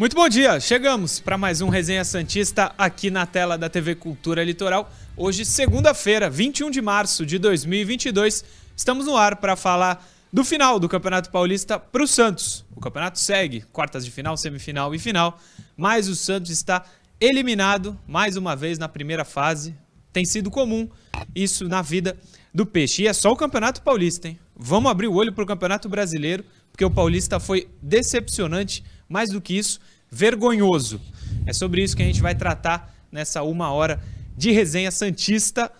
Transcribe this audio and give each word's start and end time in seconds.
Muito 0.00 0.16
bom 0.16 0.26
dia, 0.30 0.58
chegamos 0.58 1.20
para 1.20 1.36
mais 1.36 1.60
um 1.60 1.68
Resenha 1.68 2.06
Santista 2.06 2.74
aqui 2.78 3.10
na 3.10 3.26
tela 3.26 3.58
da 3.58 3.68
TV 3.68 3.94
Cultura 3.94 4.42
Litoral. 4.42 4.90
Hoje, 5.14 5.44
segunda-feira, 5.44 6.30
21 6.30 6.70
de 6.70 6.80
março 6.80 7.26
de 7.26 7.38
2022, 7.38 8.42
estamos 8.74 9.04
no 9.04 9.14
ar 9.14 9.36
para 9.36 9.56
falar 9.56 10.02
do 10.32 10.42
final 10.42 10.80
do 10.80 10.88
Campeonato 10.88 11.30
Paulista 11.30 11.78
para 11.78 12.02
o 12.02 12.06
Santos. 12.06 12.64
O 12.74 12.80
campeonato 12.80 13.18
segue, 13.18 13.60
quartas 13.74 14.02
de 14.02 14.10
final, 14.10 14.38
semifinal 14.38 14.94
e 14.94 14.98
final, 14.98 15.38
mas 15.76 16.08
o 16.08 16.16
Santos 16.16 16.50
está 16.50 16.82
eliminado 17.20 17.94
mais 18.08 18.38
uma 18.38 18.56
vez 18.56 18.78
na 18.78 18.88
primeira 18.88 19.26
fase. 19.26 19.74
Tem 20.14 20.24
sido 20.24 20.50
comum 20.50 20.88
isso 21.34 21.68
na 21.68 21.82
vida 21.82 22.16
do 22.54 22.64
Peixe. 22.64 23.02
E 23.02 23.06
é 23.06 23.12
só 23.12 23.30
o 23.30 23.36
Campeonato 23.36 23.82
Paulista, 23.82 24.28
hein? 24.28 24.38
Vamos 24.56 24.90
abrir 24.90 25.08
o 25.08 25.14
olho 25.14 25.34
para 25.34 25.44
o 25.44 25.46
Campeonato 25.46 25.90
Brasileiro, 25.90 26.42
porque 26.72 26.86
o 26.86 26.90
Paulista 26.90 27.38
foi 27.38 27.68
decepcionante 27.82 28.82
mais 29.10 29.30
do 29.30 29.40
que 29.40 29.58
isso, 29.58 29.80
vergonhoso. 30.08 31.00
É 31.44 31.52
sobre 31.52 31.82
isso 31.82 31.96
que 31.96 32.02
a 32.02 32.06
gente 32.06 32.22
vai 32.22 32.34
tratar 32.34 32.94
nessa 33.10 33.42
uma 33.42 33.72
hora 33.72 34.00
de 34.36 34.52
resenha 34.52 34.90
Santista. 34.92 35.70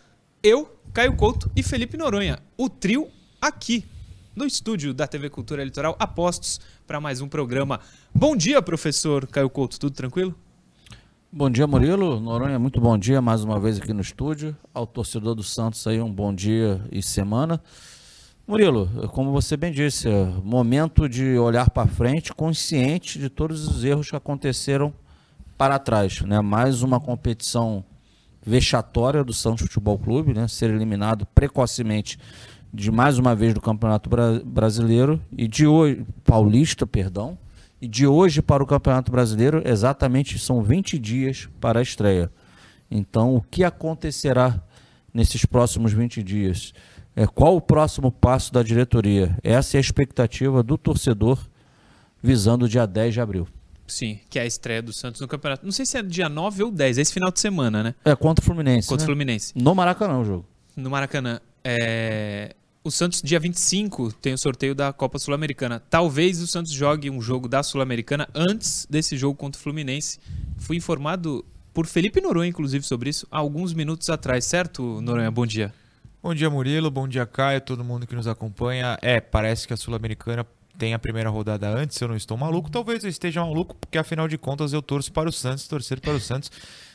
Eu, 0.42 0.76
Caio 0.92 1.14
Couto 1.14 1.48
e 1.54 1.62
Felipe 1.62 1.96
Noronha. 1.96 2.40
O 2.58 2.68
trio 2.68 3.08
aqui 3.40 3.84
no 4.34 4.44
estúdio 4.44 4.92
da 4.92 5.06
TV 5.06 5.30
Cultura 5.30 5.62
Litoral, 5.62 5.94
apostos 5.98 6.60
para 6.86 7.00
mais 7.00 7.20
um 7.20 7.28
programa. 7.28 7.78
Bom 8.12 8.34
dia, 8.34 8.60
professor 8.60 9.26
Caio 9.28 9.48
Couto, 9.48 9.78
tudo 9.78 9.94
tranquilo? 9.94 10.34
Bom 11.32 11.48
dia, 11.48 11.64
Murilo. 11.64 12.18
Noronha, 12.18 12.58
muito 12.58 12.80
bom 12.80 12.98
dia 12.98 13.22
mais 13.22 13.44
uma 13.44 13.60
vez 13.60 13.78
aqui 13.78 13.92
no 13.92 14.00
estúdio. 14.00 14.56
Ao 14.74 14.84
torcedor 14.84 15.36
do 15.36 15.44
Santos 15.44 15.86
aí, 15.86 16.00
um 16.00 16.12
bom 16.12 16.34
dia 16.34 16.84
e 16.90 17.00
semana. 17.00 17.62
Murilo, 18.50 18.88
como 19.12 19.30
você 19.30 19.56
bem 19.56 19.70
disse, 19.70 20.08
é 20.08 20.24
momento 20.42 21.08
de 21.08 21.38
olhar 21.38 21.70
para 21.70 21.86
frente, 21.86 22.34
consciente 22.34 23.16
de 23.16 23.28
todos 23.28 23.68
os 23.68 23.84
erros 23.84 24.10
que 24.10 24.16
aconteceram 24.16 24.92
para 25.56 25.78
trás. 25.78 26.20
Né? 26.22 26.40
Mais 26.40 26.82
uma 26.82 26.98
competição 26.98 27.84
vexatória 28.44 29.22
do 29.22 29.32
Santos 29.32 29.62
Futebol 29.62 29.96
Clube, 29.96 30.34
né? 30.34 30.48
ser 30.48 30.68
eliminado 30.68 31.26
precocemente 31.26 32.18
de 32.74 32.90
mais 32.90 33.18
uma 33.18 33.36
vez 33.36 33.54
do 33.54 33.60
Campeonato 33.60 34.10
Bra 34.10 34.42
Brasileiro 34.44 35.22
e 35.30 35.46
de 35.46 35.68
hoje, 35.68 36.04
Paulista, 36.24 36.84
perdão, 36.84 37.38
e 37.80 37.86
de 37.86 38.04
hoje 38.04 38.42
para 38.42 38.64
o 38.64 38.66
Campeonato 38.66 39.12
Brasileiro, 39.12 39.62
exatamente 39.64 40.40
são 40.40 40.60
20 40.60 40.98
dias 40.98 41.48
para 41.60 41.78
a 41.78 41.82
estreia. 41.82 42.28
Então, 42.90 43.32
o 43.32 43.40
que 43.40 43.62
acontecerá 43.62 44.60
nesses 45.14 45.44
próximos 45.44 45.92
20 45.92 46.20
dias? 46.20 46.74
É, 47.14 47.26
qual 47.26 47.56
o 47.56 47.60
próximo 47.60 48.10
passo 48.10 48.52
da 48.52 48.62
diretoria? 48.62 49.36
Essa 49.42 49.76
é 49.76 49.78
a 49.78 49.80
expectativa 49.80 50.62
do 50.62 50.78
torcedor 50.78 51.38
visando 52.22 52.64
o 52.64 52.68
dia 52.68 52.86
10 52.86 53.14
de 53.14 53.20
abril. 53.20 53.48
Sim, 53.86 54.20
que 54.30 54.38
é 54.38 54.42
a 54.42 54.46
estreia 54.46 54.80
do 54.80 54.92
Santos 54.92 55.20
no 55.20 55.26
campeonato. 55.26 55.64
Não 55.64 55.72
sei 55.72 55.84
se 55.84 55.98
é 55.98 56.02
dia 56.02 56.28
9 56.28 56.62
ou 56.62 56.70
10, 56.70 56.98
é 56.98 57.00
esse 57.00 57.12
final 57.12 57.30
de 57.30 57.40
semana, 57.40 57.82
né? 57.82 57.94
É 58.04 58.14
contra 58.14 58.42
o 58.42 58.46
Fluminense. 58.46 58.88
Contra 58.88 59.02
o 59.02 59.06
né? 59.06 59.12
Fluminense. 59.12 59.52
No 59.56 59.74
Maracanã 59.74 60.18
o 60.18 60.24
jogo. 60.24 60.46
No 60.76 60.90
Maracanã. 60.90 61.40
É... 61.64 62.54
O 62.82 62.90
Santos, 62.90 63.20
dia 63.20 63.38
25, 63.38 64.12
tem 64.14 64.32
o 64.32 64.38
sorteio 64.38 64.74
da 64.74 64.90
Copa 64.92 65.18
Sul-Americana. 65.18 65.82
Talvez 65.90 66.40
o 66.40 66.46
Santos 66.46 66.72
jogue 66.72 67.10
um 67.10 67.20
jogo 67.20 67.46
da 67.46 67.62
Sul-Americana 67.62 68.26
antes 68.34 68.86
desse 68.88 69.18
jogo 69.18 69.36
contra 69.36 69.58
o 69.58 69.62
Fluminense. 69.62 70.18
Fui 70.56 70.76
informado 70.76 71.44
por 71.74 71.86
Felipe 71.86 72.20
Noronha, 72.20 72.48
inclusive, 72.48 72.84
sobre 72.84 73.10
isso, 73.10 73.26
há 73.30 73.38
alguns 73.38 73.74
minutos 73.74 74.08
atrás, 74.08 74.44
certo, 74.44 75.00
Noronha? 75.02 75.30
Bom 75.30 75.44
dia. 75.44 75.74
Bom 76.22 76.34
dia, 76.34 76.50
Murilo. 76.50 76.90
Bom 76.90 77.08
dia, 77.08 77.24
Caio. 77.24 77.62
Todo 77.62 77.82
mundo 77.82 78.06
que 78.06 78.14
nos 78.14 78.28
acompanha. 78.28 78.98
É, 79.00 79.22
parece 79.22 79.66
que 79.66 79.72
a 79.72 79.76
Sul-Americana 79.76 80.46
tem 80.76 80.92
a 80.92 80.98
primeira 80.98 81.30
rodada 81.30 81.66
antes, 81.66 81.98
eu 81.98 82.08
não 82.08 82.14
estou 82.14 82.36
maluco. 82.36 82.70
Talvez 82.70 83.02
eu 83.02 83.08
esteja 83.08 83.40
maluco, 83.40 83.74
porque 83.74 83.96
afinal 83.96 84.28
de 84.28 84.36
contas 84.36 84.74
eu 84.74 84.82
torço 84.82 85.10
para 85.12 85.30
o 85.30 85.32
Santos. 85.32 85.66
Torcer 85.66 85.98
para 85.98 86.12
o 86.12 86.20
Santos 86.20 86.50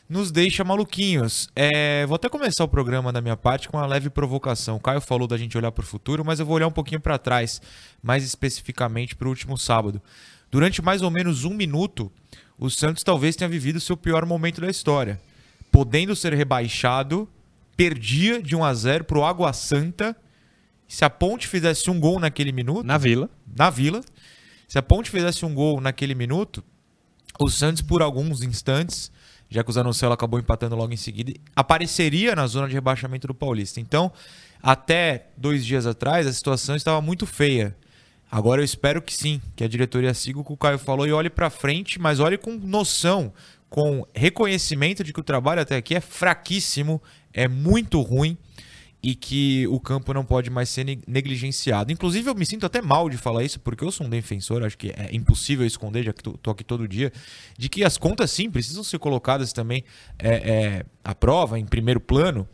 nos 0.08 0.32
deixa 0.32 0.64
maluquinhos. 0.64 1.50
É, 1.56 2.06
vou 2.06 2.18
até 2.18 2.30
começar 2.30 2.64
o 2.64 2.68
programa 2.68 3.12
da 3.12 3.20
minha 3.20 3.36
parte 3.36 3.68
com 3.68 3.78
uma 3.78 3.88
leve 3.88 4.12
provocação. 4.12 4.76
O 4.76 4.80
Caio 4.80 5.02
falou 5.02 5.28
da 5.28 5.38
gente 5.38 5.58
olhar 5.58 5.72
para 5.72 5.84
o 5.84 5.88
futuro, 5.88 6.24
mas 6.24 6.40
eu 6.40 6.46
vou 6.46 6.56
olhar 6.56 6.68
um 6.68 6.72
pouquinho 6.72 7.02
para 7.02 7.18
trás, 7.18 7.60
mais 8.04 8.24
especificamente 8.24 9.16
para 9.16 9.26
o 9.26 9.30
último 9.30 9.58
sábado. 9.58 10.00
Durante 10.52 10.84
mais 10.84 11.02
ou 11.02 11.10
menos 11.10 11.46
um 11.46 11.54
minuto, 11.56 12.12
o 12.60 12.70
Santos 12.70 13.04
talvez 13.04 13.36
tenha 13.36 13.50
vivido 13.50 13.80
seu 13.80 13.98
pior 13.98 14.24
momento 14.24 14.62
da 14.62 14.70
história. 14.70 15.20
Podendo 15.72 16.16
ser 16.16 16.32
rebaixado 16.34 17.28
perdia 17.76 18.42
de 18.42 18.56
1 18.56 18.64
a 18.64 18.74
0 18.74 19.04
pro 19.06 19.24
Água 19.24 19.54
Santa. 19.54 20.16
Se 20.88 21.04
a 21.04 21.10
Ponte 21.10 21.48
fizesse 21.48 21.90
um 21.90 22.00
gol 22.00 22.20
naquele 22.20 22.52
minuto. 22.52 22.86
Na 22.86 22.98
Vila. 22.98 23.30
Na 23.56 23.70
Vila. 23.70 24.02
Se 24.68 24.78
a 24.78 24.82
Ponte 24.82 25.10
fizesse 25.10 25.46
um 25.46 25.54
gol 25.54 25.80
naquele 25.80 26.16
minuto, 26.16 26.64
o 27.40 27.50
Santos, 27.50 27.82
por 27.82 28.02
alguns 28.02 28.42
instantes, 28.42 29.12
já 29.50 29.64
que 29.64 29.70
o 29.70 29.74
Zanocelo 29.74 30.14
acabou 30.14 30.40
empatando 30.40 30.76
logo 30.76 30.94
em 30.94 30.98
seguida, 30.98 31.34
apareceria 31.56 32.36
na 32.36 32.48
zona 32.48 32.68
de 32.68 32.74
rebaixamento 32.74 33.28
do 33.28 33.34
Paulista. 33.34 33.80
Então, 33.80 34.12
até 34.62 35.28
dois 35.38 35.66
dias 35.66 35.86
atrás, 35.86 36.26
a 36.26 36.34
situação 36.34 36.76
estava 36.76 37.00
muito 37.02 37.26
feia. 37.26 37.76
Agora 38.32 38.62
eu 38.62 38.66
espero 38.66 39.02
que 39.02 39.14
sim, 39.14 39.40
que 39.56 39.64
a 39.64 39.68
diretoria 39.68 40.14
siga 40.14 40.40
o 40.40 40.44
que 40.44 40.52
o 40.52 40.58
Caio 40.58 40.80
falou 40.80 41.08
e 41.08 41.14
olhe 41.14 41.30
para 41.30 41.50
frente, 41.50 42.00
mas 42.00 42.20
olhe 42.20 42.38
com 42.38 42.52
noção, 42.52 43.32
com 43.70 44.06
reconhecimento 44.14 45.04
de 45.04 45.14
que 45.14 45.20
o 45.20 45.24
trabalho 45.24 45.62
até 45.62 45.76
aqui 45.76 45.96
é 45.96 46.02
fraquíssimo, 46.02 47.02
é 47.36 47.48
muito 47.48 48.02
ruim 48.02 48.38
e 49.06 49.14
que 49.14 49.68
o 49.68 49.80
campo 49.80 50.12
não 50.16 50.26
pode 50.26 50.50
mais 50.50 50.68
ser 50.68 50.84
negligenciado. 51.08 51.92
Inclusive, 51.92 52.28
eu 52.28 52.34
me 52.34 52.44
sinto 52.44 52.66
até 52.66 52.82
mal 52.82 53.08
de 53.08 53.18
falar 53.18 53.44
isso, 53.44 53.60
porque 53.60 53.84
eu 53.84 53.92
sou 53.92 54.08
um 54.08 54.10
defensor, 54.10 54.64
acho 54.64 54.76
que 54.76 54.90
é 54.90 55.10
impossível 55.12 55.64
esconder, 55.64 56.04
já 56.04 56.12
que 56.12 56.28
estou 56.28 56.52
aqui 56.52 56.64
todo 56.64 56.88
dia, 56.88 57.14
de 57.56 57.70
que 57.70 57.84
as 57.84 58.00
contas, 58.00 58.32
sim, 58.32 58.50
precisam 58.50 58.84
ser 58.84 58.98
colocadas 58.98 59.54
também 59.54 59.84
é, 60.18 60.30
é, 60.30 60.86
à 61.04 61.14
prova, 61.14 61.60
em 61.60 61.66
primeiro 61.66 62.00
plano. 62.00 62.48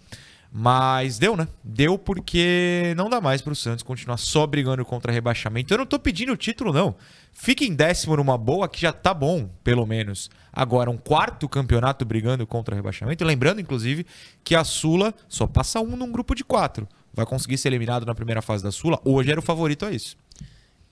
Mas 0.51 1.17
deu, 1.17 1.37
né? 1.37 1.47
Deu 1.63 1.97
porque 1.97 2.93
não 2.97 3.09
dá 3.09 3.21
mais 3.21 3.41
para 3.41 3.53
o 3.53 3.55
Santos 3.55 3.81
continuar 3.81 4.17
só 4.17 4.45
brigando 4.45 4.83
contra 4.83 5.09
rebaixamento. 5.09 5.73
Eu 5.73 5.77
não 5.77 5.85
estou 5.85 5.97
pedindo 5.97 6.33
o 6.33 6.37
título, 6.37 6.73
não. 6.73 6.93
Fique 7.33 7.65
em 7.65 7.73
décimo 7.73 8.15
numa 8.17 8.37
boa, 8.37 8.67
que 8.67 8.79
já 8.79 8.93
tá 8.93 9.13
bom, 9.13 9.49
pelo 9.63 9.85
menos. 9.85 10.29
Agora, 10.51 10.91
um 10.91 10.97
quarto 10.97 11.47
campeonato 11.49 12.05
brigando 12.05 12.45
contra 12.45 12.75
rebaixamento. 12.75 13.23
Lembrando, 13.23 13.61
inclusive, 13.61 14.05
que 14.43 14.55
a 14.55 14.63
Sula 14.63 15.13
só 15.27 15.47
passa 15.47 15.79
um 15.79 15.95
num 15.95 16.11
grupo 16.11 16.35
de 16.35 16.43
quatro. 16.43 16.87
Vai 17.13 17.25
conseguir 17.25 17.57
ser 17.57 17.69
eliminado 17.69 18.05
na 18.05 18.13
primeira 18.13 18.41
fase 18.41 18.63
da 18.63 18.71
Sula. 18.71 18.99
Hoje 19.03 19.31
era 19.31 19.39
o 19.39 19.43
favorito 19.43 19.85
a 19.85 19.91
isso. 19.91 20.17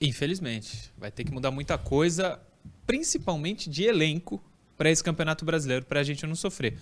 Infelizmente. 0.00 0.90
Vai 0.98 1.10
ter 1.10 1.24
que 1.24 1.32
mudar 1.32 1.50
muita 1.50 1.78
coisa, 1.78 2.40
principalmente 2.86 3.68
de 3.68 3.84
elenco, 3.84 4.42
para 4.76 4.90
esse 4.90 5.04
campeonato 5.04 5.44
brasileiro, 5.44 5.84
para 5.84 6.00
a 6.00 6.02
gente 6.02 6.26
não 6.26 6.34
sofrer. 6.34 6.78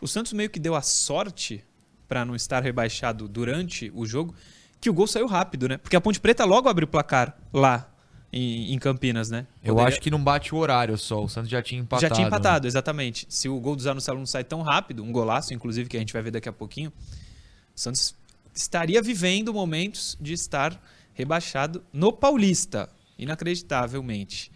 O 0.00 0.06
Santos 0.06 0.32
meio 0.32 0.48
que 0.48 0.60
deu 0.60 0.76
a 0.76 0.82
sorte 0.82 1.64
para 2.06 2.24
não 2.24 2.36
estar 2.36 2.62
rebaixado 2.62 3.26
durante 3.26 3.90
o 3.92 4.06
jogo, 4.06 4.34
que 4.80 4.88
o 4.88 4.94
gol 4.94 5.08
saiu 5.08 5.26
rápido, 5.26 5.68
né? 5.68 5.76
Porque 5.76 5.96
a 5.96 6.00
Ponte 6.00 6.20
Preta 6.20 6.44
logo 6.44 6.68
abriu 6.68 6.86
o 6.86 6.90
placar 6.90 7.36
lá 7.52 7.89
em, 8.32 8.72
em 8.72 8.78
Campinas, 8.78 9.30
né? 9.30 9.46
Eu 9.62 9.74
Poderia... 9.74 9.88
acho 9.88 10.00
que 10.00 10.10
não 10.10 10.22
bate 10.22 10.54
o 10.54 10.58
horário 10.58 10.96
só, 10.96 11.22
o 11.22 11.28
Santos 11.28 11.50
já 11.50 11.62
tinha 11.62 11.80
empatado. 11.80 12.02
Já 12.02 12.14
tinha 12.14 12.26
empatado, 12.26 12.64
né? 12.64 12.68
exatamente. 12.68 13.26
Se 13.28 13.48
o 13.48 13.58
gol 13.58 13.74
do 13.74 13.82
Zanocelo 13.82 14.18
não 14.18 14.26
sai 14.26 14.44
tão 14.44 14.62
rápido, 14.62 15.02
um 15.02 15.10
golaço, 15.10 15.52
inclusive, 15.52 15.88
que 15.88 15.96
a 15.96 16.00
gente 16.00 16.12
vai 16.12 16.22
ver 16.22 16.30
daqui 16.30 16.48
a 16.48 16.52
pouquinho, 16.52 16.90
o 16.90 17.80
Santos 17.80 18.14
estaria 18.54 19.02
vivendo 19.02 19.52
momentos 19.52 20.16
de 20.20 20.32
estar 20.32 20.80
rebaixado 21.14 21.82
no 21.92 22.12
Paulista, 22.12 22.88
inacreditavelmente. 23.18 24.50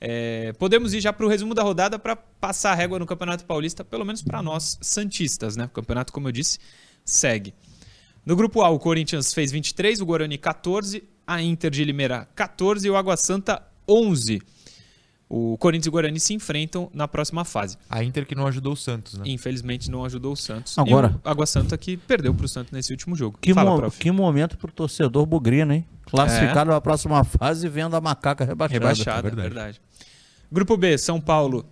É, 0.00 0.54
podemos 0.54 0.94
ir 0.94 1.00
já 1.00 1.12
para 1.12 1.26
o 1.26 1.28
resumo 1.28 1.54
da 1.54 1.62
rodada 1.62 1.98
para 1.98 2.16
passar 2.16 2.72
a 2.72 2.74
régua 2.74 2.98
no 2.98 3.04
Campeonato 3.04 3.44
Paulista, 3.44 3.84
pelo 3.84 4.04
menos 4.04 4.22
para 4.22 4.42
nós, 4.42 4.78
Santistas, 4.80 5.56
né? 5.56 5.66
O 5.66 5.68
campeonato, 5.68 6.10
como 6.10 6.28
eu 6.28 6.32
disse, 6.32 6.58
segue. 7.04 7.52
No 8.24 8.34
grupo 8.34 8.62
A, 8.62 8.70
o 8.70 8.78
Corinthians 8.78 9.34
fez 9.34 9.52
23, 9.52 10.00
o 10.00 10.06
Guarani 10.06 10.38
14, 10.38 11.02
a 11.30 11.40
Inter 11.40 11.70
de 11.70 11.84
Limeira 11.84 12.26
14 12.34 12.84
e 12.84 12.90
o 12.90 12.96
Água 12.96 13.16
Santa 13.16 13.62
11. 13.88 14.42
O 15.28 15.56
Corinthians 15.58 15.86
e 15.86 15.88
o 15.88 15.92
Guarani 15.92 16.18
se 16.18 16.34
enfrentam 16.34 16.90
na 16.92 17.06
próxima 17.06 17.44
fase. 17.44 17.78
A 17.88 18.02
Inter 18.02 18.26
que 18.26 18.34
não 18.34 18.48
ajudou 18.48 18.72
o 18.72 18.76
Santos, 18.76 19.16
né? 19.16 19.22
Infelizmente 19.26 19.88
não 19.88 20.04
ajudou 20.04 20.32
o 20.32 20.36
Santos. 20.36 20.76
Agora. 20.76 21.20
E 21.24 21.28
o 21.28 21.30
Água 21.30 21.46
Santa 21.46 21.78
que 21.78 21.96
perdeu 21.96 22.34
para 22.34 22.44
o 22.44 22.48
Santos 22.48 22.72
nesse 22.72 22.90
último 22.92 23.14
jogo. 23.14 23.38
Que, 23.40 23.54
Fala, 23.54 23.80
mo 23.80 23.90
que 23.92 24.10
momento 24.10 24.58
para 24.58 24.70
o 24.70 24.72
torcedor 24.72 25.24
bugrino, 25.24 25.72
hein? 25.72 25.86
Classificado 26.02 26.72
é. 26.72 26.74
na 26.74 26.80
próxima 26.80 27.22
fase 27.22 27.68
vendo 27.68 27.94
a 27.94 28.00
macaca 28.00 28.44
rebaixada. 28.44 28.80
Rebaixada, 28.80 29.18
é 29.28 29.30
verdade. 29.30 29.54
verdade. 29.54 29.80
Grupo 30.50 30.76
B, 30.76 30.98
São 30.98 31.20
Paulo 31.20 31.64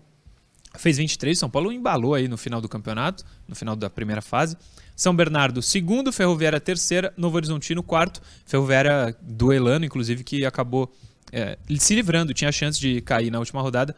fez 0.76 0.98
23. 0.98 1.36
São 1.36 1.50
Paulo 1.50 1.72
embalou 1.72 2.14
aí 2.14 2.28
no 2.28 2.36
final 2.36 2.60
do 2.60 2.68
campeonato, 2.68 3.24
no 3.48 3.56
final 3.56 3.74
da 3.74 3.90
primeira 3.90 4.22
fase. 4.22 4.56
São 4.98 5.14
Bernardo, 5.14 5.62
segundo, 5.62 6.12
Ferroviária, 6.12 6.58
terceira, 6.58 7.14
Novo 7.16 7.36
Horizontino, 7.36 7.84
quarto. 7.84 8.20
Ferroviária 8.44 9.16
duelando, 9.22 9.86
inclusive, 9.86 10.24
que 10.24 10.44
acabou 10.44 10.92
é, 11.30 11.56
se 11.78 11.94
livrando, 11.94 12.34
tinha 12.34 12.50
chance 12.50 12.80
de 12.80 13.00
cair 13.02 13.30
na 13.30 13.38
última 13.38 13.62
rodada. 13.62 13.94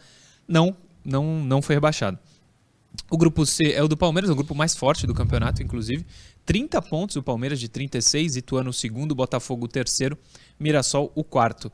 Não, 0.47 0.77
não, 1.03 1.43
não 1.43 1.63
foi 1.63 1.75
rebaixado. 1.75 2.19
O 3.11 3.17
grupo 3.17 3.47
C 3.47 3.73
é 3.73 3.83
o 3.83 3.89
do 3.89 3.97
Palmeiras, 3.97 4.31
o 4.31 4.35
grupo 4.35 4.55
mais 4.55 4.77
forte 4.77 5.07
do 5.07 5.15
campeonato, 5.15 5.63
inclusive. 5.63 6.05
30 6.45 6.83
pontos 6.83 7.17
o 7.17 7.23
Palmeiras 7.23 7.59
de 7.59 7.71
36, 7.71 8.37
Ituano 8.37 8.69
o 8.69 8.73
segundo, 8.75 9.15
Botafogo 9.15 9.65
o 9.65 9.69
terceiro, 9.69 10.19
Mirassol 10.59 11.11
o 11.15 11.25
quarto. 11.25 11.73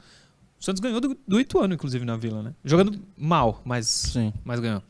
O 0.61 0.65
Santos 0.65 0.79
ganhou 0.79 1.01
do, 1.01 1.19
do 1.27 1.41
Ituano, 1.41 1.75
inclusive, 1.75 2.05
na 2.05 2.17
Vila, 2.17 2.45
né? 2.45 2.55
Jogando 2.65 2.97
mal, 3.19 3.61
mas, 3.65 3.89
Sim. 3.89 4.33
mas 4.45 4.61
ganhou. 4.61 4.85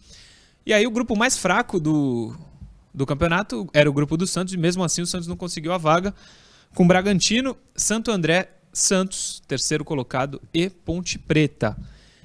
E 0.67 0.75
aí 0.75 0.87
o 0.87 0.91
grupo 0.91 1.17
mais 1.17 1.39
fraco 1.39 1.81
do, 1.81 2.37
do 2.97 3.05
campeonato 3.05 3.69
era 3.75 3.89
o 3.89 3.93
grupo 3.93 4.17
do 4.17 4.27
Santos, 4.27 4.55
e 4.55 4.57
mesmo 4.57 4.83
assim 4.83 5.03
o 5.03 5.07
Santos 5.07 5.29
não 5.29 5.37
conseguiu 5.37 5.73
a 5.75 5.79
vaga. 5.79 6.15
Com 6.75 6.87
Bragantino, 6.89 7.55
Santo 7.75 8.11
André, 8.11 8.49
Santos, 8.73 9.43
terceiro 9.47 9.85
colocado, 9.85 10.41
e 10.53 10.71
Ponte 10.71 11.19
Preta. 11.19 11.77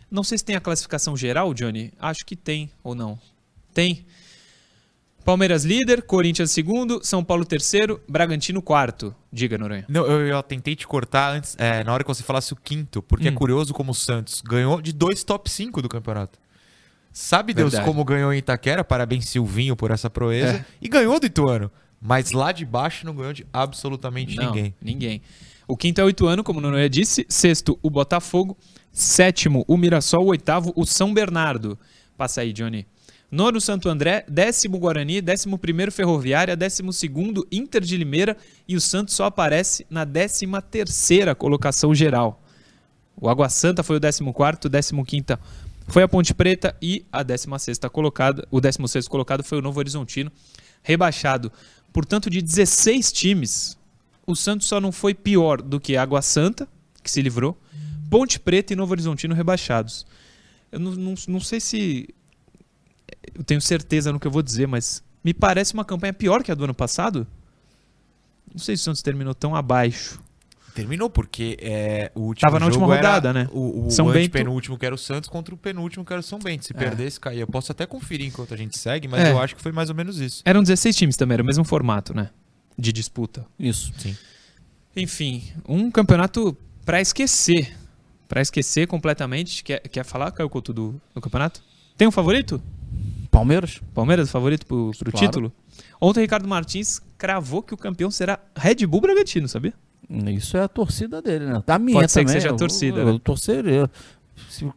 Não 0.09 0.23
sei 0.23 0.37
se 0.37 0.45
tem 0.45 0.55
a 0.55 0.61
classificação 0.61 1.15
geral, 1.15 1.53
Johnny. 1.53 1.91
Acho 1.99 2.25
que 2.25 2.35
tem 2.35 2.71
ou 2.83 2.95
não. 2.95 3.19
Tem. 3.73 4.05
Palmeiras 5.23 5.63
líder, 5.63 6.01
Corinthians 6.01 6.51
segundo, 6.51 6.99
São 7.03 7.23
Paulo 7.23 7.45
terceiro, 7.45 8.01
Bragantino 8.09 8.61
quarto. 8.61 9.13
Diga, 9.31 9.57
Noronha. 9.57 9.85
Não, 9.87 10.05
eu, 10.05 10.25
eu 10.25 10.41
tentei 10.43 10.75
te 10.75 10.87
cortar 10.87 11.33
antes, 11.33 11.55
é, 11.59 11.83
na 11.83 11.93
hora 11.93 12.03
que 12.03 12.07
você 12.07 12.23
falasse 12.23 12.53
o 12.53 12.55
quinto, 12.55 13.01
porque 13.03 13.27
é 13.27 13.31
Hum. 13.31 13.35
curioso 13.35 13.73
como 13.73 13.91
o 13.91 13.95
Santos 13.95 14.41
ganhou 14.41 14.81
de 14.81 14.91
dois 14.91 15.23
top 15.23 15.49
5 15.49 15.81
do 15.81 15.87
campeonato. 15.87 16.39
Sabe 17.13 17.53
Deus 17.53 17.71
Verdade. 17.71 17.89
como 17.89 18.05
ganhou 18.05 18.33
em 18.33 18.37
Itaquera? 18.37 18.83
Parabéns, 18.83 19.27
Silvinho, 19.27 19.75
por 19.75 19.91
essa 19.91 20.09
proeza. 20.09 20.57
É. 20.57 20.65
E 20.81 20.87
ganhou 20.87 21.19
do 21.19 21.25
Ituano. 21.25 21.69
Mas 22.01 22.31
lá 22.31 22.51
de 22.51 22.65
baixo 22.65 23.05
não 23.05 23.13
ganhou 23.13 23.33
de 23.33 23.45
absolutamente 23.53 24.35
Não, 24.35 24.45
ninguém. 24.45 24.73
Ninguém. 24.81 25.21
O 25.67 25.77
quinto 25.77 26.01
é 26.01 26.03
o 26.03 26.09
Ituano, 26.09 26.43
como 26.43 26.59
o 26.59 26.61
Noronha 26.61 26.89
disse. 26.89 27.25
Sexto, 27.29 27.77
o 27.81 27.89
Botafogo. 27.89 28.57
Sétimo, 28.91 29.63
o 29.67 29.77
Mirassol. 29.77 30.25
Oitavo, 30.25 30.73
o 30.75 30.85
São 30.85 31.13
Bernardo. 31.13 31.77
Passa 32.17 32.41
aí, 32.41 32.51
Johnny. 32.51 32.87
Nono, 33.29 33.61
Santo 33.61 33.87
André. 33.87 34.25
Décimo, 34.27 34.79
Guarani. 34.79 35.21
Décimo 35.21 35.57
primeiro, 35.57 35.91
Ferroviária. 35.91 36.55
Décimo 36.55 36.91
segundo, 36.91 37.47
Inter 37.51 37.81
de 37.81 37.95
Limeira. 37.97 38.35
E 38.67 38.75
o 38.75 38.81
Santos 38.81 39.13
só 39.13 39.25
aparece 39.25 39.85
na 39.89 40.03
décima 40.03 40.61
terceira 40.61 41.35
colocação 41.35 41.93
geral. 41.93 42.41
O 43.15 43.29
Água 43.29 43.47
Santa 43.47 43.83
foi 43.83 43.97
o 43.97 43.99
décimo 43.99 44.33
quarto. 44.33 44.67
Décimo 44.67 45.05
quinta 45.05 45.39
foi 45.87 46.03
a 46.03 46.07
Ponte 46.07 46.33
Preta. 46.33 46.75
E 46.81 47.05
a 47.11 47.23
décima 47.23 47.59
sexta 47.59 47.89
colocada, 47.89 48.47
o 48.49 48.59
décimo 48.59 48.87
sexto 48.87 49.09
colocado 49.09 49.43
foi 49.43 49.59
o 49.59 49.61
Novo 49.61 49.79
Horizontino. 49.79 50.31
Rebaixado. 50.83 51.51
Portanto, 51.93 52.29
de 52.29 52.41
16 52.41 53.11
times, 53.11 53.77
o 54.25 54.35
Santos 54.35 54.67
só 54.67 54.79
não 54.79 54.91
foi 54.91 55.13
pior 55.13 55.61
do 55.61 55.79
que 55.79 55.97
Água 55.97 56.21
Santa, 56.21 56.67
que 57.03 57.11
se 57.11 57.21
livrou, 57.21 57.57
Ponte 58.09 58.39
Preta 58.39 58.73
e 58.73 58.75
Novo 58.75 58.91
Horizontino 58.91 59.33
rebaixados. 59.33 60.05
Eu 60.71 60.79
não, 60.79 60.91
não, 60.91 61.13
não 61.27 61.39
sei 61.39 61.59
se. 61.59 62.09
Eu 63.33 63.43
tenho 63.43 63.61
certeza 63.61 64.11
no 64.11 64.19
que 64.19 64.27
eu 64.27 64.31
vou 64.31 64.41
dizer, 64.41 64.67
mas 64.67 65.03
me 65.23 65.33
parece 65.33 65.73
uma 65.73 65.85
campanha 65.85 66.13
pior 66.13 66.43
que 66.43 66.51
a 66.51 66.55
do 66.55 66.63
ano 66.63 66.73
passado. 66.73 67.27
Não 68.51 68.59
sei 68.59 68.75
se 68.75 68.81
o 68.81 68.85
Santos 68.85 69.01
terminou 69.01 69.33
tão 69.33 69.55
abaixo. 69.55 70.19
Terminou 70.73 71.09
porque 71.09 71.57
é, 71.61 72.11
o 72.15 72.21
último 72.21 72.41
Tava 72.47 72.59
na 72.59 72.65
última 72.65 72.85
rodada, 72.85 73.33
né? 73.33 73.47
O, 73.51 73.87
o 73.87 73.91
São 73.91 74.09
Bento- 74.11 74.31
penúltimo 74.31 74.77
que 74.77 74.85
era 74.85 74.95
o 74.95 74.97
Santos 74.97 75.29
contra 75.29 75.53
o 75.53 75.57
penúltimo 75.57 76.05
que 76.05 76.13
era 76.13 76.19
o 76.19 76.23
São 76.23 76.39
Bento. 76.39 76.65
Se 76.65 76.73
É. 76.73 76.77
perdesse, 76.77 77.19
caía. 77.19 77.41
Eu 77.41 77.47
posso 77.47 77.71
até 77.71 77.85
conferir 77.85 78.27
enquanto 78.27 78.53
a 78.53 78.57
gente 78.57 78.77
segue, 78.77 79.07
mas 79.07 79.21
É. 79.21 79.31
eu 79.31 79.39
acho 79.39 79.55
que 79.55 79.61
foi 79.61 79.71
mais 79.71 79.89
ou 79.89 79.95
menos 79.95 80.19
isso. 80.19 80.41
Eram 80.45 80.61
16 80.63 80.95
times 80.95 81.17
também, 81.17 81.33
era 81.35 81.43
o 81.43 81.45
mesmo 81.45 81.63
formato, 81.63 82.13
né? 82.13 82.29
De 82.77 82.91
disputa. 82.93 83.45
Isso. 83.59 83.91
Sim. 83.97 84.15
Enfim, 84.95 85.43
um 85.67 85.89
campeonato 85.91 86.55
pra 86.85 87.01
esquecer. 87.01 87.75
Pra 88.27 88.41
esquecer 88.41 88.87
completamente. 88.87 89.63
Quer, 89.63 89.79
quer 89.81 90.05
falar, 90.05 90.31
Caio 90.31 90.49
Couto, 90.49 90.73
do, 90.73 91.01
do 91.13 91.21
campeonato? 91.21 91.61
Tem 91.97 92.07
um 92.07 92.11
favorito? 92.11 92.61
Palmeiras? 93.29 93.81
Palmeiras, 93.93 94.29
favorito 94.31 94.65
pro, 94.65 94.91
pro 94.97 95.11
Claro. 95.11 95.25
título? 95.27 95.53
Ontem, 95.99 96.21
Ricardo 96.21 96.47
Martins 96.47 97.01
cravou 97.17 97.61
que 97.61 97.73
o 97.73 97.77
campeão 97.77 98.09
será 98.11 98.39
Red 98.55 98.85
Bull 98.87 99.01
Bragantino, 99.01 99.47
sabia? 99.47 99.73
Isso 100.09 100.57
é 100.57 100.63
a 100.63 100.67
torcida 100.67 101.21
dele, 101.21 101.45
né? 101.45 101.63
Da 101.65 101.79
minha 101.79 101.99
Pode 101.99 102.11
ser 102.11 102.19
que 102.21 102.25
também. 102.25 102.41
seja 102.41 102.49
a 102.49 102.53
eu- 102.53 102.57
torcida, 102.57 102.99
Eu, 102.99 103.05
né? 103.05 103.11
eu 103.11 103.19
torceria. 103.19 103.89
Se- 104.49 104.69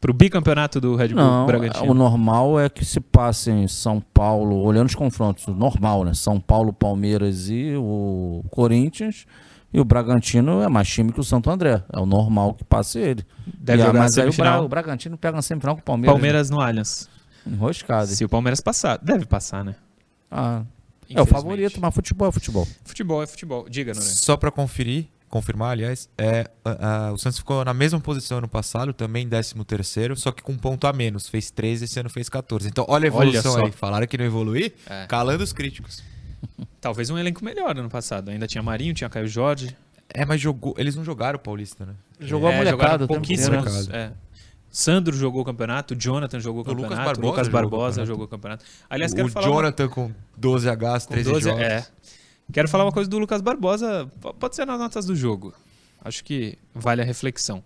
Pro 0.00 0.14
bicampeonato 0.14 0.80
do 0.80 0.96
Red 0.96 1.08
Bull 1.08 1.16
Não, 1.18 1.44
Bragantino. 1.46 1.90
o 1.90 1.92
normal 1.94 2.58
é 2.58 2.70
que 2.70 2.86
se 2.86 2.98
passe 3.00 3.50
em 3.50 3.68
São 3.68 4.00
Paulo, 4.00 4.56
olhando 4.56 4.86
os 4.88 4.94
confrontos, 4.94 5.46
o 5.46 5.52
normal, 5.52 6.04
né? 6.04 6.14
São 6.14 6.40
Paulo, 6.40 6.72
Palmeiras 6.72 7.50
e 7.50 7.74
o 7.76 8.42
Corinthians. 8.50 9.26
E 9.72 9.78
o 9.78 9.84
Bragantino 9.84 10.62
é 10.62 10.68
mais 10.68 10.88
time 10.88 11.12
que 11.12 11.20
o 11.20 11.22
Santo 11.22 11.50
André. 11.50 11.82
É 11.92 11.98
o 12.00 12.06
normal 12.06 12.54
que 12.54 12.64
passe 12.64 12.98
ele. 12.98 13.24
Deve 13.58 13.80
E, 13.80 13.82
ah, 13.82 13.86
jogar 13.88 13.98
mas 14.00 14.16
aí 14.18 14.28
o, 14.30 14.32
Bra- 14.34 14.60
o 14.62 14.68
Bragantino 14.68 15.18
pega 15.18 15.36
na 15.36 15.42
semifinal 15.42 15.74
com 15.76 15.82
o 15.82 15.84
Palmeiras. 15.84 16.14
Palmeiras 16.14 16.50
no 16.50 16.60
Allianz. 16.62 17.08
né? 17.44 17.52
Enroscado. 17.54 18.06
Se 18.08 18.24
o 18.24 18.28
Palmeiras 18.28 18.60
passar, 18.62 18.98
deve 19.02 19.26
passar, 19.26 19.62
né? 19.64 19.74
Ah, 20.30 20.62
é 21.14 21.20
o 21.20 21.26
favorito, 21.26 21.80
mas 21.80 21.94
futebol 21.94 22.28
é 22.28 22.32
futebol. 22.32 22.68
Futebol 22.84 23.22
é 23.22 23.26
futebol. 23.26 23.68
Diga, 23.68 23.92
Noronha. 23.94 24.12
Só 24.14 24.36
pra 24.36 24.50
conferir, 24.50 25.06
confirmar, 25.28 25.72
aliás, 25.72 26.08
é, 26.18 26.48
a- 26.64 27.06
a- 27.08 27.12
o 27.12 27.18
Santos 27.18 27.38
ficou 27.38 27.64
na 27.64 27.72
mesma 27.74 28.00
posição 28.00 28.38
ano 28.38 28.48
passado, 28.48 28.92
também 28.92 29.28
13 29.28 29.64
terceiro, 29.64 30.16
só 30.16 30.32
que 30.32 30.42
com 30.42 30.52
um 30.52 30.58
ponto 30.58 30.86
a 30.86 30.92
menos. 30.92 31.28
Fez 31.28 31.50
13, 31.50 31.84
esse 31.84 31.98
ano 32.00 32.08
fez 32.10 32.28
14. 32.28 32.68
Então, 32.68 32.84
olha 32.88 33.08
a 33.08 33.12
Olha 33.14 33.28
evolução 33.28 33.52
só. 33.52 33.64
aí. 33.64 33.72
Falaram 33.72 34.06
que 34.06 34.16
não 34.18 34.24
evoluir, 34.24 34.72
É. 34.88 35.06
calando 35.06 35.42
os 35.44 35.52
críticos. 35.52 36.02
Talvez 36.80 37.10
um 37.10 37.18
elenco 37.18 37.44
melhor 37.44 37.76
ano 37.78 37.90
passado. 37.90 38.30
Ainda 38.30 38.46
tinha 38.46 38.62
Marinho, 38.62 38.94
tinha 38.94 39.08
Caio 39.10 39.28
Jorge. 39.28 39.76
É, 40.12 40.24
mas 40.24 40.40
jogou, 40.40 40.74
eles 40.76 40.96
não 40.96 41.04
jogaram 41.04 41.36
o 41.36 41.40
Paulista, 41.40 41.86
né? 41.86 41.92
Jogou 42.18 42.48
a 42.48 42.52
É, 42.52 42.56
molecada 42.56 42.76
jogaram 42.82 42.94
o 42.96 42.98
tempo 43.06 43.14
pouquíssimos. 43.14 43.88
É. 43.90 44.10
Sandro 44.70 45.16
jogou 45.16 45.42
o 45.42 45.44
campeonato, 45.44 45.94
Jonathan 45.96 46.38
jogou 46.40 46.62
o 46.62 46.66
O 46.66 46.72
Lucas 46.72 46.90
campeonato, 46.90 47.06
Barbosa 47.20 47.26
Lucas 47.30 47.46
jogou 47.46 47.58
o 47.58 47.62
Barbosa 47.62 47.86
campeonato. 47.88 48.06
jogou 48.06 48.24
o 48.24 48.28
campeonato. 48.28 48.64
Aliás, 48.88 49.12
quero 49.14 49.26
o 49.28 49.30
falar 49.30 49.46
uma- 49.48 49.54
Jonathan 49.56 49.88
com 49.88 50.12
12 50.36 50.68
Hs, 50.68 51.06
Com 51.06 51.12
13 51.14 51.30
12, 51.30 51.44
jogos. 51.48 51.62
é. 51.62 51.86
Quero 52.52 52.68
falar 52.68 52.84
uma 52.84 52.92
coisa 52.92 53.08
do 53.10 53.18
Lucas 53.18 53.40
Barbosa, 53.40 54.10
pode 54.38 54.54
ser 54.56 54.64
nas 54.66 54.78
notas 54.78 55.04
do 55.06 55.14
jogo. 55.16 55.52
Acho 56.04 56.24
que 56.24 56.56
vale 56.74 57.02
a 57.02 57.04
reflexão. 57.04 57.62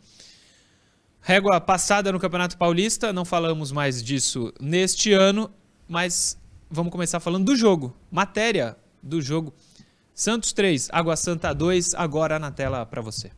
Régua 1.20 1.58
passada 1.60 2.12
no 2.12 2.20
Campeonato 2.20 2.58
Paulista, 2.58 3.12
não 3.12 3.24
falamos 3.24 3.72
mais 3.72 4.02
disso 4.02 4.52
neste 4.60 5.12
ano, 5.12 5.50
mas 5.88 6.38
vamos 6.70 6.92
começar 6.92 7.18
falando 7.20 7.44
do 7.46 7.56
jogo. 7.56 7.96
Matéria 8.10 8.76
do 9.02 9.22
jogo. 9.22 9.54
Santos 10.14 10.52
3, 10.52 10.88
Água 10.92 11.16
Santa 11.16 11.52
2, 11.54 11.94
agora 11.94 12.38
na 12.38 12.50
tela 12.50 12.84
para 12.84 13.00
você. 13.00 13.30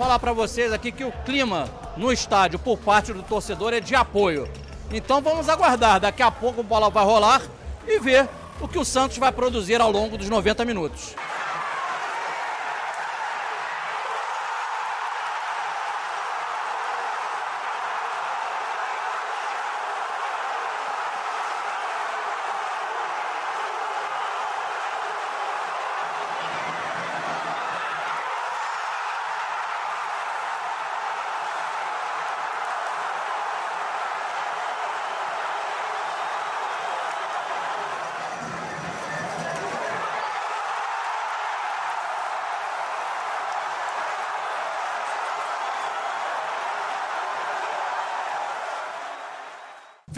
Falar 0.00 0.18
para 0.18 0.32
vocês 0.32 0.72
aqui 0.72 0.90
que 0.90 1.04
o 1.04 1.12
clima 1.26 1.68
no 1.94 2.10
estádio 2.10 2.58
por 2.58 2.78
parte 2.78 3.12
do 3.12 3.22
torcedor 3.22 3.74
é 3.74 3.80
de 3.80 3.94
apoio. 3.94 4.48
Então 4.90 5.20
vamos 5.20 5.46
aguardar, 5.46 6.00
daqui 6.00 6.22
a 6.22 6.30
pouco 6.30 6.62
a 6.62 6.64
bola 6.64 6.88
vai 6.88 7.04
rolar 7.04 7.42
e 7.86 7.98
ver 7.98 8.26
o 8.62 8.66
que 8.66 8.78
o 8.78 8.84
Santos 8.84 9.18
vai 9.18 9.30
produzir 9.30 9.78
ao 9.78 9.92
longo 9.92 10.16
dos 10.16 10.30
90 10.30 10.64
minutos. 10.64 11.14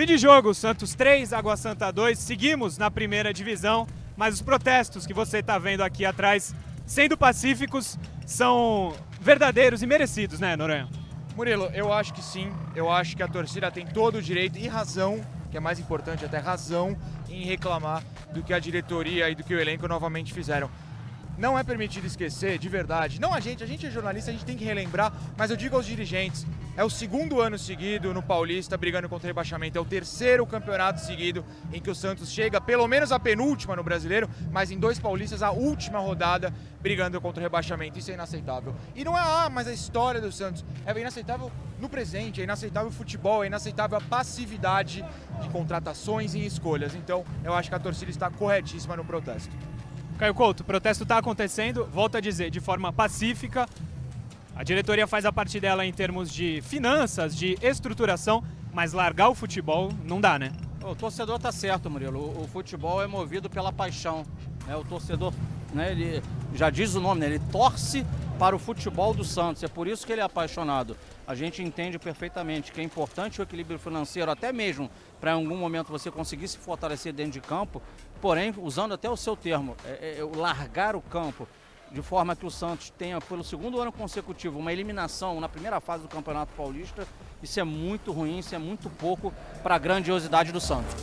Fim 0.03 0.07
de 0.07 0.19
jogo, 0.19 0.53
Santos 0.53 0.97
3, 0.97 1.33
Água 1.33 1.57
Santa 1.57 1.93
2. 1.93 2.19
Seguimos 2.19 2.77
na 2.77 2.91
primeira 2.91 3.33
divisão, 3.33 3.87
mas 4.17 4.35
os 4.35 4.43
protestos 4.43 5.07
que 5.07 5.15
você 5.15 5.39
está 5.39 5.59
vendo 5.59 5.81
aqui 5.81 6.05
atrás, 6.05 6.53
sendo 6.85 7.17
pacíficos, 7.17 7.97
são 8.27 8.97
verdadeiros 9.21 9.81
e 9.81 9.87
merecidos, 9.87 10.41
né, 10.41 10.57
Noronha? 10.57 10.89
Murilo, 11.37 11.71
eu 11.73 11.93
acho 11.93 12.13
que 12.13 12.21
sim. 12.21 12.53
Eu 12.75 12.91
acho 12.91 13.17
que 13.17 13.23
a 13.23 13.29
torcida 13.29 13.71
tem 13.71 13.87
todo 13.87 14.17
o 14.17 14.23
direito 14.23 14.59
e 14.59 14.67
razão, 14.67 15.25
que 15.53 15.57
é 15.57 15.61
mais 15.61 15.79
importante 15.79 16.25
até 16.25 16.39
razão, 16.39 16.99
em 17.29 17.45
reclamar 17.45 18.03
do 18.35 18.43
que 18.43 18.53
a 18.53 18.59
diretoria 18.59 19.31
e 19.31 19.37
do 19.37 19.45
que 19.45 19.55
o 19.55 19.61
elenco 19.61 19.87
novamente 19.87 20.35
fizeram. 20.35 20.69
Não 21.43 21.59
é 21.59 21.65
permitido 21.65 22.07
esquecer, 22.07 22.57
de 22.57 22.69
verdade. 22.69 23.21
Não 23.21 23.35
a 23.35 23.41
gente, 23.41 23.65
a 23.65 23.67
gente 23.67 23.85
é 23.85 23.91
jornalista, 23.91 24.31
a 24.31 24.33
gente 24.33 24.45
tem 24.45 24.57
que 24.57 24.65
relembrar, 24.65 25.13
mas 25.37 25.51
eu 25.51 25.57
digo 25.57 25.75
aos 25.75 25.85
dirigentes, 25.85 26.47
é 26.77 26.85
o 26.85 26.89
segundo 26.89 27.41
ano 27.41 27.59
seguido 27.59 28.15
no 28.15 28.23
Paulista 28.23 28.77
brigando 28.77 29.09
contra 29.09 29.27
o 29.27 29.31
rebaixamento, 29.31 29.77
é 29.77 29.81
o 29.81 29.85
terceiro 29.85 30.47
campeonato 30.47 31.01
seguido 31.01 31.45
em 31.73 31.81
que 31.81 31.91
o 31.91 31.97
Santos 31.97 32.31
chega, 32.31 32.61
pelo 32.61 32.87
menos 32.87 33.11
a 33.11 33.19
penúltima 33.19 33.75
no 33.75 33.83
Brasileiro, 33.83 34.31
mas 34.53 34.71
em 34.71 34.79
dois 34.79 35.01
paulistas 35.01 35.43
a 35.43 35.51
última 35.51 35.99
rodada 35.99 36.55
brigando 36.81 37.21
contra 37.21 37.41
o 37.41 37.43
rebaixamento. 37.43 37.99
Isso 37.99 38.13
é 38.13 38.15
inaceitável. 38.15 38.73
E 38.95 39.03
não 39.03 39.19
é 39.19 39.21
ah, 39.21 39.51
mas 39.51 39.67
a 39.67 39.73
história 39.73 40.21
do 40.21 40.31
Santos 40.31 40.65
é 40.87 40.97
inaceitável 40.97 41.51
no 41.81 41.89
presente, 41.89 42.41
é 42.41 42.45
inaceitável 42.45 42.89
o 42.89 42.93
futebol, 42.93 43.43
é 43.43 43.49
inaceitável 43.49 43.99
a 43.99 44.01
passividade 44.01 45.05
de 45.43 45.49
contratações 45.49 46.35
e 46.35 46.47
escolhas. 46.47 46.95
Então, 46.95 47.25
eu 47.43 47.53
acho 47.53 47.69
que 47.69 47.75
a 47.75 47.81
torcida 47.81 48.13
está 48.13 48.31
corretíssima 48.31 48.97
no 48.97 49.05
protesto. 49.05 49.51
Caio 50.23 50.35
Couto, 50.35 50.63
o 50.63 50.65
protesto 50.65 51.03
está 51.03 51.19
acontecendo, 51.19 51.85
volto 51.85 52.17
a 52.17 52.21
dizer, 52.21 52.49
de 52.49 52.61
forma 52.61 52.93
pacífica. 52.93 53.67
A 54.55 54.63
diretoria 54.63 55.05
faz 55.05 55.25
a 55.25 55.33
parte 55.33 55.59
dela 55.59 55.85
em 55.85 55.93
termos 55.93 56.33
de 56.33 56.61
finanças, 56.63 57.37
de 57.37 57.59
estruturação, 57.61 58.45
mas 58.73 58.93
largar 58.93 59.31
o 59.31 59.35
futebol 59.35 59.91
não 60.05 60.21
dá, 60.21 60.39
né? 60.39 60.53
O 60.81 60.95
torcedor 60.95 61.41
tá 61.41 61.51
certo, 61.51 61.91
Murilo. 61.91 62.21
O, 62.21 62.43
o 62.45 62.47
futebol 62.47 63.03
é 63.03 63.07
movido 63.09 63.51
pela 63.51 63.73
paixão. 63.73 64.25
Né? 64.65 64.77
O 64.77 64.85
torcedor, 64.85 65.35
né, 65.75 65.91
ele 65.91 66.23
já 66.55 66.71
diz 66.71 66.95
o 66.95 67.01
nome, 67.01 67.23
né? 67.23 67.27
ele 67.27 67.41
torce 67.51 68.07
para 68.39 68.55
o 68.55 68.61
futebol 68.61 69.13
do 69.13 69.25
Santos. 69.25 69.65
É 69.65 69.69
por 69.69 69.89
isso 69.89 70.07
que 70.07 70.13
ele 70.13 70.21
é 70.21 70.25
apaixonado. 70.25 70.97
A 71.27 71.35
gente 71.35 71.65
entende 71.65 71.99
perfeitamente 71.99 72.71
que 72.71 72.81
é 72.81 72.85
importante 72.85 73.41
o 73.41 73.43
equilíbrio 73.43 73.79
financeiro, 73.79 74.31
até 74.31 74.53
mesmo 74.53 74.89
para 75.21 75.33
em 75.33 75.35
algum 75.35 75.57
momento 75.57 75.89
você 75.89 76.13
conseguir 76.13 76.47
se 76.47 76.59
fortalecer 76.59 77.13
dentro 77.13 77.33
de 77.33 77.41
campo, 77.41 77.83
porém, 78.23 78.55
usando 78.57 78.95
até 78.95 79.11
o 79.11 79.17
seu 79.17 79.37
termo, 79.37 79.77
é, 79.85 80.21
é, 80.21 80.37
largar 80.37 80.95
o 80.95 81.01
campo 81.01 81.49
de 81.91 82.01
forma 82.01 82.37
que 82.37 82.47
o 82.47 82.51
Santos 82.51 82.89
tenha, 82.97 83.21
pelo 83.21 83.43
segundo 83.43 83.81
ano 83.81 83.91
consecutivo, 83.91 84.61
uma 84.61 84.73
eliminação 84.73 85.41
na 85.41 85.49
primeira 85.49 85.81
fase 85.81 86.05
do 86.05 86.09
Campeonato 86.09 86.55
Paulista, 86.57 87.07
isso 87.43 87.59
é 87.59 87.65
muito 87.65 88.13
ruim, 88.13 88.39
isso 88.39 88.55
é 88.55 88.59
muito 88.59 88.89
pouco 88.89 89.35
para 89.63 89.75
a 89.75 89.79
grandiosidade 89.79 90.53
do 90.53 90.61
Santos. 90.61 90.95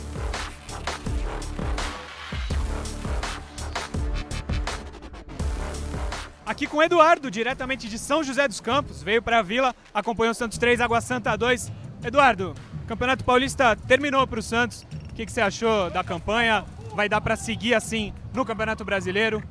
Aqui 6.46 6.66
com 6.66 6.78
o 6.78 6.82
Eduardo, 6.82 7.30
diretamente 7.30 7.86
de 7.86 7.98
São 7.98 8.24
José 8.24 8.48
dos 8.48 8.60
Campos, 8.60 9.02
veio 9.02 9.22
para 9.22 9.38
a 9.38 9.42
Vila, 9.42 9.74
acompanhou 9.92 10.32
o 10.32 10.34
Santos 10.34 10.56
3, 10.56 10.80
Água 10.80 11.02
Santa 11.02 11.36
2. 11.36 11.70
Eduardo, 12.02 12.54
Campeonato 12.88 13.22
Paulista 13.22 13.76
terminou 13.76 14.26
para 14.26 14.40
o 14.40 14.42
Santos. 14.42 14.84
O 15.10 15.14
que, 15.14 15.26
que 15.26 15.30
você 15.30 15.42
achou 15.42 15.90
da 15.90 16.02
campanha? 16.02 16.64
Vai 16.94 17.08
dar 17.08 17.20
para 17.20 17.36
seguir 17.36 17.74
assim 17.74 18.12
no 18.34 18.44
Campeonato 18.44 18.84
Brasileiro? 18.84 19.42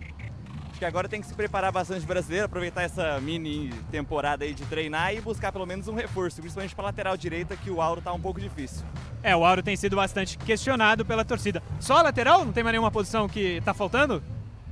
Acho 0.69 0.79
que 0.79 0.85
agora 0.85 1.09
tem 1.09 1.19
que 1.19 1.27
se 1.27 1.33
preparar 1.33 1.71
bastante 1.71 2.05
brasileiro, 2.05 2.45
aproveitar 2.45 2.83
essa 2.83 3.19
mini 3.19 3.69
temporada 3.91 4.45
aí 4.45 4.53
de 4.53 4.63
treinar 4.65 5.13
e 5.13 5.19
buscar 5.19 5.51
pelo 5.51 5.65
menos 5.65 5.87
um 5.87 5.93
reforço, 5.93 6.41
principalmente 6.41 6.75
para 6.75 6.85
lateral 6.85 7.17
direita, 7.17 7.55
que 7.55 7.69
o 7.69 7.81
Auro 7.81 8.01
tá 8.01 8.13
um 8.13 8.19
pouco 8.19 8.39
difícil. 8.39 8.85
É, 9.21 9.35
o 9.35 9.43
Auro 9.43 9.61
tem 9.61 9.75
sido 9.75 9.95
bastante 9.95 10.37
questionado 10.37 11.05
pela 11.05 11.25
torcida. 11.25 11.61
Só 11.79 11.97
a 11.97 12.01
lateral? 12.03 12.45
Não 12.45 12.53
tem 12.53 12.63
mais 12.63 12.73
nenhuma 12.73 12.91
posição 12.91 13.27
que 13.27 13.61
tá 13.61 13.73
faltando? 13.73 14.23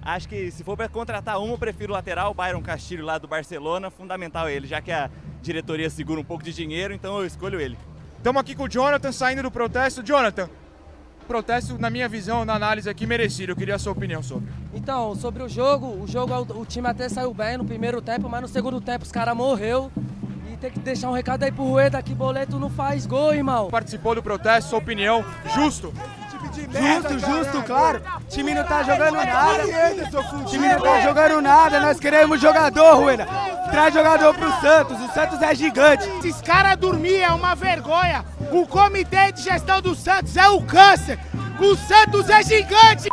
Acho 0.01 0.29
que 0.29 0.49
se 0.51 0.63
for 0.63 0.77
para 0.77 0.87
contratar 0.87 1.39
um, 1.39 1.51
eu 1.51 1.57
prefiro 1.57 1.91
o 1.91 1.95
lateral, 1.95 2.31
o 2.31 2.33
Byron 2.33 2.61
Castilho 2.61 3.03
lá 3.03 3.17
do 3.17 3.27
Barcelona, 3.27 3.89
fundamental 3.89 4.49
ele, 4.49 4.65
já 4.65 4.81
que 4.81 4.91
a 4.91 5.09
diretoria 5.41 5.89
segura 5.89 6.21
um 6.21 6.23
pouco 6.23 6.43
de 6.43 6.53
dinheiro, 6.53 6.93
então 6.93 7.17
eu 7.17 7.25
escolho 7.25 7.59
ele. 7.59 7.77
Estamos 8.15 8.39
aqui 8.39 8.55
com 8.55 8.63
o 8.63 8.69
Jonathan 8.69 9.11
saindo 9.11 9.43
do 9.43 9.51
protesto. 9.51 10.01
Jonathan, 10.01 10.49
protesto, 11.27 11.77
na 11.77 11.89
minha 11.89 12.07
visão, 12.07 12.45
na 12.45 12.55
análise 12.55 12.89
aqui, 12.89 13.05
merecido. 13.05 13.51
Eu 13.51 13.55
queria 13.55 13.75
a 13.75 13.79
sua 13.79 13.91
opinião 13.91 14.23
sobre. 14.23 14.49
Então, 14.73 15.13
sobre 15.15 15.43
o 15.43 15.49
jogo, 15.49 16.01
o 16.01 16.07
jogo, 16.07 16.33
o 16.59 16.65
time 16.65 16.87
até 16.87 17.09
saiu 17.09 17.33
bem 17.33 17.57
no 17.57 17.65
primeiro 17.65 18.01
tempo, 18.01 18.27
mas 18.29 18.41
no 18.41 18.47
segundo 18.47 18.79
tempo 18.81 19.03
os 19.03 19.11
caras 19.11 19.35
morreu. 19.35 19.91
E 20.51 20.57
tem 20.57 20.71
que 20.71 20.79
deixar 20.79 21.09
um 21.09 21.13
recado 21.13 21.43
aí 21.43 21.51
pro 21.51 21.65
Rueda 21.65 22.01
que 22.01 22.15
boleto 22.15 22.57
não 22.57 22.69
faz 22.69 23.05
gol, 23.05 23.33
irmão. 23.33 23.69
Participou 23.69 24.15
do 24.15 24.23
protesto, 24.23 24.69
sua 24.69 24.79
opinião, 24.79 25.23
justo? 25.53 25.93
Justo, 26.57 27.19
justo, 27.19 27.63
claro. 27.63 28.01
O 28.21 28.27
time 28.27 28.53
não 28.53 28.63
tá 28.63 28.81
jogando 28.81 29.15
nada. 29.15 29.63
O 30.41 30.45
time 30.45 30.67
não 30.67 30.81
tá 30.81 31.01
jogando 31.01 31.41
nada. 31.41 31.79
Nós 31.79 31.99
queremos 31.99 32.41
jogador, 32.41 32.95
Rueda. 32.95 33.27
Traz 33.69 33.93
jogador 33.93 34.33
pro 34.33 34.51
Santos. 34.61 34.99
O 35.01 35.13
Santos 35.13 35.41
é 35.41 35.53
gigante. 35.53 36.09
Esses 36.19 36.41
caras 36.41 36.77
dormir 36.77 37.17
é 37.17 37.29
uma 37.31 37.53
vergonha. 37.53 38.25
O 38.51 38.65
comitê 38.65 39.31
de 39.31 39.41
gestão 39.41 39.81
do 39.81 39.95
Santos 39.95 40.35
é 40.37 40.47
o 40.49 40.61
câncer. 40.61 41.19
O 41.59 41.75
Santos 41.75 42.29
é 42.29 42.43
gigante. 42.43 43.09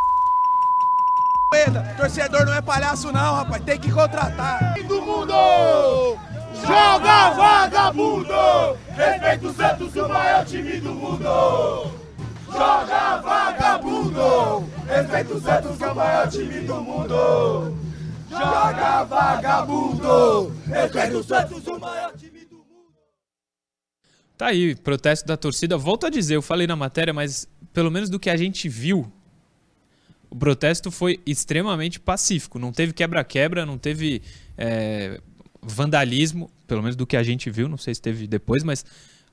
Torcedor 1.97 2.45
não 2.47 2.55
é 2.55 2.61
palhaço 2.61 3.13
não, 3.13 3.35
rapaz. 3.35 3.63
Tem 3.65 3.79
que 3.79 3.91
contratar. 3.91 4.75
Do 4.87 5.03
mundo! 5.03 6.19
Joga 6.67 7.31
vagabundo! 7.31 8.79
Respeita 8.97 9.47
o 9.47 9.55
Santos, 9.55 9.97
o 9.97 10.09
maior 10.09 10.45
time 10.47 10.81
do 10.81 10.95
mundo! 10.95 11.91
Joga 12.47 13.17
vagabundo! 13.19 14.65
Respeita 14.87 15.35
o 15.35 15.41
Santos, 15.41 15.77
que 15.77 15.85
é 15.85 15.89
o 15.89 15.95
maior 15.95 16.29
time 16.29 16.61
do 16.61 16.75
mundo! 16.77 17.75
Joga 18.31 19.05
vagabundo! 19.05 20.57
Respeita 20.67 21.19
o 21.19 21.25
Santos, 21.25 21.67
o 21.67 21.79
maior 21.79 22.13
time! 22.17 22.34
Tá 24.45 24.51
aí, 24.51 24.75
protesto 24.75 25.27
da 25.27 25.39
torcida. 25.39 25.79
Volto 25.79 26.05
a 26.05 26.11
dizer, 26.11 26.37
eu 26.37 26.43
falei 26.43 26.67
na 26.67 26.77
matéria, 26.77 27.15
mas 27.15 27.49
pelo 27.73 27.91
menos 27.91 28.11
do 28.11 28.21
que 28.21 28.29
a 28.29 28.37
gente 28.37 28.69
viu, 28.69 29.11
o 30.29 30.37
protesto 30.37 30.91
foi 30.91 31.19
extremamente 31.25 31.99
pacífico. 31.99 32.59
Não 32.59 32.71
teve 32.71 32.93
quebra-quebra, 32.93 33.65
não 33.65 33.79
teve 33.79 34.21
é, 34.59 35.19
vandalismo, 35.63 36.51
pelo 36.67 36.83
menos 36.83 36.95
do 36.95 37.07
que 37.07 37.17
a 37.17 37.23
gente 37.23 37.49
viu. 37.49 37.71
Não 37.71 37.79
sei 37.79 37.95
se 37.95 38.03
teve 38.03 38.27
depois, 38.27 38.63
mas 38.63 38.85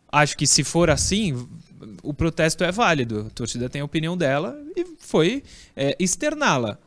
acho 0.10 0.38
que 0.38 0.48
se 0.48 0.64
for 0.64 0.90
assim, 0.90 1.46
o 2.02 2.14
protesto 2.14 2.64
é 2.64 2.72
válido. 2.72 3.28
A 3.28 3.30
torcida 3.32 3.68
tem 3.68 3.82
a 3.82 3.86
opinião 3.86 4.16
dela 4.16 4.58
e 4.78 4.96
foi 4.98 5.44
é, 5.76 5.94
externá-la. 6.00 6.78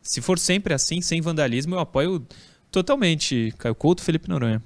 Se 0.00 0.22
for 0.22 0.38
sempre 0.38 0.72
assim, 0.72 1.02
sem 1.02 1.20
vandalismo, 1.20 1.74
eu 1.74 1.80
apoio 1.80 2.26
totalmente 2.70 3.52
Caio 3.58 3.74
Couto 3.74 4.02
Felipe 4.02 4.26
Noronha. 4.26 4.62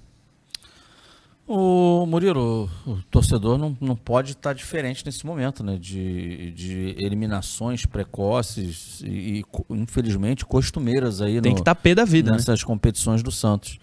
O 1.50 2.04
Murilo, 2.04 2.68
o 2.86 2.98
torcedor 3.10 3.56
não, 3.56 3.74
não 3.80 3.96
pode 3.96 4.32
estar 4.32 4.52
diferente 4.52 5.02
nesse 5.06 5.24
momento, 5.24 5.64
né? 5.64 5.78
De, 5.80 6.50
de 6.50 6.94
eliminações 6.98 7.86
precoces 7.86 9.00
e, 9.02 9.42
infelizmente, 9.70 10.44
costumeiras 10.44 11.22
aí. 11.22 11.40
Tem 11.40 11.52
no, 11.52 11.56
que 11.56 11.62
estar 11.62 11.74
pé 11.74 11.94
da 11.94 12.04
vida. 12.04 12.30
Né? 12.30 12.36
Nessas 12.36 12.60
né? 12.60 12.66
competições 12.66 13.22
do 13.22 13.32
Santos. 13.32 13.78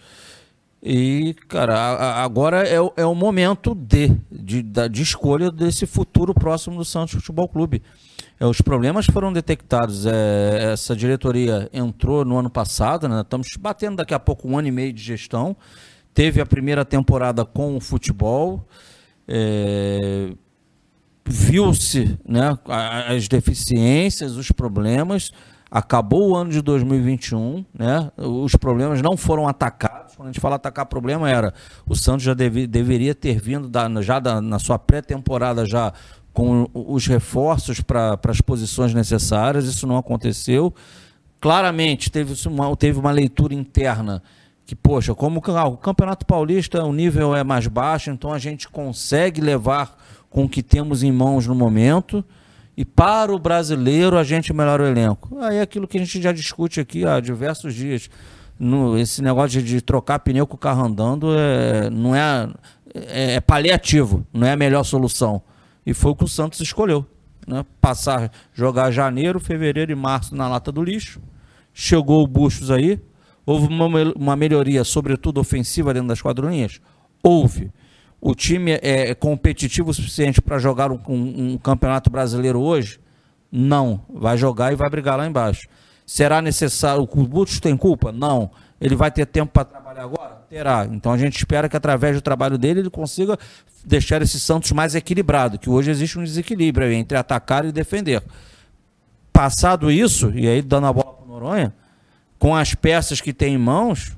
E, 0.83 1.35
cara, 1.47 2.23
agora 2.23 2.67
é, 2.67 2.75
é 2.97 3.05
o 3.07 3.15
momento 3.15 3.73
de, 3.73 4.15
de, 4.31 4.61
de 4.61 5.01
escolha 5.01 5.49
desse 5.49 5.87
futuro 5.87 6.35
próximo 6.35 6.77
do 6.77 6.85
Santos 6.85 7.15
Futebol 7.15 7.47
Clube. 7.49 7.81
É, 8.39 8.45
os 8.45 8.61
problemas 8.61 9.07
foram 9.07 9.33
detectados. 9.33 10.05
É, 10.05 10.71
essa 10.71 10.95
diretoria 10.95 11.67
entrou 11.73 12.23
no 12.23 12.37
ano 12.37 12.51
passado, 12.51 13.09
né? 13.09 13.21
estamos 13.21 13.47
batendo 13.59 13.95
daqui 13.95 14.13
a 14.13 14.19
pouco 14.19 14.47
um 14.47 14.55
ano 14.55 14.67
e 14.67 14.71
meio 14.71 14.93
de 14.93 15.01
gestão. 15.01 15.57
Teve 16.15 16.41
a 16.41 16.45
primeira 16.45 16.83
temporada 16.83 17.45
com 17.45 17.77
o 17.77 17.79
futebol. 17.79 18.67
É, 19.27 20.31
Viu-se 21.27 22.19
né, 22.27 22.57
as 22.67 23.27
deficiências, 23.27 24.35
os 24.35 24.51
problemas 24.51 25.31
acabou 25.71 26.29
o 26.29 26.35
ano 26.35 26.51
de 26.51 26.61
2021, 26.61 27.65
né? 27.73 28.11
Os 28.15 28.55
problemas 28.55 29.01
não 29.01 29.17
foram 29.17 29.47
atacados. 29.47 30.15
Quando 30.15 30.29
a 30.29 30.31
gente 30.31 30.39
fala 30.39 30.55
atacar 30.55 30.85
problema 30.85 31.29
era 31.29 31.53
o 31.85 31.95
Santos 31.95 32.23
já 32.23 32.33
deve, 32.33 32.67
deveria 32.67 33.15
ter 33.15 33.41
vindo 33.41 33.67
da, 33.67 33.89
já 34.01 34.19
da, 34.19 34.39
na 34.39 34.59
sua 34.59 34.77
pré-temporada 34.77 35.65
já 35.65 35.91
com 36.31 36.69
os 36.73 37.07
reforços 37.07 37.81
para 37.81 38.19
as 38.27 38.39
posições 38.39 38.93
necessárias. 38.93 39.65
Isso 39.65 39.87
não 39.87 39.97
aconteceu. 39.97 40.73
Claramente 41.41 42.11
teve 42.11 42.33
uma, 42.47 42.75
teve 42.77 42.99
uma 42.99 43.11
leitura 43.11 43.53
interna 43.53 44.21
que, 44.65 44.75
poxa, 44.75 45.13
como 45.13 45.41
ah, 45.47 45.65
o 45.65 45.77
Campeonato 45.77 46.25
Paulista 46.25 46.83
o 46.83 46.91
nível 46.91 47.35
é 47.35 47.43
mais 47.43 47.67
baixo, 47.67 48.09
então 48.09 48.33
a 48.33 48.39
gente 48.39 48.67
consegue 48.67 49.39
levar 49.39 49.95
com 50.29 50.45
o 50.45 50.49
que 50.49 50.63
temos 50.63 51.03
em 51.03 51.11
mãos 51.11 51.45
no 51.45 51.53
momento 51.53 52.25
e 52.75 52.83
para 52.83 53.33
o 53.33 53.39
brasileiro 53.39 54.17
a 54.17 54.23
gente 54.23 54.51
melhora 54.51 54.83
o 54.83 54.87
elenco. 54.87 55.37
Aí 55.39 55.57
é 55.57 55.61
aquilo 55.61 55.87
que 55.87 55.97
a 55.97 55.99
gente 55.99 56.21
já 56.21 56.31
discute 56.31 56.79
aqui 56.79 57.05
há 57.05 57.19
diversos 57.19 57.75
dias. 57.75 58.09
No, 58.59 58.97
esse 58.97 59.21
negócio 59.21 59.61
de, 59.61 59.81
trocar 59.81 60.19
pneu 60.19 60.47
com 60.47 60.55
o 60.55 60.57
carro 60.57 60.83
andando 60.83 61.27
é, 61.37 61.89
não 61.89 62.15
é, 62.15 62.49
é, 62.93 63.33
é, 63.35 63.41
paliativo, 63.41 64.25
não 64.33 64.47
é 64.47 64.53
a 64.53 64.57
melhor 64.57 64.83
solução. 64.83 65.41
E 65.85 65.93
foi 65.93 66.11
o 66.11 66.15
que 66.15 66.23
o 66.23 66.27
Santos 66.27 66.59
escolheu. 66.59 67.05
Né? 67.47 67.63
Passar, 67.79 68.31
jogar 68.53 68.91
janeiro, 68.91 69.39
fevereiro 69.39 69.91
e 69.91 69.95
março 69.95 70.35
na 70.35 70.47
lata 70.47 70.71
do 70.71 70.83
lixo. 70.83 71.21
Chegou 71.73 72.23
o 72.23 72.27
Bustos 72.27 72.71
aí. 72.71 72.99
Houve 73.45 73.67
uma, 73.67 73.87
uma 74.15 74.35
melhoria, 74.35 74.83
sobretudo 74.83 75.39
ofensiva, 75.39 75.93
dentro 75.93 76.09
das 76.09 76.21
quadrinhas? 76.21 76.81
Houve 77.21 77.71
o 78.19 78.33
time 78.33 78.71
é, 78.71 79.09
é 79.09 79.15
competitivo 79.15 79.91
o 79.91 79.93
suficiente 79.93 80.41
para 80.41 80.57
jogar 80.57 80.91
um, 80.91 80.99
um, 81.07 81.53
um, 81.53 81.57
campeonato 81.57 82.09
brasileiro 82.09 82.59
hoje? 82.59 82.99
Não. 83.51 84.01
Vai 84.09 84.37
jogar 84.37 84.73
e 84.73 84.75
vai 84.75 84.89
brigar 84.89 85.17
lá 85.17 85.27
embaixo. 85.27 85.67
Será 86.05 86.41
necessário. 86.41 87.03
O 87.03 87.27
Bustos 87.27 87.59
tem 87.59 87.77
culpa? 87.77 88.11
Não. 88.11 88.49
Ele 88.81 88.95
vai 88.95 89.11
ter 89.11 89.25
tempo 89.25 89.51
para 89.51 89.65
trabalhar 89.65 90.03
agora? 90.03 90.35
Terá. 90.49 90.87
Então 90.91 91.11
a 91.11 91.17
gente 91.17 91.37
espera 91.37 91.69
que 91.69 91.77
através 91.77 92.15
do 92.15 92.21
trabalho 92.21 92.57
dele 92.57 92.79
ele 92.79 92.89
consiga 92.89 93.37
deixar 93.85 94.21
esse 94.21 94.39
Santos 94.39 94.71
mais 94.71 94.95
equilibrado, 94.95 95.59
que 95.59 95.69
hoje 95.69 95.91
existe 95.91 96.17
um 96.17 96.23
desequilíbrio 96.23 96.91
entre 96.91 97.17
atacar 97.17 97.63
e 97.65 97.71
defender. 97.71 98.23
Passado 99.31 99.91
isso, 99.91 100.31
e 100.31 100.47
aí 100.47 100.61
dando 100.61 100.87
a 100.87 100.93
bola 100.93 101.13
para 101.13 101.25
o 101.25 101.27
Noronha, 101.27 101.73
com 102.45 102.55
as 102.55 102.75
peças 102.75 103.19
que 103.19 103.33
tem 103.33 103.55
em 103.55 103.57
mãos, 103.57 104.15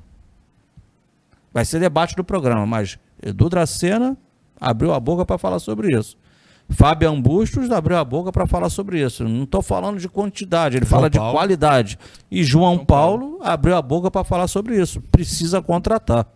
vai 1.50 1.64
ser 1.64 1.80
debate 1.80 2.14
do 2.14 2.22
programa, 2.22 2.66
mas 2.66 2.98
Edu 3.22 3.48
Dracena 3.48 4.18
abriu 4.60 4.92
a 4.92 5.00
boca 5.00 5.24
para 5.24 5.38
falar 5.38 5.58
sobre 5.58 5.98
isso. 5.98 6.14
Fábio 6.68 7.10
Bustos 7.22 7.70
abriu 7.70 7.96
a 7.96 8.04
boca 8.04 8.30
para 8.30 8.46
falar 8.46 8.68
sobre 8.68 9.02
isso. 9.02 9.24
Não 9.24 9.44
estou 9.44 9.62
falando 9.62 9.98
de 9.98 10.10
quantidade, 10.10 10.76
ele 10.76 10.84
João 10.84 11.00
fala 11.00 11.10
Paulo. 11.10 11.30
de 11.30 11.38
qualidade. 11.38 11.98
E 12.30 12.44
João, 12.44 12.84
Paulo, 12.84 13.38
abriu 13.42 13.74
a 13.74 13.80
boca 13.80 14.10
para 14.10 14.22
falar 14.24 14.46
sobre 14.46 14.78
isso. 14.78 15.00
Precisa 15.10 15.62
contratar. 15.62 16.26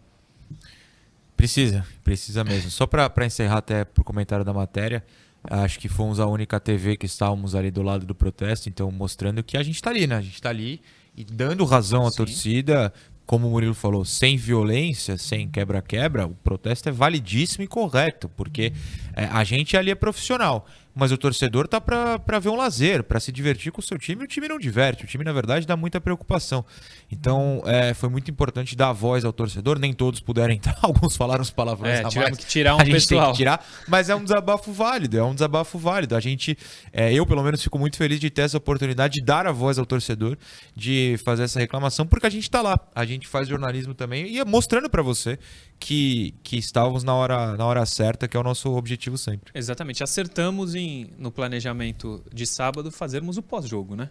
Precisa, 1.37 1.85
precisa 2.03 2.43
mesmo. 2.43 2.71
Só 2.71 2.87
para 2.87 3.27
encerrar 3.27 3.59
até 3.59 3.85
pro 3.85 4.03
comentário 4.03 4.47
da 4.47 4.55
matéria, 4.55 5.05
acho 5.45 5.79
que 5.79 5.91
fomos 5.91 6.21
a 6.21 6.27
única 6.27 6.59
TV 6.59 6.97
que 6.97 7.05
estávamos 7.05 7.55
ali 7.55 7.71
do 7.71 7.83
lado 7.83 8.07
do 8.07 8.15
protesto, 8.15 8.71
então 8.71 8.91
mostrando 8.91 9.43
que 9.43 9.59
a 9.59 9.63
gente 9.63 9.75
está 9.75 9.91
ali, 9.91 10.07
né? 10.07 10.17
A 10.17 10.23
gente 10.23 10.37
está 10.37 10.49
ali 10.49 10.81
e 11.17 11.25
dando 11.25 11.65
razão 11.65 12.07
à 12.07 12.11
torcida, 12.11 12.93
como 13.27 13.49
o 13.49 13.51
Murilo 13.51 13.75
falou, 13.75 14.05
sem 14.05 14.37
violência, 14.37 15.17
sem 15.17 15.49
quebra-quebra, 15.49 16.27
o 16.27 16.35
protesto 16.35 16.89
é 16.89 16.93
validíssimo 16.93 17.65
e 17.65 17.67
correto, 17.67 18.29
porque 18.31 18.73
é, 19.15 19.25
a 19.25 19.45
gente 19.45 19.77
ali 19.77 19.91
é 19.91 19.95
profissional. 19.95 20.67
Mas 20.95 21.11
o 21.11 21.17
torcedor 21.17 21.67
tá 21.67 21.81
para 21.81 22.39
ver 22.39 22.49
um 22.49 22.57
lazer, 22.57 23.03
para 23.03 23.19
se 23.19 23.33
divertir 23.33 23.73
com 23.73 23.81
o 23.81 23.85
seu 23.85 23.99
time, 23.99 24.23
e 24.23 24.25
o 24.25 24.29
time 24.29 24.47
não 24.49 24.59
diverte. 24.59 25.05
O 25.05 25.07
time, 25.07 25.25
na 25.25 25.33
verdade, 25.33 25.67
dá 25.67 25.77
muita 25.77 26.01
preocupação. 26.01 26.65
Então, 27.11 27.63
é, 27.67 27.95
foi 27.95 28.09
muito 28.09 28.31
importante 28.31 28.77
dar 28.77 28.93
voz 28.93 29.25
ao 29.25 29.33
torcedor. 29.33 29.79
Nem 29.79 29.93
todos 29.93 30.21
puderam 30.21 30.53
entrar, 30.55 30.77
alguns 30.83 31.17
falaram 31.17 31.43
os 31.43 31.51
palavrões 31.51 32.01
É, 32.01 32.05
tivemos 32.05 32.39
que 32.39 32.47
tirar 32.47 32.77
um 32.77 32.81
a 32.81 32.85
gente 32.85 32.95
pessoal. 32.95 33.33
Que 33.33 33.39
tirar, 33.39 33.65
mas 33.89 34.09
é 34.09 34.15
um 34.15 34.23
desabafo 34.23 34.73
válido, 34.73 35.19
é 35.19 35.23
um 35.23 35.35
desabafo 35.35 35.79
válido. 35.79 36.15
A 36.15 36.21
gente, 36.21 36.57
é, 36.93 37.13
eu 37.13 37.27
pelo 37.27 37.43
menos 37.43 37.63
fico 37.63 37.79
muito 37.79 37.97
feliz 37.97 38.21
de 38.21 38.31
ter 38.31 38.43
essa 38.43 38.59
oportunidade 38.59 39.15
de 39.15 39.23
dar 39.23 39.47
a 39.47 39.53
voz 39.53 39.79
ao 39.79 39.87
torcedor, 39.87 40.37
de 40.77 41.17
fazer 41.25 41.45
essa 41.45 41.59
reclamação, 41.59 42.07
porque 42.07 42.27
a 42.27 42.31
gente 42.31 42.51
tá 42.51 42.61
lá, 42.61 42.79
a 42.95 43.05
gente 43.05 43.27
faz 43.27 43.49
jornalismo 43.49 43.95
também 43.95 44.27
e 44.27 44.39
é 44.39 44.45
mostrando 44.45 44.89
para 44.89 45.03
você 45.03 45.39
que, 45.83 46.35
que 46.45 46.57
estávamos 46.57 47.03
na 47.03 47.13
hora, 47.13 47.57
na 47.57 47.67
hora 47.67 47.85
certa, 47.85 48.29
que 48.29 48.37
é 48.37 48.41
o 48.41 48.43
nosso 48.43 48.71
objetivo 48.73 49.19
sempre. 49.19 49.51
Exatamente. 49.53 50.03
Acertamos 50.03 50.77
em, 50.77 50.82
no 51.19 51.31
planejamento 51.31 52.23
de 52.33 52.47
sábado 52.47 52.91
fazermos 52.91 53.37
o 53.37 53.43
pós-jogo, 53.43 53.95
né? 53.97 54.11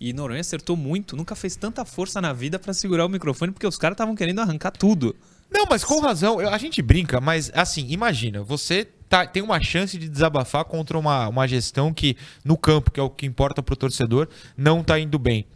E 0.00 0.12
Noronha 0.12 0.40
acertou 0.40 0.76
muito, 0.76 1.16
nunca 1.16 1.34
fez 1.34 1.56
tanta 1.56 1.84
força 1.84 2.20
na 2.20 2.32
vida 2.32 2.58
para 2.58 2.72
segurar 2.72 3.04
o 3.04 3.08
microfone, 3.08 3.50
porque 3.52 3.66
os 3.66 3.76
caras 3.76 3.94
estavam 3.94 4.14
querendo 4.14 4.40
arrancar 4.40 4.70
tudo. 4.70 5.14
Não, 5.50 5.66
mas 5.68 5.82
com 5.82 5.98
razão, 6.00 6.38
a 6.38 6.58
gente 6.58 6.80
brinca, 6.82 7.20
mas 7.20 7.50
assim, 7.54 7.86
imagina, 7.88 8.42
você 8.42 8.86
tá- 9.08 9.26
tem 9.26 9.42
uma 9.42 9.60
chance 9.60 9.98
de 9.98 10.08
desabafar 10.08 10.64
contra 10.66 10.96
uma, 10.98 11.26
uma 11.28 11.48
gestão 11.48 11.92
que, 11.92 12.16
no 12.44 12.56
campo, 12.56 12.90
que 12.92 13.00
é 13.00 13.02
o 13.02 13.10
que 13.10 13.26
importa 13.26 13.62
pro 13.62 13.74
torcedor, 13.74 14.28
não 14.56 14.84
tá 14.84 15.00
indo 15.00 15.18
bem. 15.18 15.46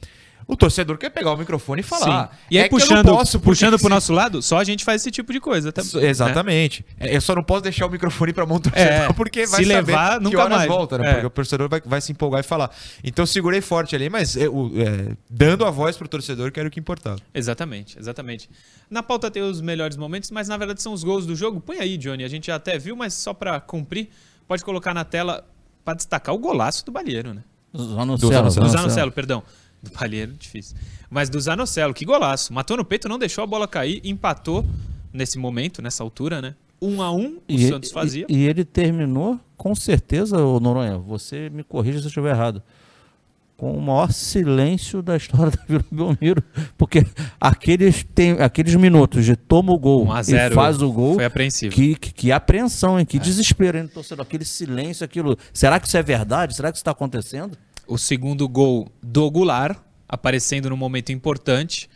O 0.52 0.56
torcedor 0.56 0.98
quer 0.98 1.10
pegar 1.10 1.32
o 1.32 1.36
microfone 1.36 1.80
e 1.80 1.82
falar. 1.82 2.28
Sim. 2.30 2.36
E 2.50 2.58
aí, 2.58 2.64
É 2.64 2.66
eu 2.66 2.70
não 2.72 2.78
puxando, 2.78 3.06
posso, 3.06 3.40
puxando 3.40 3.78
pro 3.78 3.88
nosso 3.88 4.12
lado, 4.12 4.42
só 4.42 4.58
a 4.58 4.64
gente 4.64 4.84
faz 4.84 5.00
esse 5.02 5.10
tipo 5.10 5.32
de 5.32 5.40
coisa. 5.40 5.72
Tá, 5.72 5.80
Isso, 5.82 5.98
Exatamente. 5.98 6.84
É, 7.00 7.16
Eu 7.16 7.20
só 7.20 7.34
não 7.34 7.42
posso 7.42 7.62
deixar 7.62 7.86
o 7.86 7.90
microfone 7.90 8.32
pra 8.32 8.44
mão 8.44 8.58
do 8.58 8.64
torcedor, 8.70 8.92
É, 8.92 9.12
porque 9.14 9.46
vai 9.46 9.62
se 9.62 9.68
saber 9.70 9.86
levar, 9.86 10.18
que 10.18 10.24
nunca 10.24 10.44
horas 10.44 10.56
mais. 10.58 10.68
volta, 10.68 10.98
né? 10.98 11.08
É. 11.08 11.12
Porque 11.14 11.26
o 11.26 11.30
torcedor 11.30 11.68
vai, 11.68 11.80
vai 11.84 12.00
se 12.00 12.12
empolgar 12.12 12.40
e 12.40 12.44
falar. 12.44 12.70
Então 13.02 13.22
eu 13.22 13.26
segurei 13.26 13.60
forte 13.60 13.96
ali, 13.96 14.08
mas 14.10 14.36
eu, 14.36 14.70
é, 14.76 15.16
dando 15.30 15.64
a 15.64 15.70
voz 15.70 15.96
pro 15.96 16.06
torcedor, 16.06 16.52
que 16.52 16.60
era 16.60 16.68
o 16.68 16.72
que 16.72 16.78
importava. 16.80 17.18
Exatamente, 17.34 17.98
exatamente. 17.98 18.48
Na 18.90 19.02
pauta 19.02 19.30
tem 19.30 19.42
os 19.42 19.60
melhores 19.60 19.96
momentos, 19.96 20.30
mas 20.30 20.48
na 20.48 20.56
verdade 20.56 20.82
são 20.82 20.92
os 20.92 21.02
gols 21.02 21.24
do 21.24 21.34
jogo. 21.34 21.60
Põe 21.60 21.78
aí, 21.78 21.96
Johnny. 21.96 22.24
A 22.24 22.28
gente 22.28 22.48
já 22.48 22.56
até 22.56 22.78
viu, 22.78 22.94
mas 22.94 23.14
só 23.14 23.32
pra 23.32 23.58
cumprir, 23.60 24.10
pode 24.46 24.62
colocar 24.64 24.92
na 24.92 25.04
tela 25.04 25.46
pra 25.84 25.94
destacar 25.94 26.34
o 26.34 26.38
golaço 26.38 26.84
do 26.84 26.92
Balheiro, 26.92 27.32
né? 27.32 27.42
Zanocelo, 27.74 28.30
Zanocelo. 28.32 28.68
Zanocelo, 28.68 29.12
perdão. 29.12 29.42
Do 29.82 29.90
Balheiro, 29.90 30.32
difícil. 30.32 30.76
Mas 31.10 31.28
do 31.28 31.40
Zanocelo, 31.40 31.92
que 31.92 32.04
golaço. 32.04 32.52
Matou 32.52 32.76
no 32.76 32.84
peito, 32.84 33.08
não 33.08 33.18
deixou 33.18 33.42
a 33.42 33.46
bola 33.46 33.66
cair, 33.66 34.00
empatou 34.04 34.64
nesse 35.12 35.38
momento, 35.38 35.82
nessa 35.82 36.02
altura, 36.02 36.40
né? 36.40 36.54
Um 36.80 37.02
a 37.02 37.12
um, 37.12 37.36
o 37.36 37.42
E, 37.48 37.68
Santos 37.68 37.90
fazia. 37.92 38.26
e, 38.28 38.36
e 38.38 38.48
ele 38.48 38.64
terminou, 38.64 39.38
com 39.56 39.74
certeza, 39.74 40.38
ô 40.38 40.58
Noronha, 40.58 40.98
você 40.98 41.48
me 41.50 41.62
corrija 41.62 41.98
se 41.98 42.04
eu 42.04 42.08
estiver 42.08 42.30
errado, 42.30 42.62
com 43.56 43.76
o 43.76 43.80
maior 43.80 44.10
silêncio 44.12 45.00
da 45.02 45.16
história 45.16 45.50
da 45.52 45.62
Vila 45.68 45.84
Belmiro. 45.90 46.42
Porque 46.76 47.06
aqueles, 47.40 48.04
tem, 48.14 48.32
aqueles 48.32 48.74
minutos 48.74 49.24
de 49.24 49.36
toma 49.36 49.72
o 49.72 49.78
gol 49.78 50.04
1 50.06 50.12
a 50.12 50.20
e 50.20 50.24
0 50.24 50.54
faz 50.54 50.82
o 50.82 50.90
gol. 50.92 51.14
foi 51.14 51.24
apreensivo. 51.24 51.72
Que, 51.74 51.94
que, 51.94 52.12
que 52.12 52.32
apreensão, 52.32 52.98
hein? 52.98 53.06
Que 53.06 53.18
desespero, 53.20 53.78
hein, 53.78 53.86
torcedor? 53.86 54.24
Aquele 54.24 54.44
silêncio, 54.44 55.04
aquilo. 55.04 55.36
Será 55.52 55.78
que 55.78 55.86
isso 55.86 55.96
é 55.96 56.02
verdade? 56.02 56.56
Será 56.56 56.72
que 56.72 56.76
isso 56.76 56.82
está 56.82 56.90
acontecendo? 56.90 57.56
O 57.92 57.98
segundo 57.98 58.48
gol 58.48 58.90
do 59.02 59.30
Goulart, 59.30 59.78
aparecendo 60.08 60.70
num 60.70 60.76
momento 60.76 61.12
importante. 61.12 61.90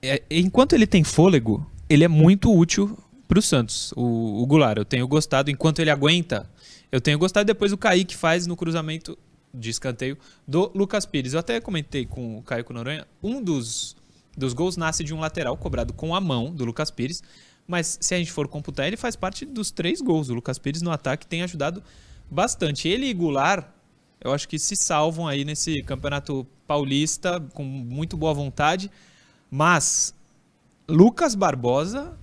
É, 0.00 0.22
enquanto 0.30 0.72
ele 0.72 0.86
tem 0.86 1.04
fôlego, 1.04 1.66
ele 1.86 2.02
é 2.02 2.08
muito 2.08 2.50
útil 2.50 2.98
para 3.28 3.38
o 3.38 3.42
Santos, 3.42 3.92
o, 3.94 4.44
Goulart. 4.46 4.78
Eu 4.78 4.86
tenho 4.86 5.06
gostado, 5.06 5.50
enquanto 5.50 5.80
ele 5.80 5.90
aguenta, 5.90 6.50
eu 6.90 6.98
tenho 6.98 7.18
gostado. 7.18 7.44
Depois 7.44 7.72
o 7.72 7.76
Kaique 7.76 8.16
faz 8.16 8.46
no 8.46 8.56
cruzamento 8.56 9.18
de 9.52 9.68
escanteio 9.68 10.16
do 10.48 10.72
Lucas 10.74 11.04
Pires. 11.04 11.34
Eu 11.34 11.40
até 11.40 11.60
comentei 11.60 12.06
com 12.06 12.38
o 12.38 12.42
Caio 12.42 12.64
Noronha, 12.70 13.06
um 13.22 13.42
dos, 13.42 13.94
dos 14.34 14.54
gols 14.54 14.78
nasce 14.78 15.04
de 15.04 15.12
um 15.12 15.20
lateral 15.20 15.54
cobrado 15.58 15.92
com 15.92 16.14
a 16.14 16.20
mão 16.22 16.50
do 16.50 16.64
Lucas 16.64 16.90
Pires. 16.90 17.22
Mas 17.68 17.98
se 18.00 18.14
a 18.14 18.18
gente 18.18 18.32
for 18.32 18.48
computar, 18.48 18.86
ele 18.86 18.96
faz 18.96 19.14
parte 19.14 19.44
dos 19.44 19.70
três 19.70 20.00
gols. 20.00 20.30
O 20.30 20.34
Lucas 20.34 20.58
Pires 20.58 20.80
no 20.80 20.90
ataque 20.90 21.26
tem 21.26 21.42
ajudado 21.42 21.82
bastante. 22.30 22.88
Ele 22.88 23.06
e 23.06 23.12
Goulart 23.12 23.66
eu 24.24 24.32
acho 24.32 24.48
que 24.48 24.58
se 24.58 24.76
salvam 24.76 25.26
aí 25.26 25.44
nesse 25.44 25.82
campeonato 25.82 26.46
paulista 26.66 27.40
com 27.52 27.64
muito 27.64 28.16
boa 28.16 28.32
vontade. 28.32 28.90
Mas 29.50 30.14
Lucas 30.88 31.34
Barbosa 31.34 32.16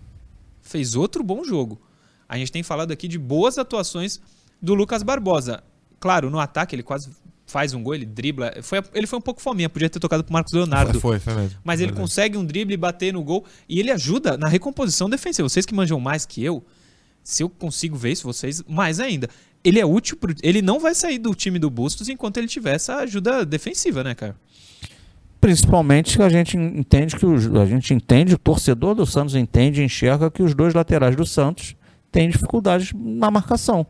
fez 0.62 0.96
outro 0.96 1.24
bom 1.24 1.44
jogo. 1.44 1.80
A 2.28 2.38
gente 2.38 2.52
tem 2.52 2.64
falado 2.64 2.92
aqui 2.92 3.08
de 3.08 3.18
boas 3.18 3.58
atuações 3.58 4.20
do 4.62 4.74
Lucas 4.74 5.04
Barbosa. 5.04 5.64
Claro, 6.00 6.30
no 6.30 6.40
ataque 6.40 6.76
ele 6.76 6.84
quase 6.84 7.10
faz 7.46 7.74
um 7.74 7.84
gol, 7.84 7.96
ele 7.96 8.06
dribla. 8.06 8.54
Foi, 8.62 8.82
ele 8.94 9.08
foi 9.08 9.20
um 9.20 9.22
pouco 9.22 9.42
fominha, 9.42 9.68
podia 9.68 9.90
ter 9.90 10.00
tocado 10.00 10.24
pro 10.24 10.32
Marcos 10.32 10.54
Leonardo. 10.54 11.00
Foi, 11.00 11.20
foi 11.20 11.34
mesmo. 11.34 11.60
Mas 11.64 11.80
ele 11.80 11.88
Verdade. 11.88 12.02
consegue 12.02 12.38
um 12.38 12.46
drible, 12.46 12.78
bater 12.78 13.12
no 13.12 13.24
gol 13.24 13.46
e 13.68 13.80
ele 13.80 13.92
ajuda 13.92 14.38
na 14.38 14.48
recomposição 14.48 15.10
defensiva. 15.10 15.50
Vocês 15.50 15.66
que 15.66 15.74
manjam 15.74 16.00
mais 16.00 16.26
que 16.26 16.44
eu, 16.44 16.64
se 17.24 17.44
eu 17.44 17.50
consigo 17.50 17.98
ver 17.98 18.12
isso, 18.12 18.24
vocês 18.24 18.64
mais 18.68 19.00
ainda. 19.00 19.30
Ele 19.64 19.80
é 19.80 19.86
útil, 19.86 20.18
pro, 20.18 20.34
ele 20.42 20.62
não 20.62 20.80
vai 20.80 20.96
sair 20.96 21.18
do 21.18 21.36
time 21.36 21.60
do 21.60 21.70
Bustos 21.70 22.08
enquanto 22.08 22.38
ele 22.38 22.48
tiver 22.48 22.76
essa 22.76 22.98
ajuda 22.98 23.46
defensiva, 23.46 24.04
né, 24.04 24.16
cara? 24.16 24.36
Principalmente 25.42 26.18
que 26.18 26.24
a 26.24 26.30
gente 26.30 26.58
entende 26.58 27.16
que 27.16 27.26
os, 27.26 27.48
a 27.56 27.66
gente 27.66 27.94
entende, 27.94 28.36
o 28.36 28.38
torcedor 28.38 28.96
do 28.96 29.06
Santos 29.06 29.36
entende 29.36 29.84
enxerga 29.84 30.30
que 30.30 30.44
os 30.44 30.54
dois 30.54 30.74
laterais 30.74 31.16
do 31.16 31.26
Santos 31.26 31.76
têm 32.12 32.30
dificuldades 32.30 32.92
na 32.94 33.32
marcação. 33.32 33.86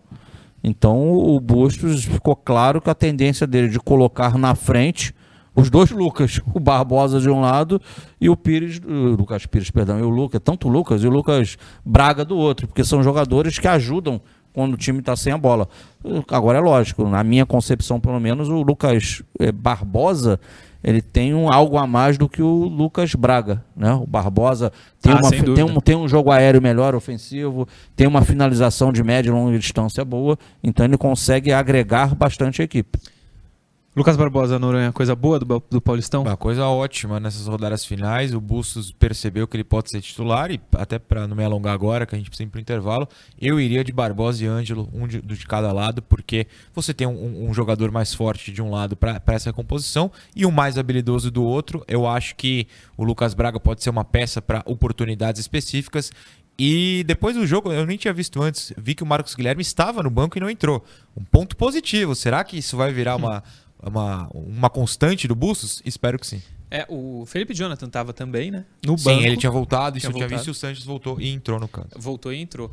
Então 0.63 1.11
o 1.11 1.39
Bustos 1.39 2.03
ficou 2.03 2.35
claro 2.35 2.81
que 2.81 2.89
a 2.89 2.95
tendência 2.95 3.47
dele 3.47 3.69
de 3.69 3.79
colocar 3.79 4.37
na 4.37 4.53
frente 4.53 5.13
os 5.55 5.69
dois 5.69 5.89
Lucas, 5.91 6.39
o 6.53 6.59
Barbosa 6.59 7.19
de 7.19 7.29
um 7.29 7.41
lado 7.41 7.81
e 8.21 8.29
o 8.29 8.37
Pires, 8.37 8.79
o 8.85 9.15
Lucas 9.15 9.45
Pires, 9.45 9.71
perdão, 9.71 9.99
e 9.99 10.03
o 10.03 10.09
Lucas, 10.09 10.39
tanto 10.43 10.67
o 10.67 10.71
Lucas 10.71 11.03
e 11.03 11.07
o 11.07 11.09
Lucas 11.09 11.57
Braga 11.83 12.23
do 12.23 12.37
outro, 12.37 12.67
porque 12.67 12.83
são 12.83 13.01
jogadores 13.03 13.57
que 13.57 13.67
ajudam 13.67 14.21
quando 14.59 14.73
o 14.73 14.77
time 14.77 14.99
está 14.99 15.15
sem 15.15 15.31
a 15.31 15.37
bola. 15.37 15.69
Agora 16.27 16.57
é 16.57 16.61
lógico, 16.61 17.07
na 17.07 17.23
minha 17.23 17.45
concepção 17.45 17.97
pelo 17.97 18.19
menos, 18.19 18.49
o 18.49 18.61
Lucas 18.61 19.23
eh, 19.39 19.53
Barbosa 19.53 20.37
ele 20.83 21.01
tem 21.01 21.33
um, 21.33 21.51
algo 21.51 21.77
a 21.77 21.85
mais 21.85 22.17
do 22.17 22.27
que 22.27 22.41
o 22.41 22.65
Lucas 22.65 23.13
Braga, 23.13 23.63
né? 23.75 23.93
O 23.93 24.05
Barbosa 24.05 24.71
tem, 25.01 25.11
Ah, 25.11 25.19
uma, 25.21 25.29
tem, 25.29 25.63
um, 25.63 25.79
tem 25.81 25.95
um 25.95 26.07
jogo 26.07 26.31
aéreo 26.31 26.61
melhor, 26.61 26.95
ofensivo, 26.95 27.67
tem 27.95 28.07
uma 28.07 28.21
finalização 28.21 28.91
de 28.91 29.03
média 29.03 29.29
e 29.29 29.31
longa 29.31 29.57
distância 29.57 30.03
boa, 30.05 30.37
então 30.63 30.85
ele 30.85 30.97
consegue 30.97 31.51
agregar 31.51 32.15
bastante 32.15 32.61
a 32.61 32.65
equipe. 32.65 32.97
Lucas 33.95 34.15
Barbosa, 34.15 34.59
Noronha, 34.59 34.91
coisa 34.91 35.15
boa 35.15 35.39
do, 35.39 35.63
do 35.67 35.81
Paulistão? 35.81 36.21
Uma 36.21 36.37
coisa 36.37 36.63
ótima 36.67 37.19
nessas 37.19 37.47
rodadas 37.47 37.83
finais. 37.83 38.35
O 38.35 38.39
Bustos 38.39 38.91
percebeu 38.91 39.47
que 39.47 39.57
ele 39.57 39.63
pode 39.63 39.89
ser 39.89 39.99
titular 39.99 40.51
e 40.51 40.61
até 40.73 40.99
para 40.99 41.27
não 41.27 41.35
me 41.35 41.43
alongar 41.43 41.73
agora, 41.73 42.05
que 42.05 42.13
a 42.13 42.17
gente 42.17 42.29
precisa 42.29 42.47
ir 42.47 42.51
pro 42.51 42.61
intervalo, 42.61 43.07
eu 43.41 43.59
iria 43.59 43.83
de 43.83 43.91
Barbosa 43.91 44.43
e 44.43 44.47
Ângelo, 44.47 44.87
um 44.93 45.07
de, 45.07 45.19
de 45.23 45.47
cada 45.47 45.71
lado, 45.71 46.03
porque 46.03 46.45
você 46.71 46.93
tem 46.93 47.07
um, 47.07 47.49
um 47.49 47.51
jogador 47.51 47.91
mais 47.91 48.13
forte 48.13 48.51
de 48.51 48.61
um 48.61 48.69
lado 48.69 48.95
para 48.95 49.19
essa 49.29 49.51
composição 49.51 50.11
e 50.35 50.45
um 50.45 50.51
mais 50.51 50.77
habilidoso 50.77 51.31
do 51.31 51.43
outro. 51.43 51.83
Eu 51.87 52.05
acho 52.05 52.35
que 52.35 52.67
o 52.95 53.03
Lucas 53.03 53.33
Braga 53.33 53.59
pode 53.59 53.83
ser 53.83 53.89
uma 53.89 54.05
peça 54.05 54.39
para 54.39 54.61
oportunidades 54.67 55.41
específicas. 55.41 56.11
E 56.59 57.03
depois 57.07 57.35
do 57.35 57.47
jogo, 57.47 57.71
eu 57.71 57.85
nem 57.85 57.97
tinha 57.97 58.13
visto 58.13 58.41
antes, 58.41 58.71
vi 58.77 58.93
que 58.93 59.01
o 59.01 59.05
Marcos 59.05 59.33
Guilherme 59.33 59.61
estava 59.61 60.03
no 60.03 60.09
banco 60.09 60.37
e 60.37 60.41
não 60.41 60.49
entrou. 60.49 60.83
Um 61.17 61.23
ponto 61.23 61.55
positivo. 61.55 62.13
Será 62.13 62.43
que 62.43 62.57
isso 62.57 62.75
vai 62.75 62.91
virar 62.91 63.15
uma, 63.15 63.41
uma, 63.81 64.29
uma 64.33 64.69
constante 64.69 65.27
do 65.27 65.35
Bustos? 65.35 65.81
Espero 65.85 66.19
que 66.19 66.27
sim. 66.27 66.41
É, 66.71 66.85
o 66.87 67.25
Felipe 67.25 67.53
Jonathan 67.53 67.89
tava 67.89 68.13
também, 68.13 68.51
né? 68.51 68.65
No 68.85 68.97
sim, 68.97 69.05
banco. 69.05 69.23
ele 69.23 69.37
tinha 69.37 69.51
voltado, 69.51 69.97
isso 69.97 70.07
Tinha 70.07 70.23
eu 70.23 70.27
tinha 70.27 70.37
visto 70.37 70.47
e 70.47 70.51
o 70.51 70.53
Sanches 70.53 70.85
voltou 70.85 71.19
e 71.19 71.29
entrou 71.29 71.59
no 71.59 71.67
caso. 71.67 71.89
Voltou 71.95 72.31
e 72.31 72.37
entrou. 72.37 72.71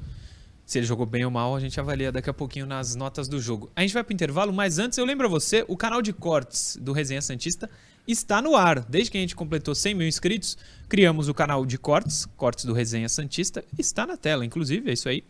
Se 0.67 0.79
ele 0.79 0.87
jogou 0.87 1.07
bem 1.07 1.25
ou 1.25 1.31
mal, 1.31 1.55
a 1.55 1.61
gente 1.61 1.79
avalia 1.79 2.11
daqui 2.11 2.29
a 2.29 2.35
pouquinho 2.35 2.67
nas 2.67 2.95
notas 2.95 3.29
do 3.29 3.41
jogo. 3.41 3.71
A 3.75 3.83
gente 3.83 3.95
vai 3.95 4.03
pro 4.03 4.13
intervalo, 4.13 4.53
mas 4.53 4.79
antes 4.79 4.99
eu 4.99 5.05
lembro 5.05 5.27
a 5.27 5.31
você, 5.31 5.65
o 5.69 5.77
canal 5.77 6.03
de 6.03 6.13
cortes 6.13 6.77
do 6.81 6.93
Resenha 6.93 7.23
Santista 7.23 7.71
está 8.07 8.43
no 8.43 8.57
ar. 8.57 8.81
Desde 8.81 9.11
que 9.11 9.17
a 9.17 9.21
gente 9.21 9.35
completou 9.35 9.75
100 9.75 9.95
mil 9.95 10.09
inscritos, 10.09 10.59
criamos 10.89 11.29
o 11.29 11.35
canal 11.35 11.65
de 11.65 11.79
cortes, 11.79 12.27
cortes 12.37 12.65
do 12.65 12.73
Resenha 12.73 13.09
Santista. 13.09 13.65
Está 13.79 14.07
na 14.07 14.17
tela, 14.17 14.45
inclusive, 14.45 14.91
é 14.91 14.93
isso 14.93 15.09
aí. 15.09 15.25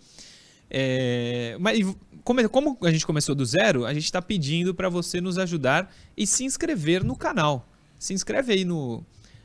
É, 0.71 1.57
mas 1.61 1.79
como, 2.25 2.49
como 2.49 2.79
a 2.83 2.91
gente 2.91 3.07
começou 3.07 3.35
do 3.35 3.45
zero, 3.45 3.87
a 3.87 3.95
gente 3.95 4.05
está 4.05 4.21
pedindo 4.21 4.75
para 4.75 4.89
você 4.89 5.21
nos 5.21 5.39
ajudar 5.39 5.95
e 6.17 6.27
se 6.27 6.45
inscrever 6.45 7.05
no 7.05 7.17
canal. 7.17 7.69
Se 7.99 8.13
inscreve 8.13 8.53
aí 8.53 8.65
no, 8.65 9.05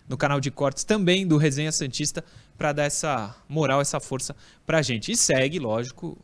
no 0.10 0.18
canal 0.18 0.40
de 0.40 0.50
cortes 0.50 0.84
também 0.84 1.26
do 1.28 1.38
Resenha 1.38 1.72
Santista 1.72 2.24
para 2.58 2.74
dar 2.74 2.84
essa 2.84 3.36
moral, 3.48 3.82
essa 3.82 4.00
força 4.00 4.36
pra 4.66 4.82
gente. 4.82 5.12
E 5.12 5.16
segue, 5.16 5.60
lógico, 5.60 6.18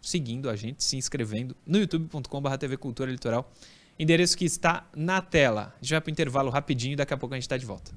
seguindo 0.00 0.48
a 0.48 0.56
gente, 0.56 0.82
se 0.82 0.96
inscrevendo 0.96 1.56
no 1.66 1.78
youtube.com.br 1.78 2.56
TV 2.56 2.76
Cultura 2.76 3.10
Litoral. 3.10 3.52
Endereço 3.98 4.38
que 4.38 4.44
está 4.44 4.88
na 4.96 5.20
tela. 5.20 5.74
A 5.74 5.84
gente 5.84 5.90
vai 5.90 6.00
pro 6.00 6.10
intervalo 6.10 6.50
rapidinho 6.50 6.94
e 6.94 6.96
daqui 6.96 7.12
a 7.12 7.16
pouco 7.16 7.34
a 7.34 7.36
gente 7.36 7.44
está 7.44 7.56
de 7.56 7.66
volta. 7.66 7.92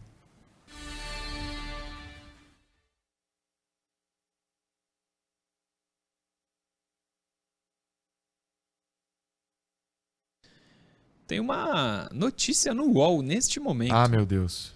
Tem 11.27 11.39
uma 11.39 12.09
notícia 12.13 12.73
no 12.73 12.85
UOL 12.85 13.21
neste 13.21 13.59
momento. 13.59 13.93
Ah, 13.93 14.07
meu 14.07 14.25
Deus. 14.25 14.71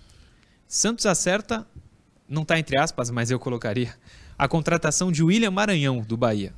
Santos 0.67 1.05
acerta, 1.05 1.65
não 2.27 2.41
está 2.41 2.57
entre 2.57 2.79
aspas, 2.79 3.10
mas 3.10 3.31
eu 3.31 3.39
colocaria, 3.39 3.93
a 4.38 4.47
contratação 4.47 5.12
de 5.12 5.23
William 5.23 5.51
Maranhão, 5.51 6.01
do 6.01 6.17
Bahia. 6.17 6.53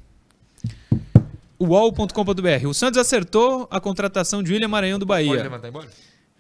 UOL.com.br. 1.60 2.68
O 2.68 2.74
Santos 2.74 2.98
acertou 2.98 3.68
a 3.70 3.80
contratação 3.80 4.42
de 4.42 4.54
William 4.54 4.68
Maranhão 4.70 4.98
do 4.98 5.06
Pode 5.06 5.28
Bahia. 5.28 5.44
levantar 5.44 5.68
embora? 5.68 5.90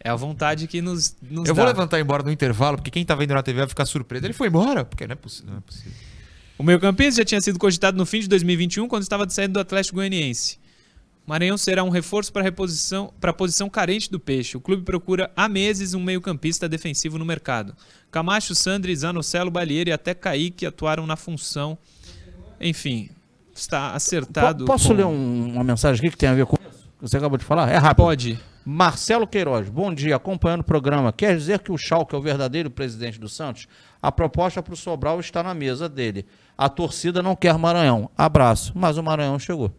É 0.01 0.09
a 0.09 0.15
vontade 0.15 0.65
que 0.65 0.81
nos, 0.81 1.15
nos 1.21 1.49
Eu 1.49 1.53
dá. 1.53 1.62
vou 1.62 1.65
levantar 1.65 1.99
embora 1.99 2.23
no 2.23 2.31
intervalo, 2.31 2.77
porque 2.77 2.89
quem 2.89 3.03
tá 3.05 3.15
vendo 3.15 3.33
na 3.33 3.43
TV 3.43 3.59
vai 3.59 3.67
ficar 3.67 3.85
surpreso. 3.85 4.25
Ele 4.25 4.33
foi 4.33 4.47
embora, 4.47 4.85
porque 4.85 5.05
não 5.05 5.13
é. 5.13 5.17
Não 5.45 5.57
é 5.57 5.62
possível. 5.62 5.91
O 6.57 6.63
meio-campista 6.63 7.21
já 7.21 7.25
tinha 7.25 7.41
sido 7.41 7.57
cogitado 7.57 7.97
no 7.97 8.05
fim 8.05 8.19
de 8.19 8.27
2021, 8.27 8.88
quando 8.88 9.03
estava 9.03 9.25
de 9.25 9.33
saída 9.33 9.53
do 9.53 9.59
Atlético 9.59 9.95
Goianiense. 9.95 10.58
Maranhão 11.29 11.59
será 11.59 11.83
um 11.83 11.89
reforço 11.89 12.33
para 12.33 12.41
a 12.41 12.43
reposição, 12.43 13.13
para 13.21 13.29
a 13.29 13.33
posição 13.35 13.69
carente 13.69 14.09
do 14.09 14.19
Peixe. 14.19 14.57
O 14.57 14.59
clube 14.59 14.81
procura 14.81 15.29
há 15.35 15.47
meses 15.47 15.93
um 15.93 16.01
meio-campista 16.01 16.67
defensivo 16.67 17.19
no 17.19 17.23
mercado. 17.23 17.75
Camacho, 18.09 18.55
Sandri, 18.55 18.95
Zanocelo, 18.95 19.51
Balieiro 19.51 19.91
e 19.91 19.93
até 19.93 20.15
Kaique 20.15 20.65
atuaram 20.65 21.05
na 21.05 21.15
função. 21.15 21.77
Enfim, 22.59 23.11
está 23.53 23.91
acertado. 23.93 24.65
Po- 24.65 24.71
Posso 24.71 24.87
com- 24.87 24.93
ler 24.95 25.05
um- 25.05 25.53
uma 25.53 25.63
mensagem 25.63 25.99
aqui 25.99 26.09
que 26.09 26.17
tem 26.17 26.29
a 26.29 26.33
ver 26.33 26.47
com 26.47 26.55
isso? 26.67 26.89
Você 26.99 27.17
acabou 27.17 27.37
de 27.37 27.45
falar? 27.45 27.69
É 27.69 27.77
rápido. 27.77 28.05
Pode. 28.05 28.39
Marcelo 28.65 29.27
Queiroz, 29.27 29.69
bom 29.69 29.93
dia, 29.93 30.15
acompanhando 30.15 30.61
o 30.61 30.63
programa. 30.63 31.13
Quer 31.13 31.37
dizer 31.37 31.59
que 31.59 31.71
o 31.71 31.77
Schalke 31.77 32.15
é 32.15 32.17
o 32.17 32.21
verdadeiro 32.23 32.71
presidente 32.71 33.19
do 33.19 33.29
Santos? 33.29 33.67
A 34.01 34.11
proposta 34.11 34.63
para 34.63 34.73
o 34.73 34.77
Sobral 34.77 35.19
está 35.19 35.43
na 35.43 35.53
mesa 35.53 35.87
dele. 35.87 36.25
A 36.57 36.67
torcida 36.69 37.21
não 37.21 37.35
quer 37.35 37.55
Maranhão. 37.55 38.09
Abraço. 38.17 38.71
Mas 38.75 38.97
o 38.97 39.03
Maranhão 39.03 39.37
chegou. 39.37 39.71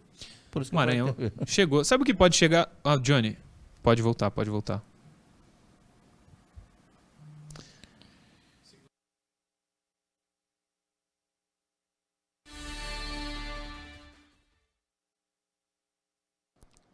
Por 0.51 0.61
isso 0.61 0.69
que 0.71 0.75
Maranhão 0.75 1.15
chegou. 1.47 1.83
Sabe 1.83 2.03
o 2.03 2.05
que 2.05 2.13
pode 2.13 2.35
chegar? 2.35 2.69
Ah, 2.83 2.97
Johnny, 2.97 3.37
pode 3.81 4.01
voltar, 4.01 4.29
pode 4.29 4.49
voltar. 4.49 4.83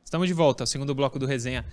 Estamos 0.03 0.27
de 0.27 0.33
volta. 0.33 0.63
O 0.63 0.67
segundo 0.67 0.95
bloco 0.95 1.19
do 1.19 1.25
resenha 1.25 1.65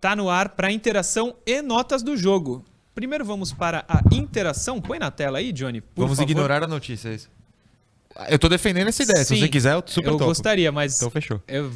tá 0.00 0.14
no 0.14 0.28
ar 0.28 0.50
para 0.50 0.70
interação 0.70 1.36
e 1.46 1.62
notas 1.62 2.02
do 2.02 2.16
jogo. 2.16 2.64
Primeiro 2.94 3.24
vamos 3.24 3.52
para 3.52 3.84
a 3.88 4.02
interação. 4.14 4.80
Põe 4.80 4.98
na 4.98 5.10
tela 5.10 5.38
aí, 5.38 5.52
Johnny. 5.52 5.80
por 5.80 6.02
Vamos 6.02 6.18
favor. 6.18 6.30
ignorar 6.30 6.62
a 6.62 6.66
notícia, 6.66 7.08
é 7.10 7.14
isso? 7.14 7.30
Eu 8.28 8.38
tô 8.38 8.48
defendendo 8.48 8.88
essa 8.88 9.02
ideia. 9.02 9.18
Se 9.24 9.34
Sim, 9.34 9.40
você 9.40 9.48
quiser, 9.48 9.74
eu 9.74 9.82
super 9.86 10.08
Eu 10.08 10.12
topo. 10.14 10.24
gostaria, 10.26 10.72
mas 10.72 10.96
Então 10.96 11.10
fechou. 11.10 11.40
eu- 11.46 11.70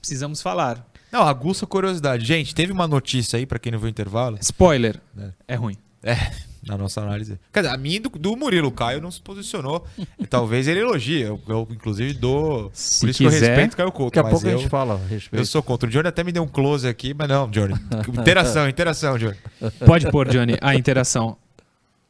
precisamos 0.00 0.40
falar. 0.42 0.86
Não, 1.10 1.22
aguça 1.22 1.64
a 1.64 1.68
curiosidade. 1.68 2.24
Gente, 2.24 2.54
teve 2.54 2.72
uma 2.72 2.86
notícia 2.88 3.36
aí, 3.38 3.44
pra 3.46 3.58
quem 3.58 3.70
não 3.72 3.78
viu 3.78 3.86
o 3.86 3.90
intervalo. 3.90 4.38
Spoiler. 4.40 5.00
É 5.46 5.54
ruim. 5.54 5.76
É, 6.02 6.14
na 6.66 6.76
nossa 6.78 7.00
análise. 7.00 7.38
Quer 7.52 7.60
dizer, 7.62 7.74
a 7.74 7.76
minha 7.76 8.00
do, 8.00 8.08
do 8.08 8.36
Murilo. 8.36 8.68
O 8.68 8.72
Caio 8.72 9.00
não 9.00 9.10
se 9.10 9.20
posicionou. 9.20 9.84
E 10.18 10.26
talvez 10.26 10.66
ele 10.66 10.80
elogie. 10.80 11.20
Eu, 11.20 11.40
eu, 11.46 11.68
inclusive, 11.70 12.12
dou. 12.14 12.70
Se 12.74 13.00
por 13.00 13.10
isso 13.10 13.18
que 13.18 13.24
eu 13.26 13.30
quiser, 13.30 13.48
respeito 13.50 13.76
Caio 13.76 13.92
Couto. 13.92 14.10
Daqui 14.14 14.18
a 14.20 14.22
mas 14.22 14.32
pouco 14.32 14.46
eu, 14.48 14.54
a 14.54 14.58
gente 14.58 14.70
fala 14.70 14.96
respeito. 15.08 15.40
Eu 15.40 15.46
sou 15.46 15.62
contra. 15.62 15.88
O 15.88 15.92
Johnny 15.92 16.08
até 16.08 16.24
me 16.24 16.32
deu 16.32 16.42
um 16.42 16.48
close 16.48 16.88
aqui, 16.88 17.12
mas 17.14 17.28
não, 17.28 17.48
Johnny. 17.50 17.74
Interação, 18.18 18.68
interação, 18.68 19.18
Johnny. 19.18 19.36
Pode 19.86 20.10
pôr, 20.10 20.28
Johnny, 20.28 20.56
a 20.60 20.74
interação. 20.74 21.36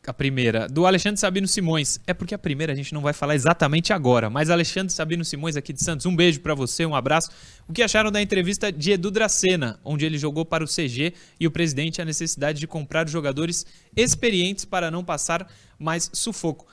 A 0.05 0.13
primeira, 0.13 0.67
do 0.67 0.85
Alexandre 0.85 1.21
Sabino 1.21 1.47
Simões. 1.47 2.01
É 2.09 2.13
porque 2.13 2.35
a 2.35 2.39
primeira 2.39 2.73
a 2.73 2.77
gente 2.77 2.93
não 2.93 3.01
vai 3.01 3.13
falar 3.13 3.37
exatamente 3.37 3.93
agora, 3.93 4.29
mas 4.29 4.51
Alexandre 4.51 4.93
Sabino 4.93 5.25
Simões 5.25 5.57
aqui 5.57 5.73
de 5.73 5.81
Santos, 5.81 6.07
um 6.07 6.17
beijo 6.17 6.41
pra 6.41 6.57
você, 6.57 6.85
um 6.85 6.97
abraço. 6.97 7.31
O 7.69 7.73
que 7.73 7.85
acharam 7.85 8.11
da 8.11 8.21
entrevista 8.21 8.73
de 8.73 8.91
Edu 8.91 9.13
Dracena, 9.13 9.79
onde 9.85 10.05
ele 10.05 10.19
jogou 10.19 10.45
para 10.45 10.65
o 10.65 10.67
CG 10.67 11.15
e 11.39 11.47
o 11.47 11.53
presidente 11.53 12.03
a 12.03 12.05
necessidade 12.05 12.59
de 12.59 12.67
comprar 12.67 13.09
jogadores 13.09 13.65
experientes 13.97 14.65
para 14.65 14.91
não 14.91 15.05
passar 15.05 15.49
mais 15.79 16.11
sufoco? 16.13 16.67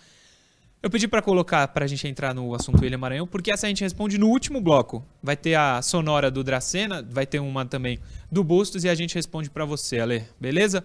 Eu 0.81 0.89
pedi 0.89 1.07
pra 1.07 1.21
colocar 1.21 1.67
pra 1.67 1.85
gente 1.85 2.07
entrar 2.07 2.33
no 2.33 2.55
assunto 2.55 2.81
William 2.81 2.97
Maranhão, 2.97 3.27
porque 3.27 3.51
essa 3.51 3.67
a 3.67 3.69
gente 3.69 3.83
responde 3.83 4.17
no 4.17 4.27
último 4.27 4.59
bloco. 4.59 5.05
Vai 5.21 5.37
ter 5.37 5.53
a 5.53 5.83
sonora 5.83 6.31
do 6.31 6.43
Dracena, 6.43 7.05
vai 7.07 7.27
ter 7.27 7.39
uma 7.39 7.63
também 7.63 7.99
do 8.31 8.43
Bustos 8.43 8.83
e 8.85 8.89
a 8.89 8.95
gente 8.95 9.13
responde 9.13 9.51
pra 9.51 9.65
você, 9.65 9.99
Ale. 9.99 10.23
Beleza? 10.39 10.83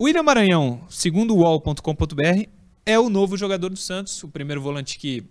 William 0.00 0.22
Maranhão, 0.22 0.80
segundo 0.88 1.34
o 1.34 1.38
UOL.com.br, 1.38 2.48
é 2.84 2.98
o 2.98 3.08
novo 3.08 3.36
jogador 3.36 3.70
do 3.70 3.76
Santos, 3.76 4.22
o 4.22 4.28
primeiro 4.28 4.60
volante 4.60 4.98
que 4.98 5.24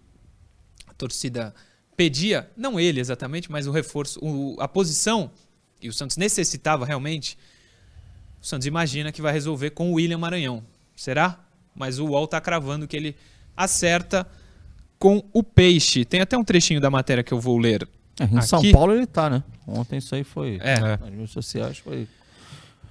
a 0.88 0.93
torcida 0.93 1.54
pedia, 1.95 2.49
não 2.58 2.80
ele 2.80 2.99
exatamente, 2.99 3.51
mas 3.51 3.67
o 3.67 3.71
reforço, 3.71 4.19
o- 4.21 4.56
a 4.60 4.67
posição 4.67 5.32
que 5.80 5.88
o 5.88 5.93
Santos 5.93 6.17
necessitava 6.17 6.86
realmente. 6.86 7.38
O 8.41 8.45
Santos 8.45 8.65
imagina 8.65 9.12
que 9.12 9.21
vai 9.21 9.32
resolver 9.32 9.69
com 9.71 9.91
o 9.91 9.93
William 9.95 10.17
Maranhão. 10.17 10.63
Será? 10.95 11.39
Mas 11.75 11.99
o 11.99 12.08
UOL 12.08 12.28
tá 12.28 12.41
cravando 12.41 12.88
que 12.88 12.95
ele 12.97 13.15
acerta 13.56 14.28
com 14.97 15.23
o 15.32 15.43
Peixe. 15.43 16.04
Tem 16.06 16.21
até 16.21 16.38
um 16.38 16.43
trechinho 16.43 16.82
da 16.82 16.89
matéria 16.89 17.23
que 17.23 17.34
eu 17.34 17.39
vou 17.39 17.58
ler. 17.58 17.88
É, 18.19 18.23
em 18.23 18.41
São 18.41 18.60
aqui. 18.60 18.71
Paulo 18.71 18.93
ele 18.93 19.06
tá, 19.06 19.30
né? 19.30 19.43
Ontem 19.67 19.97
isso 19.97 20.15
aí 20.15 20.23
foi. 20.23 20.58
É. 20.62 20.80
Nas 20.80 21.01
redes 21.13 21.32
sociais 21.32 21.78
foi. 21.78 22.08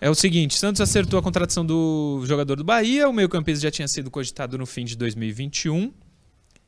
É 0.01 0.11
o 0.11 0.15
seguinte, 0.15 0.59
Santos 0.59 0.81
acertou 0.81 1.19
a 1.19 1.23
contratação 1.23 1.65
do 1.65 2.23
jogador 2.27 2.57
do 2.57 2.65
Bahia, 2.65 3.09
o 3.09 3.13
meio-campista 3.13 3.63
já 3.63 3.71
tinha 3.71 3.89
sido 3.89 4.11
cogitado 4.11 4.59
no 4.59 4.67
fim 4.67 4.85
de 4.85 4.97
2021 4.97 5.93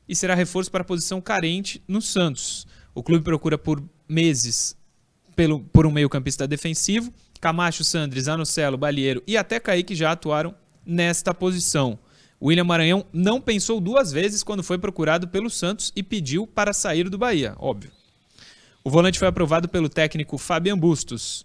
e 0.09 0.15
será 0.15 0.35
reforço 0.35 0.71
para 0.71 0.83
a 0.83 0.85
posição 0.85 1.21
carente 1.21 1.83
no 1.87 2.01
Santos. 2.01 2.67
O 2.95 3.03
clube 3.03 3.25
procura 3.25 3.59
por 3.59 3.83
meses 4.09 4.77
pelo, 5.35 5.61
por 5.61 5.87
um 5.87 5.91
meio-campista 5.91 6.47
defensivo. 6.47 7.13
Camacho, 7.41 7.85
Sandri, 7.85 8.21
Zanocelo, 8.21 8.79
Balieiro 8.79 9.23
e 9.27 9.37
até 9.37 9.61
Kaique 9.61 9.95
já 9.95 10.13
atuaram 10.13 10.55
nesta 10.85 11.35
posição. 11.35 11.99
William 12.41 12.65
Maranhão 12.65 13.05
não 13.13 13.41
pensou 13.41 13.81
duas 13.81 14.13
vezes 14.13 14.43
quando 14.43 14.63
foi 14.63 14.79
procurado 14.79 15.29
pelo 15.29 15.51
Santos 15.51 15.93
e 15.95 16.03
pediu 16.03 16.47
para 16.47 16.73
sair 16.73 17.09
do 17.09 17.19
Bahia, 17.19 17.55
óbvio. 17.59 17.91
O 18.85 18.91
volante 18.91 19.19
foi 19.19 19.27
aprovado 19.27 19.69
pelo 19.69 19.89
técnico 19.89 20.39
Fabian 20.39 20.79
Bustos. 20.79 21.45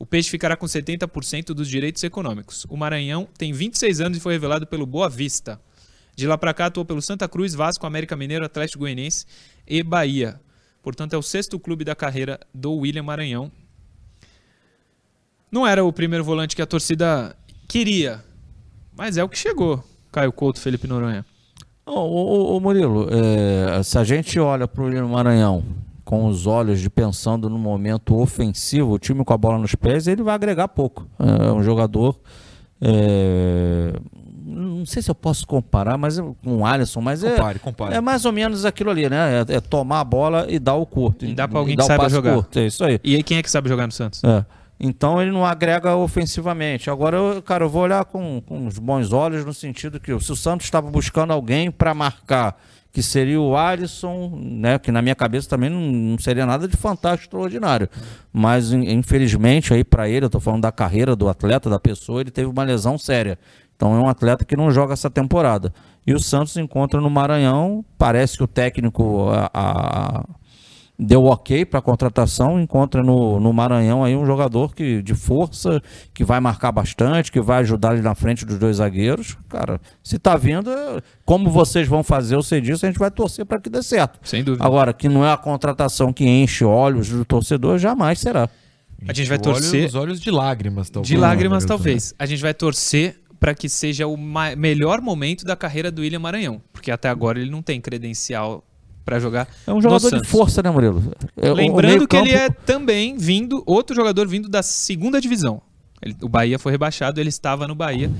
O 0.00 0.06
Peixe 0.06 0.30
ficará 0.30 0.56
com 0.56 0.64
70% 0.64 1.48
dos 1.48 1.68
direitos 1.68 2.02
econômicos. 2.02 2.64
O 2.70 2.76
Maranhão 2.76 3.28
tem 3.36 3.52
26 3.52 4.00
anos 4.00 4.16
e 4.16 4.20
foi 4.20 4.32
revelado 4.32 4.66
pelo 4.66 4.86
Boa 4.86 5.10
Vista. 5.10 5.60
De 6.16 6.26
lá 6.26 6.38
para 6.38 6.54
cá 6.54 6.66
atuou 6.66 6.86
pelo 6.86 7.02
Santa 7.02 7.28
Cruz, 7.28 7.54
Vasco, 7.54 7.86
América 7.86 8.16
Mineiro, 8.16 8.42
Atlético 8.42 8.78
Goianiense 8.78 9.26
e 9.66 9.82
Bahia. 9.82 10.40
Portanto, 10.82 11.12
é 11.12 11.18
o 11.18 11.22
sexto 11.22 11.60
clube 11.60 11.84
da 11.84 11.94
carreira 11.94 12.40
do 12.54 12.72
William 12.72 13.02
Maranhão. 13.02 13.52
Não 15.52 15.66
era 15.66 15.84
o 15.84 15.92
primeiro 15.92 16.24
volante 16.24 16.56
que 16.56 16.62
a 16.62 16.66
torcida 16.66 17.36
queria, 17.68 18.24
mas 18.96 19.18
é 19.18 19.22
o 19.22 19.28
que 19.28 19.36
chegou. 19.36 19.84
Caio 20.10 20.32
Couto, 20.32 20.60
Felipe 20.60 20.86
Noronha. 20.86 21.26
Ô, 21.84 22.56
ô, 22.56 22.60
Murilo, 22.60 23.06
é, 23.10 23.82
se 23.82 23.98
a 23.98 24.04
gente 24.04 24.40
olha 24.40 24.66
para 24.66 24.82
o 24.82 25.08
Maranhão 25.10 25.62
com 26.10 26.26
os 26.26 26.44
olhos 26.44 26.80
de 26.80 26.90
pensando 26.90 27.48
no 27.48 27.56
momento 27.56 28.18
ofensivo, 28.20 28.94
o 28.94 28.98
time 28.98 29.24
com 29.24 29.32
a 29.32 29.38
bola 29.38 29.58
nos 29.58 29.76
pés, 29.76 30.08
ele 30.08 30.24
vai 30.24 30.34
agregar 30.34 30.66
pouco. 30.66 31.06
É 31.20 31.52
um 31.52 31.62
jogador. 31.62 32.18
é, 32.80 33.92
não 34.44 34.84
sei 34.84 35.02
se 35.02 35.08
eu 35.08 35.14
posso 35.14 35.46
comparar, 35.46 35.96
mas 35.96 36.18
é 36.18 36.22
com 36.22 36.56
o 36.56 36.66
Alisson, 36.66 37.00
mas 37.00 37.22
é, 37.22 37.36
Compare, 37.36 37.58
compare. 37.60 37.94
é 37.94 38.00
mais 38.00 38.24
ou 38.24 38.32
menos 38.32 38.64
aquilo 38.64 38.90
ali, 38.90 39.08
né? 39.08 39.44
É, 39.48 39.54
é 39.54 39.60
tomar 39.60 40.00
a 40.00 40.04
bola 40.04 40.46
e 40.48 40.58
dar 40.58 40.74
o 40.74 40.84
curto. 40.84 41.24
E 41.24 41.32
dá 41.32 41.46
pra 41.46 41.60
alguém 41.60 41.76
dar 41.76 41.84
que 41.84 41.84
o 41.84 41.86
saiba 41.86 42.08
jogar. 42.08 42.34
curto, 42.34 42.58
é 42.58 42.66
isso 42.66 42.82
aí. 42.82 42.98
E 43.04 43.14
aí, 43.14 43.22
quem 43.22 43.38
é 43.38 43.42
que 43.44 43.48
sabe 43.48 43.68
jogar 43.68 43.86
no 43.86 43.92
Santos? 43.92 44.24
É. 44.24 44.44
Então 44.80 45.22
ele 45.22 45.30
não 45.30 45.46
agrega 45.46 45.94
ofensivamente. 45.94 46.90
Agora, 46.90 47.16
eu, 47.16 47.40
cara, 47.40 47.64
eu 47.64 47.68
vou 47.68 47.82
olhar 47.82 48.04
com, 48.04 48.42
com 48.44 48.66
os 48.66 48.80
bons 48.80 49.12
olhos 49.12 49.44
no 49.44 49.54
sentido 49.54 50.00
que 50.00 50.18
se 50.18 50.32
o 50.32 50.34
Santos 50.36 50.66
estava 50.66 50.90
buscando 50.90 51.32
alguém 51.32 51.70
para 51.70 51.94
marcar, 51.94 52.56
que 52.92 53.02
seria 53.02 53.40
o 53.40 53.56
Alisson, 53.56 54.32
né, 54.42 54.78
que 54.78 54.90
na 54.90 55.00
minha 55.00 55.14
cabeça 55.14 55.48
também 55.48 55.70
não, 55.70 55.80
não 55.80 56.18
seria 56.18 56.44
nada 56.44 56.66
de 56.66 56.76
fantástico 56.76 57.24
extraordinário. 57.26 57.88
Mas 58.32 58.72
in- 58.72 58.90
infelizmente 58.92 59.72
aí 59.72 59.84
para 59.84 60.08
ele, 60.08 60.26
eu 60.26 60.30
tô 60.30 60.40
falando 60.40 60.62
da 60.62 60.72
carreira 60.72 61.14
do 61.14 61.28
atleta, 61.28 61.70
da 61.70 61.78
pessoa, 61.78 62.20
ele 62.20 62.30
teve 62.30 62.48
uma 62.48 62.62
lesão 62.64 62.98
séria. 62.98 63.38
Então 63.76 63.94
é 63.94 63.98
um 63.98 64.08
atleta 64.08 64.44
que 64.44 64.56
não 64.56 64.70
joga 64.70 64.92
essa 64.92 65.08
temporada. 65.08 65.72
E 66.06 66.12
o 66.12 66.18
Santos 66.20 66.56
encontra 66.56 67.00
no 67.00 67.08
Maranhão, 67.08 67.84
parece 67.96 68.36
que 68.36 68.42
o 68.42 68.48
técnico 68.48 69.28
a- 69.30 69.50
a- 69.54 70.24
deu 71.00 71.24
ok 71.24 71.64
para 71.64 71.78
a 71.78 71.82
contratação, 71.82 72.60
encontra 72.60 73.02
no, 73.02 73.40
no 73.40 73.52
Maranhão 73.52 74.04
aí 74.04 74.14
um 74.14 74.26
jogador 74.26 74.74
que 74.74 75.02
de 75.02 75.14
força, 75.14 75.82
que 76.12 76.22
vai 76.22 76.40
marcar 76.40 76.70
bastante, 76.70 77.32
que 77.32 77.40
vai 77.40 77.60
ajudar 77.60 77.92
ali 77.92 78.02
na 78.02 78.14
frente 78.14 78.44
dos 78.44 78.58
dois 78.58 78.76
zagueiros. 78.76 79.36
Cara, 79.48 79.80
se 80.04 80.18
tá 80.18 80.36
vindo, 80.36 80.70
como 81.24 81.50
vocês 81.50 81.88
vão 81.88 82.02
fazer, 82.02 82.34
eu 82.34 82.42
sei 82.42 82.60
disso, 82.60 82.84
a 82.84 82.88
gente 82.88 82.98
vai 82.98 83.10
torcer 83.10 83.46
para 83.46 83.58
que 83.58 83.70
dê 83.70 83.82
certo. 83.82 84.18
Sem 84.22 84.44
dúvida. 84.44 84.62
Agora, 84.62 84.92
que 84.92 85.08
não 85.08 85.24
é 85.24 85.32
a 85.32 85.38
contratação 85.38 86.12
que 86.12 86.24
enche 86.26 86.64
olhos 86.64 87.08
do 87.08 87.24
torcedor, 87.24 87.78
jamais 87.78 88.18
será. 88.18 88.48
A 89.08 89.14
gente 89.14 89.28
vai 89.30 89.38
torcer 89.38 89.86
Os 89.86 89.94
olhos 89.94 90.20
de 90.20 90.30
lágrimas, 90.30 90.90
talvez. 90.90 91.08
de 91.08 91.16
lágrimas, 91.16 91.64
talvez. 91.64 92.14
A 92.18 92.26
gente 92.26 92.42
vai 92.42 92.52
torcer 92.52 93.18
para 93.38 93.54
que 93.54 93.70
seja 93.70 94.06
o 94.06 94.18
melhor 94.18 95.00
momento 95.00 95.46
da 95.46 95.56
carreira 95.56 95.90
do 95.90 96.02
William 96.02 96.18
Maranhão, 96.18 96.60
porque 96.70 96.90
até 96.90 97.08
agora 97.08 97.40
ele 97.40 97.50
não 97.50 97.62
tem 97.62 97.80
credencial 97.80 98.62
para 99.10 99.18
jogar. 99.18 99.48
É 99.66 99.72
um 99.72 99.76
no 99.76 99.82
jogador 99.82 100.20
de 100.20 100.28
força, 100.28 100.62
né, 100.62 100.70
Murilo? 100.70 101.02
É, 101.36 101.48
o- 101.48 101.52
o 101.52 101.56
Lembrando 101.56 102.06
que 102.06 102.16
ele 102.16 102.30
é 102.32 102.48
também 102.48 103.16
vindo, 103.16 103.60
outro 103.66 103.94
jogador 103.96 104.28
vindo 104.28 104.48
da 104.48 104.62
segunda 104.62 105.20
divisão. 105.20 105.60
Ele- 106.00 106.16
o 106.22 106.28
Bahia 106.28 106.58
foi 106.58 106.70
rebaixado, 106.70 107.20
ele 107.20 107.28
estava 107.28 107.66
no 107.66 107.74
Bahia, 107.74 108.10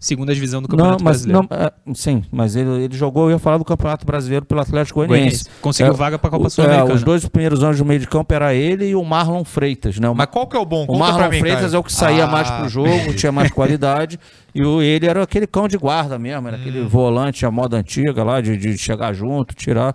segunda 0.00 0.34
divisão 0.34 0.60
do 0.62 0.68
Não, 0.68 0.76
Campeonato 0.76 1.04
mas 1.04 1.24
Brasileiro. 1.24 1.48
não, 1.50 1.56
é, 1.56 1.72
sim, 1.94 2.24
mas 2.32 2.56
ele, 2.56 2.70
ele 2.84 2.96
jogou, 2.96 3.26
eu 3.26 3.32
ia 3.32 3.38
falar 3.38 3.58
do 3.58 3.64
Campeonato 3.64 4.04
Brasileiro 4.06 4.44
pelo 4.44 4.60
Atlético 4.60 5.04
Goianiense. 5.06 5.44
Conseguiu 5.60 5.92
É, 5.92 5.96
vaga 5.96 6.18
pra 6.18 6.30
Copa 6.30 6.46
o- 6.46 6.50
Sul-Americana. 6.50 6.90
É, 6.90 6.94
os 6.94 7.02
dois 7.04 7.28
primeiros 7.28 7.62
anos 7.62 7.76
do 7.78 7.84
meio 7.84 8.00
de 8.00 8.08
campo 8.08 8.32
era 8.34 8.54
ele 8.54 8.86
e 8.86 8.94
o 8.96 9.04
Marlon 9.04 9.44
Freitas, 9.44 9.98
né? 10.00 10.08
O, 10.08 10.14
Mas 10.14 10.26
qual 10.30 10.46
que 10.48 10.56
é 10.56 10.58
o 10.60 10.64
bom? 10.64 10.82
o 10.84 10.86
Conta 10.88 10.98
Marlon 10.98 11.30
mim, 11.30 11.38
Freitas 11.40 11.60
Caio. 11.66 11.76
é 11.76 11.78
o 11.78 11.84
que 11.84 11.92
saía 11.92 12.24
Ah. 12.24 12.28
mais 12.28 12.50
pro 12.50 12.68
jogo, 12.68 13.14
tinha 13.14 13.30
mais 13.30 13.50
qualidade, 13.52 14.18
e 14.54 14.62
o, 14.64 14.80
ele 14.82 15.06
era 15.06 15.22
aquele 15.22 15.46
cão 15.46 15.68
de 15.68 15.76
guarda 15.76 16.18
mesmo, 16.18 16.48
era 16.48 16.56
aquele 16.56 16.80
Hum. 16.82 16.88
volante 16.88 17.44
à 17.46 17.50
moda 17.50 17.76
antiga 17.76 18.24
lá, 18.24 18.40
de, 18.40 18.56
de 18.56 18.76
chegar 18.78 19.12
junto, 19.12 19.54
tirar. 19.54 19.94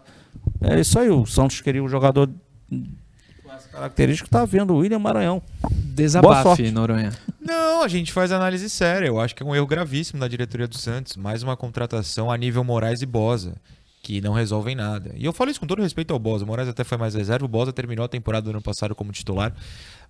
É 0.61 0.79
isso 0.79 0.97
aí, 0.97 1.09
o 1.09 1.25
Santos 1.25 1.61
queria 1.61 1.83
um 1.83 1.89
jogador 1.89 2.29
característica, 3.73 4.29
tá 4.29 4.45
vendo 4.45 4.73
o 4.73 4.77
William 4.77 4.99
Maranhão. 4.99 5.41
Desabafe. 5.69 6.71
Noronha. 6.71 7.11
Não, 7.39 7.83
a 7.83 7.87
gente 7.87 8.13
faz 8.13 8.31
análise 8.31 8.69
séria. 8.69 9.07
Eu 9.07 9.19
acho 9.19 9.35
que 9.35 9.43
é 9.43 9.45
um 9.45 9.55
erro 9.55 9.67
gravíssimo 9.67 10.19
da 10.19 10.27
diretoria 10.27 10.67
do 10.67 10.77
Santos. 10.77 11.15
Mais 11.17 11.43
uma 11.43 11.57
contratação 11.57 12.31
a 12.31 12.37
nível 12.37 12.63
Moraes 12.63 13.01
e 13.01 13.05
Bosa, 13.05 13.55
que 14.01 14.21
não 14.21 14.33
resolvem 14.33 14.75
nada. 14.75 15.11
E 15.15 15.25
eu 15.25 15.33
falo 15.33 15.49
isso 15.49 15.59
com 15.59 15.67
todo 15.67 15.81
respeito 15.81 16.13
ao 16.13 16.19
Bosa. 16.19 16.45
O 16.45 16.47
Moraes 16.47 16.69
até 16.69 16.83
foi 16.83 16.97
mais 16.97 17.15
reserva, 17.15 17.45
o 17.45 17.47
Bosa 17.47 17.73
terminou 17.73 18.05
a 18.05 18.07
temporada 18.07 18.43
do 18.43 18.51
ano 18.51 18.61
passado 18.61 18.95
como 18.95 19.11
titular, 19.11 19.53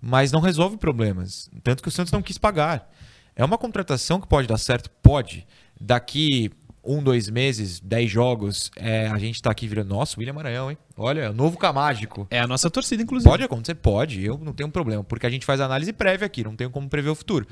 mas 0.00 0.30
não 0.30 0.40
resolve 0.40 0.76
problemas. 0.76 1.50
Tanto 1.62 1.82
que 1.82 1.88
o 1.88 1.92
Santos 1.92 2.12
não 2.12 2.22
quis 2.22 2.38
pagar. 2.38 2.90
É 3.34 3.44
uma 3.44 3.58
contratação 3.58 4.20
que 4.20 4.28
pode 4.28 4.46
dar 4.46 4.58
certo? 4.58 4.90
Pode. 5.02 5.46
Daqui 5.80 6.50
um, 6.84 7.02
dois 7.02 7.28
meses, 7.28 7.80
dez 7.80 8.10
jogos, 8.10 8.70
é, 8.76 9.06
a 9.08 9.18
gente 9.18 9.40
tá 9.40 9.50
aqui 9.50 9.66
virando. 9.66 9.88
Nossa, 9.88 10.18
William 10.18 10.34
Maranhão, 10.34 10.70
hein? 10.70 10.78
Olha, 10.96 11.32
novo 11.32 11.56
Camágico. 11.56 12.26
É 12.30 12.40
a 12.40 12.46
nossa 12.46 12.70
torcida, 12.70 13.02
inclusive. 13.02 13.28
Pode 13.28 13.42
acontecer? 13.42 13.74
Pode. 13.74 14.24
Eu 14.24 14.38
não 14.38 14.52
tenho 14.52 14.70
problema, 14.70 15.02
porque 15.02 15.26
a 15.26 15.30
gente 15.30 15.46
faz 15.46 15.60
análise 15.60 15.92
prévia 15.92 16.26
aqui, 16.26 16.44
não 16.44 16.54
tenho 16.54 16.70
como 16.70 16.88
prever 16.88 17.10
o 17.10 17.14
futuro. 17.14 17.46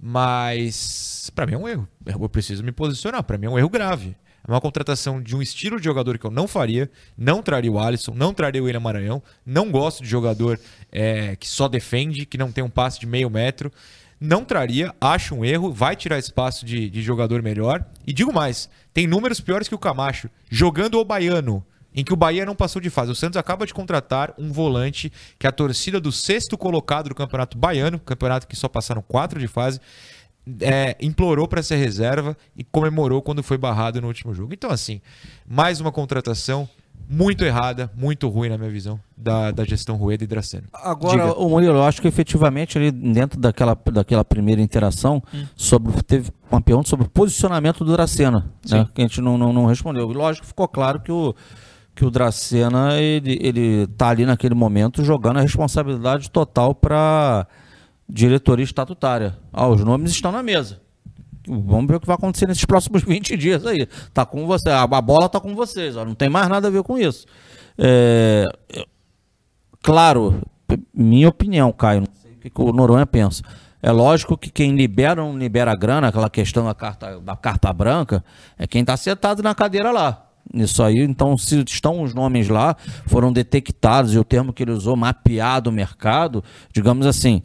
Mas 0.00 1.30
pra 1.34 1.46
mim 1.46 1.54
é 1.54 1.58
um 1.58 1.68
erro. 1.68 1.88
Eu 2.06 2.28
preciso 2.28 2.62
me 2.62 2.70
posicionar. 2.70 3.22
Pra 3.24 3.36
mim 3.36 3.46
é 3.46 3.50
um 3.50 3.58
erro 3.58 3.68
grave. 3.68 4.16
É 4.46 4.50
uma 4.50 4.60
contratação 4.60 5.20
de 5.20 5.36
um 5.36 5.42
estilo 5.42 5.78
de 5.78 5.84
jogador 5.84 6.16
que 6.18 6.24
eu 6.24 6.30
não 6.30 6.46
faria. 6.46 6.90
Não 7.16 7.42
traria 7.42 7.70
o 7.70 7.78
Alisson, 7.78 8.14
não 8.14 8.32
traria 8.32 8.62
o 8.62 8.66
William 8.66 8.80
Maranhão. 8.80 9.22
Não 9.44 9.70
gosto 9.70 10.02
de 10.02 10.08
jogador 10.08 10.58
é, 10.92 11.36
que 11.36 11.48
só 11.48 11.68
defende, 11.68 12.24
que 12.24 12.38
não 12.38 12.52
tem 12.52 12.62
um 12.62 12.70
passe 12.70 13.00
de 13.00 13.06
meio 13.06 13.28
metro. 13.28 13.72
Não 14.20 14.44
traria, 14.44 14.92
acho 15.00 15.34
um 15.34 15.44
erro, 15.44 15.72
vai 15.72 15.94
tirar 15.94 16.18
espaço 16.18 16.66
de, 16.66 16.90
de 16.90 17.02
jogador 17.02 17.40
melhor. 17.42 17.84
E 18.06 18.12
digo 18.12 18.32
mais, 18.32 18.68
tem 18.92 19.06
números 19.06 19.40
piores 19.40 19.68
que 19.68 19.74
o 19.74 19.78
Camacho, 19.78 20.28
jogando 20.50 20.98
o 20.98 21.04
Baiano, 21.04 21.64
em 21.94 22.04
que 22.04 22.12
o 22.12 22.16
Bahia 22.16 22.44
não 22.44 22.54
passou 22.54 22.80
de 22.82 22.90
fase. 22.90 23.12
O 23.12 23.14
Santos 23.14 23.36
acaba 23.36 23.66
de 23.66 23.72
contratar 23.72 24.34
um 24.38 24.52
volante 24.52 25.12
que 25.38 25.46
a 25.46 25.52
torcida 25.52 26.00
do 26.00 26.12
sexto 26.12 26.58
colocado 26.58 27.08
do 27.08 27.14
Campeonato 27.14 27.56
Baiano, 27.56 27.98
campeonato 27.98 28.46
que 28.46 28.56
só 28.56 28.68
passaram 28.68 29.02
quatro 29.02 29.38
de 29.38 29.48
fase, 29.48 29.80
é, 30.60 30.96
implorou 31.00 31.46
para 31.46 31.62
ser 31.62 31.76
reserva 31.76 32.36
e 32.56 32.64
comemorou 32.64 33.20
quando 33.20 33.42
foi 33.42 33.58
barrado 33.58 34.00
no 34.00 34.08
último 34.08 34.34
jogo. 34.34 34.54
Então, 34.54 34.70
assim, 34.70 35.00
mais 35.46 35.80
uma 35.80 35.92
contratação 35.92 36.68
muito 37.10 37.42
errada, 37.44 37.90
muito 37.96 38.28
ruim 38.28 38.48
na 38.50 38.58
minha 38.58 38.70
visão, 38.70 39.00
da, 39.16 39.50
da 39.50 39.64
gestão 39.64 39.96
Rueda 39.96 40.24
e 40.24 40.26
Dracena. 40.26 40.64
Agora, 40.72 41.28
Diga. 41.28 41.38
o 41.38 41.48
Murilo, 41.48 41.74
eu 41.76 41.84
acho 41.84 42.02
que 42.02 42.08
efetivamente 42.08 42.76
ali 42.76 42.90
dentro 42.90 43.40
daquela, 43.40 43.76
daquela 43.92 44.24
primeira 44.24 44.60
interação, 44.60 45.22
Hum. 45.32 45.44
sobre, 45.56 46.02
teve 46.02 46.30
uma 46.50 46.60
pergunta 46.60 46.88
sobre 46.88 47.06
o 47.06 47.10
posicionamento 47.10 47.84
do 47.84 47.92
Dracena, 47.92 48.50
né, 48.68 48.86
que 48.94 49.00
a 49.00 49.04
gente 49.06 49.20
não, 49.20 49.38
não, 49.38 49.52
não 49.52 49.66
respondeu. 49.66 50.10
E 50.10 50.14
lógico, 50.14 50.46
ficou 50.46 50.68
claro 50.68 51.00
que 51.00 51.10
o, 51.10 51.34
que 51.94 52.04
o 52.04 52.10
Dracena, 52.10 52.94
ele, 53.00 53.38
ele 53.40 53.86
tá 53.96 54.08
ali 54.08 54.26
naquele 54.26 54.54
momento 54.54 55.02
jogando 55.02 55.38
a 55.38 55.40
responsabilidade 55.42 56.30
total 56.30 56.74
para 56.74 57.46
diretoria 58.08 58.64
estatutária. 58.64 59.36
Ah, 59.52 59.66
os 59.68 59.82
nomes 59.84 60.10
estão 60.12 60.32
na 60.32 60.42
mesa. 60.42 60.80
Vamos 61.48 61.86
ver 61.86 61.96
o 61.96 62.00
que 62.00 62.06
vai 62.06 62.16
acontecer 62.16 62.46
nesses 62.46 62.64
próximos 62.64 63.02
20 63.04 63.36
dias 63.36 63.66
aí. 63.66 63.86
Tá 64.12 64.26
com 64.26 64.46
você, 64.46 64.70
a, 64.70 64.86
bola 64.86 65.28
tá 65.28 65.40
com 65.40 65.54
vocês, 65.54 65.96
ó, 65.96 66.04
não 66.04 66.14
tem 66.14 66.28
mais 66.28 66.48
nada 66.48 66.68
a 66.68 66.70
ver 66.70 66.82
com 66.82 66.98
isso. 66.98 67.26
É, 67.78 68.44
claro, 69.82 70.42
minha 70.92 71.28
opinião, 71.28 71.72
Caio, 71.72 72.00
não 72.00 72.08
sei 72.20 72.32
o 72.32 72.36
que, 72.36 72.50
que 72.50 72.60
o 72.60 72.72
Noronha 72.72 73.06
pensa. 73.06 73.42
É 73.80 73.92
lógico 73.92 74.36
que 74.36 74.50
quem 74.50 74.74
libera 74.74 75.22
ou 75.22 75.32
não 75.32 75.38
libera 75.38 75.70
a 75.70 75.76
grana, 75.76 76.08
aquela 76.08 76.28
questão 76.28 76.64
da 76.64 76.74
carta, 76.74 77.20
da 77.20 77.36
carta 77.36 77.72
branca, 77.72 78.24
é 78.58 78.66
quem 78.66 78.80
está 78.80 78.96
sentado 78.96 79.42
na 79.42 79.54
cadeira 79.54 79.92
lá. 79.92 80.24
Isso 80.52 80.82
aí, 80.82 81.00
então, 81.00 81.36
se 81.36 81.62
estão 81.66 82.02
os 82.02 82.14
nomes 82.14 82.48
lá, 82.48 82.74
foram 83.06 83.32
detectados, 83.32 84.14
e 84.14 84.18
o 84.18 84.24
termo 84.24 84.52
que 84.52 84.62
ele 84.62 84.72
usou, 84.72 84.96
mapeado 84.96 85.70
o 85.70 85.72
mercado, 85.72 86.42
digamos 86.72 87.06
assim, 87.06 87.42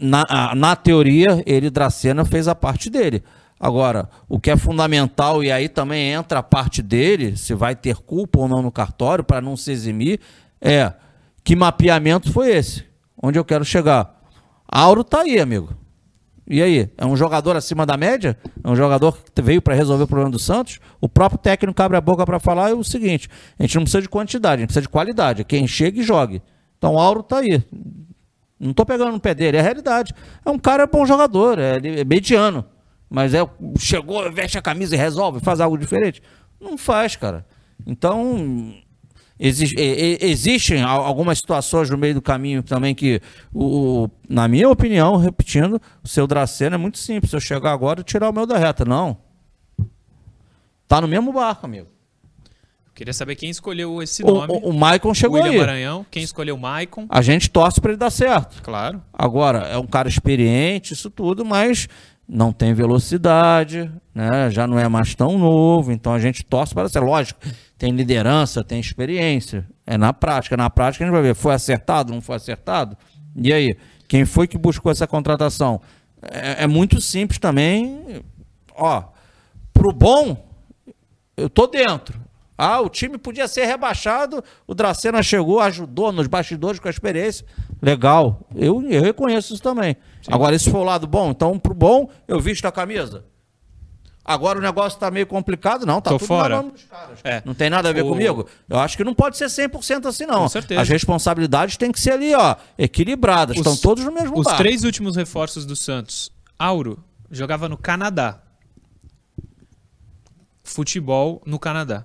na, 0.00 0.54
na 0.54 0.76
teoria, 0.76 1.42
ele, 1.46 1.70
Dracena, 1.70 2.24
fez 2.24 2.48
a 2.48 2.54
parte 2.54 2.90
dele. 2.90 3.22
Agora, 3.58 4.08
o 4.28 4.38
que 4.38 4.50
é 4.50 4.56
fundamental, 4.56 5.42
e 5.42 5.50
aí 5.50 5.68
também 5.68 6.12
entra 6.12 6.40
a 6.40 6.42
parte 6.42 6.82
dele, 6.82 7.36
se 7.36 7.54
vai 7.54 7.74
ter 7.74 7.96
culpa 7.96 8.38
ou 8.38 8.48
não 8.48 8.60
no 8.60 8.70
cartório, 8.70 9.24
para 9.24 9.40
não 9.40 9.56
se 9.56 9.72
eximir, 9.72 10.20
é 10.60 10.92
que 11.42 11.56
mapeamento 11.56 12.30
foi 12.32 12.50
esse? 12.50 12.84
Onde 13.20 13.38
eu 13.38 13.44
quero 13.44 13.64
chegar? 13.64 14.20
Auro 14.68 15.02
tá 15.02 15.22
aí, 15.22 15.40
amigo. 15.40 15.74
E 16.48 16.62
aí? 16.62 16.90
É 16.96 17.04
um 17.04 17.16
jogador 17.16 17.56
acima 17.56 17.84
da 17.84 17.96
média? 17.96 18.38
É 18.62 18.68
um 18.68 18.76
jogador 18.76 19.18
que 19.34 19.42
veio 19.42 19.60
para 19.60 19.74
resolver 19.74 20.04
o 20.04 20.06
problema 20.06 20.30
do 20.30 20.38
Santos? 20.38 20.78
O 21.00 21.08
próprio 21.08 21.38
técnico 21.38 21.82
abre 21.82 21.96
a 21.96 22.00
boca 22.00 22.24
para 22.24 22.38
falar 22.38 22.70
é 22.70 22.74
o 22.74 22.84
seguinte: 22.84 23.28
a 23.58 23.62
gente 23.62 23.74
não 23.74 23.82
precisa 23.82 24.02
de 24.02 24.08
quantidade, 24.08 24.56
a 24.56 24.60
gente 24.60 24.68
precisa 24.68 24.82
de 24.82 24.88
qualidade. 24.88 25.40
É 25.40 25.44
Quem 25.44 25.66
chega 25.66 25.98
e 25.98 26.02
jogue. 26.02 26.40
Então 26.78 26.98
Auro 26.98 27.22
tá 27.22 27.38
aí. 27.38 27.64
Não 28.58 28.72
tô 28.72 28.86
pegando 28.86 29.12
no 29.12 29.20
pé 29.20 29.34
dele, 29.34 29.56
é 29.56 29.60
a 29.60 29.62
realidade. 29.62 30.14
É 30.44 30.50
um 30.50 30.58
cara 30.58 30.86
bom 30.86 31.04
jogador, 31.04 31.58
é, 31.58 31.76
é 31.76 32.04
mediano. 32.04 32.64
Mas 33.08 33.34
é 33.34 33.40
chegou, 33.78 34.30
veste 34.32 34.58
a 34.58 34.62
camisa 34.62 34.94
e 34.94 34.98
resolve, 34.98 35.40
faz 35.40 35.60
algo 35.60 35.76
diferente. 35.78 36.22
Não 36.60 36.76
faz, 36.78 37.14
cara. 37.16 37.46
Então, 37.86 38.74
exi- 39.38 39.74
existem 40.20 40.82
al- 40.82 41.04
algumas 41.04 41.38
situações 41.38 41.88
no 41.90 41.98
meio 41.98 42.14
do 42.14 42.22
caminho 42.22 42.62
também 42.62 42.94
que, 42.94 43.20
o- 43.54 44.08
na 44.28 44.48
minha 44.48 44.68
opinião, 44.68 45.16
repetindo, 45.18 45.80
o 46.02 46.08
seu 46.08 46.26
Dracena 46.26 46.74
é 46.76 46.78
muito 46.78 46.98
simples. 46.98 47.30
Se 47.30 47.36
eu 47.36 47.40
chegar 47.40 47.72
agora 47.72 48.00
e 48.00 48.04
tirar 48.04 48.30
o 48.30 48.32
meu 48.32 48.46
da 48.46 48.56
reta. 48.58 48.84
Não. 48.84 49.18
Tá 50.88 51.00
no 51.00 51.06
mesmo 51.08 51.32
barco, 51.32 51.66
amigo. 51.66 51.88
Queria 52.96 53.12
saber 53.12 53.36
quem 53.36 53.50
escolheu 53.50 54.02
esse 54.02 54.24
O, 54.24 54.26
nome. 54.26 54.54
o, 54.54 54.70
o 54.70 54.72
Maicon 54.72 55.12
chegou 55.12 55.36
William 55.36 55.52
aí. 55.52 55.58
Maranhão. 55.58 56.06
Quem 56.10 56.22
escolheu 56.22 56.54
o 56.54 56.58
Maicon. 56.58 57.04
A 57.10 57.20
gente 57.20 57.50
torce 57.50 57.78
para 57.78 57.90
ele 57.90 57.98
dar 57.98 58.08
certo. 58.08 58.62
Claro. 58.62 59.02
Agora, 59.12 59.58
é 59.68 59.76
um 59.76 59.86
cara 59.86 60.08
experiente, 60.08 60.94
isso 60.94 61.10
tudo, 61.10 61.44
mas 61.44 61.88
não 62.26 62.54
tem 62.54 62.72
velocidade, 62.72 63.92
né? 64.14 64.50
já 64.50 64.66
não 64.66 64.78
é 64.78 64.88
mais 64.88 65.14
tão 65.14 65.36
novo, 65.38 65.92
então 65.92 66.14
a 66.14 66.18
gente 66.18 66.42
torce 66.42 66.72
para 66.72 66.88
ser. 66.88 67.00
Lógico, 67.00 67.38
tem 67.76 67.92
liderança, 67.92 68.64
tem 68.64 68.80
experiência. 68.80 69.68
É 69.86 69.98
na 69.98 70.14
prática. 70.14 70.56
Na 70.56 70.70
prática 70.70 71.04
a 71.04 71.06
gente 71.06 71.12
vai 71.12 71.22
ver, 71.22 71.34
foi 71.34 71.52
acertado, 71.52 72.14
não 72.14 72.22
foi 72.22 72.36
acertado? 72.36 72.96
E 73.36 73.52
aí, 73.52 73.76
quem 74.08 74.24
foi 74.24 74.48
que 74.48 74.56
buscou 74.56 74.90
essa 74.90 75.06
contratação? 75.06 75.82
É, 76.22 76.64
é 76.64 76.66
muito 76.66 76.98
simples 76.98 77.38
também. 77.38 78.24
Ó, 78.74 79.02
pro 79.74 79.92
bom, 79.92 80.48
eu 81.36 81.50
tô 81.50 81.66
dentro. 81.66 82.24
Ah, 82.58 82.80
o 82.80 82.88
time 82.88 83.18
podia 83.18 83.46
ser 83.46 83.66
rebaixado, 83.66 84.42
o 84.66 84.74
Dracena 84.74 85.22
chegou, 85.22 85.60
ajudou 85.60 86.10
nos 86.10 86.26
bastidores 86.26 86.80
com 86.80 86.88
a 86.88 86.90
experiência. 86.90 87.44
Legal, 87.82 88.40
eu, 88.54 88.82
eu 88.88 89.02
reconheço 89.02 89.52
isso 89.54 89.62
também. 89.62 89.96
Agora, 90.28 90.56
esse 90.56 90.70
foi 90.70 90.80
o 90.80 90.84
lado 90.84 91.06
bom, 91.06 91.30
então 91.30 91.58
pro 91.58 91.74
bom, 91.74 92.08
eu 92.26 92.40
visto 92.40 92.64
a 92.64 92.72
camisa. 92.72 93.24
Agora 94.24 94.58
o 94.58 94.62
negócio 94.62 94.98
tá 94.98 95.08
meio 95.08 95.26
complicado, 95.26 95.86
não, 95.86 96.00
tá 96.00 96.10
Tô 96.10 96.18
tudo 96.18 96.26
fora. 96.26 96.60
dos 96.62 96.82
caras. 96.84 97.18
É. 97.22 97.42
Não 97.44 97.54
tem 97.54 97.70
nada 97.70 97.90
a 97.90 97.92
ver 97.92 98.02
O- 98.04 98.08
comigo? 98.08 98.48
Eu 98.68 98.78
acho 98.80 98.96
que 98.96 99.04
não 99.04 99.14
pode 99.14 99.36
ser 99.36 99.46
100% 99.48 100.06
assim, 100.08 100.26
não. 100.26 100.40
Com 100.40 100.48
certeza. 100.48 100.80
As 100.80 100.88
responsabilidades 100.88 101.76
têm 101.76 101.92
que 101.92 102.00
ser 102.00 102.10
ali, 102.12 102.34
ó, 102.34 102.56
equilibradas. 102.76 103.54
Os- 103.56 103.60
Estão 103.60 103.76
todos 103.76 104.02
no 104.04 104.10
mesmo 104.10 104.36
Os 104.36 104.44
barco. 104.44 104.58
três 104.58 104.82
últimos 104.82 105.14
reforços 105.14 105.64
do 105.64 105.76
Santos. 105.76 106.32
Auro 106.58 106.98
jogava 107.30 107.68
no 107.68 107.76
Canadá. 107.76 108.40
Futebol 110.64 111.40
no 111.46 111.58
Canadá. 111.58 112.04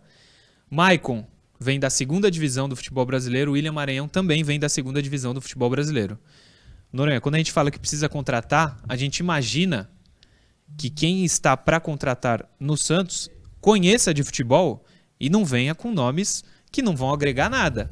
Maicon 0.71 1.27
vem 1.59 1.77
da 1.77 1.89
segunda 1.89 2.31
divisão 2.31 2.69
do 2.69 2.77
futebol 2.77 3.05
brasileiro. 3.05 3.51
William 3.51 3.73
Maranhão 3.73 4.07
também 4.07 4.41
vem 4.41 4.57
da 4.57 4.69
segunda 4.69 5.01
divisão 5.01 5.33
do 5.33 5.41
futebol 5.41 5.69
brasileiro. 5.69 6.17
Noronha, 6.93 7.19
quando 7.19 7.35
a 7.35 7.37
gente 7.37 7.51
fala 7.51 7.69
que 7.69 7.77
precisa 7.77 8.07
contratar, 8.07 8.81
a 8.87 8.95
gente 8.95 9.17
imagina 9.19 9.89
que 10.77 10.89
quem 10.89 11.25
está 11.25 11.57
para 11.57 11.79
contratar 11.79 12.49
no 12.57 12.77
Santos 12.77 13.29
conheça 13.59 14.13
de 14.13 14.23
futebol 14.23 14.85
e 15.19 15.29
não 15.29 15.43
venha 15.43 15.75
com 15.75 15.91
nomes 15.91 16.43
que 16.71 16.81
não 16.81 16.95
vão 16.95 17.13
agregar 17.13 17.49
nada. 17.49 17.91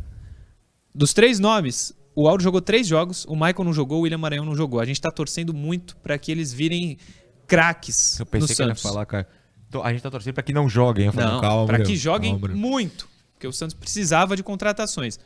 Dos 0.95 1.13
três 1.13 1.37
nomes, 1.37 1.93
o 2.15 2.27
Auro 2.29 2.41
jogou 2.41 2.61
três 2.61 2.87
jogos, 2.87 3.25
o 3.25 3.35
Michael 3.35 3.65
não 3.65 3.73
jogou, 3.73 3.99
o 3.99 4.01
William 4.03 4.17
Maranhão 4.17 4.45
não 4.45 4.55
jogou. 4.55 4.79
A 4.79 4.85
gente 4.85 5.01
tá 5.01 5.11
torcendo 5.11 5.53
muito 5.53 5.97
para 5.97 6.17
que 6.17 6.31
eles 6.31 6.53
virem 6.53 6.97
craques 7.45 8.19
Eu 8.19 8.25
no 8.25 8.31
pensei 8.31 8.55
que 8.55 8.61
ele 8.61 8.69
ia 8.69 8.75
Santos. 8.75 8.89
falar, 8.89 9.05
cara. 9.05 9.27
A 9.83 9.91
gente 9.91 10.01
tá 10.01 10.09
torcendo 10.09 10.33
pra 10.33 10.43
que 10.43 10.53
não 10.53 10.67
joguem. 10.67 11.07
Eu 11.07 11.13
falei, 11.13 11.29
Não, 11.29 11.41
calma, 11.41 11.65
para 11.67 11.83
que 11.83 11.95
joguem 11.95 12.39
calma, 12.39 12.55
muito, 12.55 13.07
porque 13.33 13.47
o 13.47 13.53
Santos 13.53 13.73
precisava 13.75 14.35
de 14.35 14.43
contratações. 14.43 15.19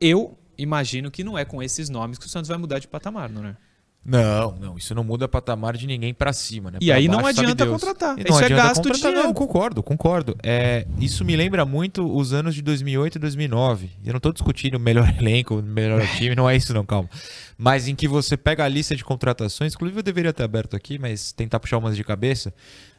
Eu 0.00 0.38
imagino 0.56 1.10
que 1.10 1.22
não 1.22 1.36
é 1.36 1.44
com 1.44 1.62
esses 1.62 1.88
nomes 1.88 2.18
que 2.18 2.26
o 2.26 2.28
Santos 2.28 2.48
vai 2.48 2.58
mudar 2.58 2.78
de 2.78 2.88
patamar, 2.88 3.28
não 3.30 3.44
é? 3.46 3.56
Não, 4.02 4.56
não, 4.58 4.78
isso 4.78 4.94
não 4.94 5.04
muda 5.04 5.28
patamar 5.28 5.76
de 5.76 5.86
ninguém 5.86 6.14
pra 6.14 6.32
cima, 6.32 6.70
né? 6.70 6.78
E 6.80 6.86
Pra 6.86 6.94
aí 6.96 7.06
não 7.06 7.20
baixo, 7.20 7.36
sabe 7.36 7.50
adianta 7.52 7.66
contratar. 7.66 8.18
E 8.18 8.22
Isso 8.22 8.30
não 8.30 8.40
é 8.40 8.44
adianta 8.44 8.62
gasto 8.62 8.76
de 8.76 8.88
contratar, 8.88 9.10
dinheiro. 9.10 9.28
Não, 9.28 9.34
concordo, 9.34 9.82
concordo. 9.82 10.36
É, 10.42 10.86
isso 10.98 11.22
me 11.22 11.36
lembra 11.36 11.66
muito 11.66 12.10
os 12.10 12.32
anos 12.32 12.54
de 12.54 12.62
2008 12.62 13.16
e 13.16 13.18
2009. 13.18 13.90
Eu 14.02 14.14
não 14.14 14.20
tô 14.20 14.32
discutindo 14.32 14.76
o 14.76 14.80
melhor 14.80 15.06
elenco, 15.20 15.56
o 15.56 15.62
melhor 15.62 16.00
time, 16.16 16.34
não 16.34 16.48
é 16.48 16.56
isso 16.56 16.72
não, 16.72 16.84
calma. 16.84 17.10
Mas 17.58 17.88
em 17.88 17.94
que 17.94 18.08
você 18.08 18.38
pega 18.38 18.64
a 18.64 18.68
lista 18.68 18.96
de 18.96 19.04
contratações, 19.04 19.74
inclusive 19.74 19.98
eu 19.98 20.02
deveria 20.02 20.32
ter 20.32 20.44
aberto 20.44 20.74
aqui, 20.74 20.98
mas 20.98 21.32
tentar 21.32 21.60
puxar 21.60 21.76
umas 21.76 21.94
de 21.94 22.02
cabeça. 22.02 22.54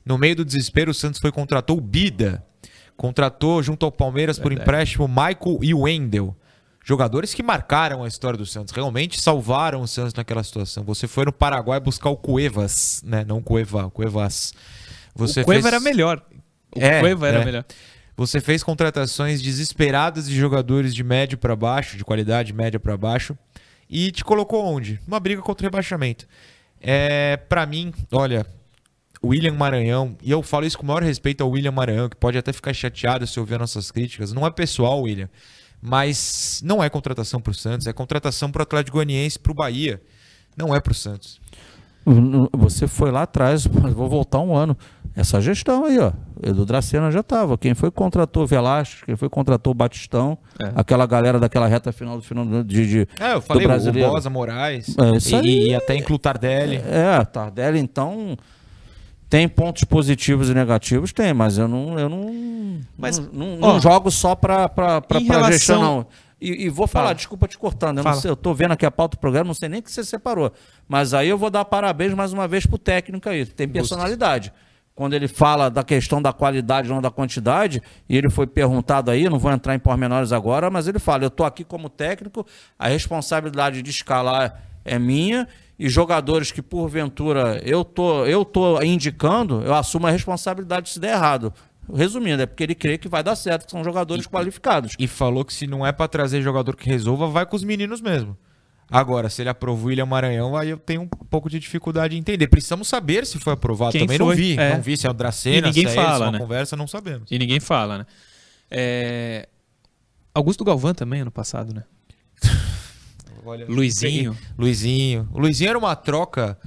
No 0.06 0.18
meio 0.18 0.36
do 0.36 0.46
desespero, 0.46 0.92
o 0.92 0.94
Santos 0.94 1.20
foi 1.20 1.32
contratou 1.32 1.78
o 1.78 1.82
Bida. 1.82 2.44
Contratou 2.98 3.62
junto 3.64 3.86
ao 3.86 3.92
Palmeiras 3.92 4.38
por 4.38 4.50
Verdade. 4.50 4.70
empréstimo 4.70 5.08
Michael 5.08 5.60
e 5.62 5.74
Wendel. 5.74 6.36
Jogadores 6.84 7.34
que 7.34 7.44
marcaram 7.44 8.04
a 8.04 8.08
história 8.08 8.38
do 8.38 8.46
Santos, 8.46 8.74
realmente 8.74 9.20
salvaram 9.22 9.82
o 9.82 9.88
Santos 9.88 10.14
naquela 10.16 10.44
situação. 10.44 10.84
Você 10.84 11.08
foi 11.08 11.26
no 11.26 11.32
Paraguai 11.32 11.80
buscar 11.80 12.10
o 12.10 12.18
Cuevas, 12.18 13.02
né? 13.06 13.24
Não 13.24 13.38
o 13.38 13.42
Cueva, 13.44 13.86
o 13.86 13.92
Cuevas. 13.92 14.54
Você 15.16 15.42
o 15.42 15.46
Cueva 15.46 15.62
fez- 15.64 15.74
era 15.74 15.80
melhor. 15.84 16.24
O 16.76 16.80
É, 16.80 17.00
Cueva 17.00 17.28
era 17.28 17.42
é. 17.42 17.46
melhor. 17.46 17.66
Você 18.18 18.42
fez 18.42 18.64
contratações 18.64 19.42
desesperadas 19.42 20.28
de 20.28 20.36
jogadores 20.36 20.94
de 20.94 21.04
médio 21.04 21.38
pra 21.38 21.56
baixo, 21.56 21.98
de 21.98 22.04
qualidade 22.04 22.52
média 22.54 22.80
pra 22.80 22.98
baixo, 22.98 23.38
e 23.90 24.12
te 24.12 24.24
colocou 24.24 24.66
onde? 24.66 25.00
Uma 25.08 25.20
briga 25.20 25.42
contra 25.42 25.64
o 25.64 25.68
rebaixamento. 25.68 26.28
É, 26.80 27.38
para 27.38 27.66
mim, 27.66 27.94
olha, 28.12 28.46
William 29.24 29.54
Maranhão, 29.54 30.16
e 30.24 30.32
eu 30.32 30.42
falo 30.42 30.66
isso 30.66 30.78
com 30.78 30.84
o 30.84 30.88
maior 30.88 31.04
respeito 31.04 31.42
ao 31.44 31.50
William 31.52 31.72
Maranhão, 31.72 32.10
que 32.10 32.16
pode 32.16 32.38
até 32.38 32.52
ficar 32.52 32.74
chateado 32.74 33.26
se 33.28 33.40
ouvir 33.40 33.60
nossas 33.60 33.92
críticas. 33.92 34.34
Não 34.34 34.46
é 34.48 34.50
pessoal, 34.52 35.02
William, 35.02 35.30
mas 35.82 36.62
não 36.66 36.84
é 36.84 36.90
contratação 36.90 37.40
pro 37.40 37.54
Santos, 37.54 37.88
é 37.88 37.94
contratação 37.94 38.52
pro 38.52 38.64
Atlético 38.64 38.98
Goianiense, 38.98 39.38
pro 39.40 39.54
Bahia. 39.54 40.02
Não 40.58 40.76
é 40.76 40.80
pro 40.80 40.94
Santos. 40.94 41.40
Você 42.54 42.88
foi 42.88 43.12
lá 43.12 43.24
atrás, 43.24 43.66
mas 43.70 43.94
vou 43.94 44.10
voltar 44.10 44.40
um 44.40 44.56
ano. 44.56 44.76
Essa 45.16 45.42
gestão 45.42 45.86
aí, 45.86 46.00
ó. 46.00 46.14
Edu 46.42 46.66
Dracena 46.66 47.12
já 47.12 47.20
estava. 47.20 47.58
Quem 47.58 47.74
foi 47.74 47.92
contratou 47.92 48.44
o 48.44 48.48
Velasquez, 48.48 49.04
quem 49.04 49.16
foi 49.16 49.30
contratou 49.30 49.72
o 49.72 49.74
Batistão, 49.74 50.38
É. 50.60 50.72
aquela 50.76 51.06
galera 51.06 51.38
daquela 51.40 51.68
reta 51.68 51.92
final 51.92 52.16
do 52.18 52.24
final 52.24 52.46
do- 52.46 52.64
de, 52.64 52.88
de 52.88 53.08
É, 53.20 53.34
eu 53.34 53.42
falei 53.42 53.64
do 53.64 53.68
brasileiro. 53.68 54.10
o 54.10 54.14
Bosa 54.14 54.30
Moraes, 54.30 54.96
É, 54.98 55.44
e, 55.46 55.68
e 55.70 55.76
até 55.76 55.96
inclui 55.96 56.16
o 56.16 56.20
Tardelli. 56.20 56.78
É, 56.78 57.24
Tardelli, 57.26 57.78
então. 57.80 58.38
Tem 59.32 59.48
pontos 59.48 59.86
positivos 59.86 60.50
e 60.50 60.54
negativos? 60.54 61.14
Tem, 61.14 61.34
mas 61.34 61.58
eu 61.58 61.66
não, 61.66 61.98
eu 61.98 62.10
não, 62.10 62.82
Mas, 62.98 63.18
não, 63.18 63.56
não- 63.56 63.58
ó, 63.70 63.74
não 63.74 63.80
jogo 63.80 64.12
só 64.12 64.36
para 64.36 64.70
relação- 65.10 65.52
gestão, 65.54 65.82
não. 65.82 66.08
E, 66.42 66.66
e 66.66 66.70
vou 66.70 66.86
falar, 66.86 67.06
Fala. 67.06 67.16
desculpa 67.16 67.48
te 67.48 67.58
cortando, 67.58 68.00
eu, 68.00 68.04
não 68.04 68.12
Fala. 68.12 68.22
sei, 68.22 68.30
eu 68.30 68.36
tô 68.36 68.54
vendo 68.54 68.72
aqui 68.74 68.86
a 68.86 68.92
pauta 68.92 69.16
do 69.16 69.22
programa, 69.22 69.46
não 69.48 69.54
sei 69.54 69.70
nem 69.70 69.82
que 69.82 69.90
você 69.90 70.04
separou. 70.04 70.52
Mas 70.86 71.14
aí 71.14 71.30
eu 71.30 71.38
vou 71.38 71.50
dar 71.50 71.64
parabéns 71.64 72.14
mais 72.14 72.34
uma 72.34 72.46
vez 72.46 72.66
pro 72.66 72.78
técnico 72.78 73.30
aí, 73.30 73.46
tem 73.46 73.70
personalidade. 73.70 74.52
Quando 74.94 75.14
ele 75.14 75.30
fala 75.30 75.70
da 75.70 75.82
questão 75.84 76.22
da 76.22 76.34
qualidade, 76.34 76.90
não 76.90 77.02
da 77.02 77.10
quantidade, 77.10 77.82
e 78.10 78.18
ele 78.18 78.30
foi 78.30 78.46
perguntado 78.46 79.10
aí, 79.12 79.30
não 79.30 79.40
vou 79.40 79.50
entrar 79.50 79.76
em 79.76 79.80
pormenores 79.80 80.34
agora, 80.34 80.70
mas 80.70 80.90
ele 80.90 81.00
fala: 81.00 81.24
eu 81.24 81.30
tô 81.30 81.46
aqui 81.46 81.64
como 81.64 81.90
técnico, 81.90 82.46
a 82.78 82.90
responsabilidade 82.90 83.82
de 83.82 83.90
escalar 83.90 84.62
é 84.84 85.00
minha, 85.00 85.48
e 85.82 85.90
jogadores 85.90 86.52
que 86.52 86.62
porventura 86.62 87.60
eu 87.66 87.84
tô, 87.84 88.24
eu 88.28 88.46
tô 88.46 88.80
indicando, 88.84 89.64
eu 89.64 89.74
assumo 89.74 90.06
a 90.06 90.12
responsabilidade 90.12 90.90
se 90.90 91.00
der 91.00 91.14
errado. 91.14 91.52
Resumindo, 91.92 92.44
é 92.44 92.46
porque 92.46 92.62
ele 92.62 92.76
crê 92.76 93.00
que 93.00 93.08
vai 93.10 93.24
dar 93.24 93.36
certo, 93.36 93.66
que 93.66 93.72
são 93.72 93.84
jogadores 93.84 94.28
qualificados. 94.28 94.94
E 95.00 95.08
falou 95.08 95.44
que 95.44 95.52
se 95.52 95.66
não 95.66 95.84
é 95.84 95.92
pra 95.92 96.08
trazer 96.08 96.40
jogador 96.44 96.76
que 96.76 96.88
resolva, 96.88 97.26
vai 97.28 97.48
com 97.48 97.56
os 97.56 97.64
meninos 97.64 98.00
mesmo. 98.00 98.38
Agora, 98.92 99.28
se 99.28 99.42
ele 99.42 99.50
aprovou 99.50 99.86
o 99.86 99.88
William 99.88 100.06
Maranhão, 100.06 100.56
aí 100.56 100.70
eu 100.70 100.78
tenho 100.78 101.02
um 101.02 101.08
pouco 101.08 101.50
de 101.50 101.58
dificuldade 101.58 102.16
em 102.16 102.20
entender. 102.20 102.48
Precisamos 102.48 102.88
saber 102.88 103.26
se 103.26 103.40
foi 103.40 103.54
aprovado. 103.54 103.94
Quem 103.94 104.02
Também 104.02 104.20
não 104.20 104.28
foi, 104.28 104.36
vi. 104.36 104.60
é. 104.60 104.76
Não 104.76 104.82
vi 104.84 104.96
se 104.96 105.08
é 105.08 105.10
o 105.10 105.14
Dracena, 105.14 105.58
E 105.58 105.62
ninguém 105.72 105.88
se 105.88 105.94
é 105.94 105.96
fala, 105.96 106.10
eles, 106.10 106.22
uma 106.22 106.32
né? 106.34 106.38
conversa, 106.40 106.76
não 106.78 106.86
sabemos. 106.88 107.32
E 107.32 107.40
ninguém 107.40 107.60
fala, 107.60 107.98
né? 107.98 108.06
É, 108.70 109.50
Augusto 110.36 110.64
Galvão 110.64 110.94
também, 110.94 111.22
ano 111.22 111.32
passado, 111.32 111.74
né? 111.74 111.84
Olha, 113.46 113.66
Luizinho. 113.68 114.38
Luizinho. 114.58 115.28
O 115.34 115.40
Luizinho 115.40 115.70
era 115.70 115.78
uma 115.80 115.96
troca 115.96 116.58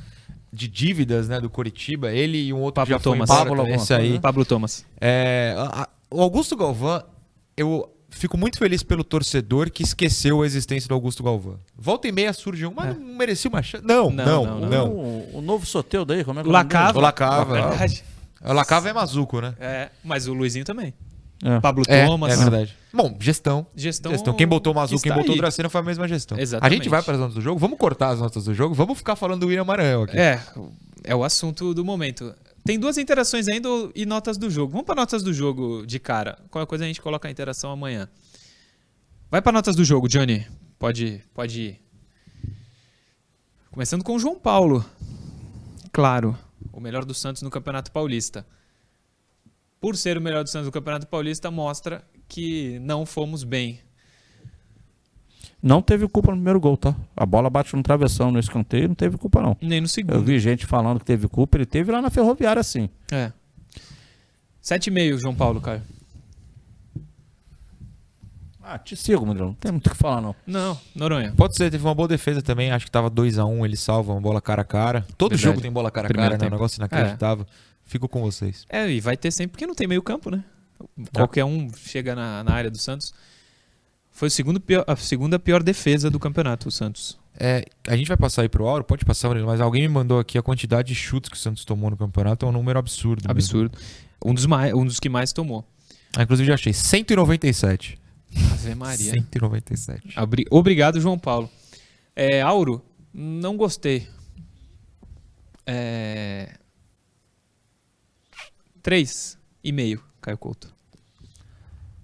de 0.53 0.69
dívidas, 0.69 1.29
né, 1.29 1.41
do 1.41 1.51
Coritiba. 1.51 2.13
Ele 2.13 2.39
e 2.39 2.53
um 2.53 2.59
outro 2.61 2.75
Pablo 2.77 2.91
já 2.95 2.99
foi 2.99 3.13
Thomas. 3.13 3.31
embora 3.31 3.49
Pablo 3.51 3.69
esse 3.75 3.95
aí. 3.95 4.19
Pablo 4.21 4.45
Thomas. 4.45 4.85
É, 5.01 5.55
a- 5.57 5.83
a- 5.83 5.89
o 6.11 6.21
Augusto 6.21 6.57
Galvão, 6.57 7.03
eu 7.57 7.91
fico 8.11 8.37
muito 8.39 8.59
feliz 8.59 8.83
pelo 8.83 9.03
torcedor 9.03 9.71
que 9.71 9.83
esqueceu 9.83 10.43
a 10.43 10.47
existência 10.47 10.87
do 10.89 10.95
Augusto 10.95 11.23
Galvão. 11.25 11.59
Volta 11.77 12.07
e 12.07 12.13
meia 12.13 12.33
surge 12.33 12.65
um, 12.67 12.73
mas 12.75 12.97
não 12.97 13.17
merecia 13.17 13.49
uma 13.49 13.63
chance. 13.63 13.85
Não, 13.85 14.11
Não, 14.11 14.25
não, 14.25 14.45
não, 14.45 14.61
não. 14.61 14.69
não. 14.69 14.89
O, 14.93 15.39
o 15.39 15.41
novo 15.41 15.67
Soteudo 15.67 16.13
aí, 16.13 16.23
como 16.25 16.39
é 16.39 16.43
que 16.45 16.49
é? 16.49 16.53
Lacava. 16.53 16.99
O 16.99 17.03
Lacava. 17.03 17.57
O 18.45 18.53
Lacava 18.53 18.89
é 18.89 18.93
Mazuco, 18.93 19.41
né? 19.41 19.55
É, 19.59 19.91
mas 20.05 20.29
o 20.29 20.35
Luizinho 20.35 20.65
também. 20.65 20.95
É. 21.45 21.61
Pablo 21.61 21.85
É, 21.87 22.07
Thomas. 22.07 22.33
é 22.33 22.37
verdade. 22.37 22.75
Bom, 22.91 23.15
gestão. 23.21 23.67
Gestão, 23.77 24.13
Gestão. 24.13 24.35
Quem 24.35 24.47
botou 24.47 24.75
o 24.75 24.87
que 24.89 24.99
quem 24.99 25.13
botou 25.13 25.31
o 25.31 25.33
aí. 25.33 25.39
Dracena 25.39 25.69
foi 25.69 25.81
a 25.83 25.85
mesma 25.85 26.09
gestão. 26.09 26.39
Exatamente. 26.39 26.73
A 26.73 26.77
gente 26.77 26.89
vai 26.89 27.03
para 27.03 27.13
as 27.15 27.21
notas 27.21 27.35
do 27.35 27.41
jogo. 27.43 27.59
Vamos 27.61 27.79
cortar 27.79 28.09
as 28.09 28.19
notas 28.19 28.47
do 28.47 28.55
jogo. 28.55 28.75
Vamos 28.75 28.97
ficar 28.97 29.15
falando 29.15 29.41
do 29.41 29.49
William 29.49 29.65
Maranhão 29.65 30.05
aqui. 30.05 30.17
É, 30.17 30.43
é 31.05 31.15
o 31.15 31.23
assunto 31.23 31.75
do 31.75 31.85
momento. 31.85 32.35
Tem 32.65 32.79
duas 32.79 32.97
interações 32.97 33.47
ainda 33.47 33.69
e 33.95 34.07
notas 34.07 34.39
do 34.39 34.49
jogo. 34.51 34.73
Vamos 34.73 34.87
para 34.87 34.95
notas 34.95 35.23
do 35.23 35.35
jogo 35.35 35.85
de 35.87 35.99
cara. 35.99 36.39
Qualquer 36.51 36.67
coisa 36.67 36.85
a 36.85 36.87
gente 36.87 37.03
coloca 37.03 37.29
a 37.29 37.31
interação 37.31 37.71
amanhã. 37.71 38.09
Vai 39.31 39.43
para 39.43 39.53
notas 39.53 39.77
do 39.77 39.85
jogo, 39.85 40.09
Johnny. 40.09 40.47
Pode, 40.79 41.23
pode 41.35 41.61
ir. 41.61 41.81
Começando 43.71 44.03
com 44.03 44.15
o 44.15 44.19
João 44.19 44.37
Paulo. 44.39 44.83
Claro, 45.93 46.39
o 46.73 46.81
melhor 46.81 47.05
do 47.05 47.13
Santos 47.13 47.43
no 47.43 47.51
Campeonato 47.51 47.93
Paulista. 47.93 48.47
Por 49.85 49.99
ser 49.99 50.17
o 50.17 50.21
melhor 50.23 50.43
do 50.43 50.49
Santos 50.49 50.65
no 50.65 50.73
Campeonato 50.73 51.07
Paulista, 51.07 51.51
mostra 51.51 52.03
que 52.27 52.79
não 52.79 53.05
fomos 53.05 53.45
bem. 53.45 53.81
Não 55.63 55.83
teve 55.83 56.09
culpa 56.09 56.31
no 56.31 56.39
primeiro 56.39 56.59
gol, 56.59 56.75
tá? 56.75 56.97
A 57.15 57.27
bola 57.27 57.51
bate 57.51 57.77
no 57.77 57.83
travessão 57.83 58.33
no 58.33 58.39
escanteio, 58.39 58.89
não 58.89 58.95
teve 58.95 59.19
culpa 59.19 59.43
não. 59.43 59.55
Nem 59.61 59.83
no 59.83 59.85
Eu 59.85 59.89
segundo. 59.91 60.25
vi 60.25 60.39
gente 60.41 60.65
falando 60.65 61.01
que 61.01 61.05
teve 61.05 61.29
culpa, 61.29 61.59
ele 61.59 61.67
teve 61.67 61.93
lá 61.93 62.01
na 62.01 62.09
ferroviária 62.09 62.63
sim. 62.63 62.89
É. 63.13 63.31
7,5, 64.63 65.19
João 65.21 65.35
Paulo, 65.35 65.61
Caio. 65.61 65.83
Ah, 68.63 68.79
te 68.79 68.97
sigo, 68.97 69.27
Murilo, 69.27 69.49
não 69.49 69.55
tem 69.55 69.71
muito 69.71 69.89
o 69.89 69.91
que 69.91 69.97
falar 69.99 70.23
não. 70.23 70.35
Não, 70.47 70.81
Noronha. 70.95 71.35
Pode 71.37 71.55
ser, 71.57 71.71
teve 71.71 71.85
uma 71.85 71.95
boa 71.95 72.09
defesa 72.09 72.41
também. 72.41 72.71
Acho 72.71 72.87
que 72.87 72.91
tava 72.91 73.11
2x1, 73.11 73.67
ele 73.67 73.77
salva 73.77 74.13
uma 74.13 74.21
bola 74.23 74.41
cara 74.41 74.63
a 74.63 74.65
cara. 74.65 75.07
Todo 75.19 75.33
Verdade. 75.33 75.43
jogo 75.43 75.61
tem 75.61 75.71
bola 75.71 75.91
cara 75.91 76.07
a 76.07 76.09
Primeiro 76.09 76.31
cara, 76.31 76.39
né? 76.39 76.47
Um 76.47 76.49
tempo. 76.49 76.55
negócio 76.57 76.79
inacreditável. 76.79 77.45
Fico 77.87 78.09
com 78.09 78.21
vocês. 78.23 78.65
É, 78.69 78.89
e 78.91 79.01
vai 79.01 79.17
ter 79.17 79.31
sempre, 79.31 79.53
porque 79.53 79.67
não 79.67 79.75
tem 79.75 79.87
meio 79.87 80.03
campo, 80.03 80.31
né? 80.31 80.43
Qualquer 81.13 81.45
um 81.45 81.69
chega 81.77 82.15
na, 82.15 82.43
na 82.45 82.53
área 82.53 82.71
do 82.71 82.79
Santos. 82.79 83.15
Foi 84.11 84.29
o 84.29 84.31
segundo 84.31 84.61
pior- 84.61 84.85
a 84.87 84.97
segunda 84.97 85.39
pior 85.39 85.63
defesa 85.63 86.11
do 86.11 86.19
campeonato, 86.19 86.69
o 86.69 86.73
Santos. 86.73 87.19
É, 87.39 87.65
a 87.89 87.97
gente 87.97 88.07
vai 88.07 88.17
passar 88.17 88.43
aí 88.43 88.49
pro 88.49 88.67
Auro, 88.67 88.85
pode 88.85 89.05
passar, 89.05 89.35
mas 89.45 89.61
alguém 89.61 89.83
me 89.83 89.89
mandou 89.89 90.19
aqui 90.21 90.39
a 90.39 90.43
quantidade 90.43 90.89
de 90.89 90.95
chutes 90.95 91.29
que 91.29 91.37
o 91.37 91.39
Santos 91.39 91.65
tomou 91.65 91.91
no 91.91 91.97
campeonato. 91.97 92.47
É 92.47 92.49
um 92.49 92.53
número 92.53 92.79
absurdo. 92.79 93.23
mesmo. 93.27 93.31
Absurdo. 93.33 93.79
Um 94.25 94.33
dos, 94.33 94.47
mais, 94.47 94.73
um 94.73 94.85
dos 94.87 95.01
que 95.01 95.09
mais 95.09 95.33
tomou. 95.33 95.65
Ah, 96.17 96.23
inclusive 96.23 96.47
já 96.47 96.55
achei. 96.55 96.73
197. 96.73 97.99
Ave 98.53 98.75
Maria. 98.75 99.13
197. 99.13 100.13
Abri- 100.17 100.47
Obrigado, 100.51 101.01
João 101.01 101.19
Paulo. 101.19 101.51
É, 102.15 102.41
Auro, 102.41 102.85
não 103.13 103.57
gostei. 103.57 104.07
É... 105.67 106.55
Três 108.85 109.39
e 109.65 109.73
meio, 109.73 110.03
Caio 110.21 110.37
Couto. 110.37 110.69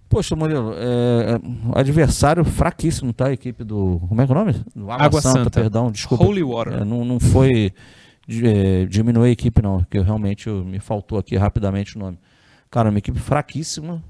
Poxa, 0.09 0.35
Murilo, 0.35 0.73
é, 0.73 1.35
é, 1.35 1.79
adversário 1.79 2.43
fraquíssimo, 2.43 3.13
tá? 3.13 3.27
A 3.27 3.33
equipe 3.35 3.63
do. 3.63 4.01
Como 4.09 4.19
é 4.19 4.25
que 4.27 4.33
é 4.33 4.35
o 4.35 4.39
nome? 4.39 4.53
Do 4.75 4.91
Água, 4.91 5.05
Água 5.07 5.21
Santa, 5.21 5.39
Santa. 5.45 5.61
perdão, 5.61 5.93
desculpa. 5.93 6.25
Holy 6.25 6.43
Water. 6.43 6.73
É, 6.81 6.85
não, 6.85 7.05
não 7.05 7.21
foi 7.21 7.71
é, 8.29 8.87
diminuir 8.87 9.29
a 9.29 9.31
equipe, 9.33 9.61
não, 9.61 9.81
porque 9.81 10.01
realmente 10.01 10.47
eu- 10.47 10.65
me 10.65 10.81
faltou 10.81 11.19
aqui 11.19 11.37
rapidamente 11.37 11.97
o 11.97 11.99
nome. 11.99 12.19
Cara, 12.71 12.89
uma 12.89 12.99
equipe 12.99 13.19
fraquíssima. 13.21 14.03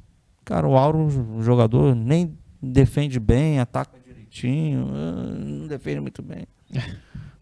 Cara, 0.44 0.66
o 0.68 0.76
Auro, 0.76 1.08
o 1.36 1.42
jogador, 1.42 1.96
nem 1.96 2.38
defende 2.62 3.18
bem, 3.18 3.58
ataca 3.58 3.98
direitinho, 4.06 4.86
ah, 4.94 5.34
não 5.38 5.66
defende 5.66 5.98
muito 6.00 6.22
bem. 6.22 6.46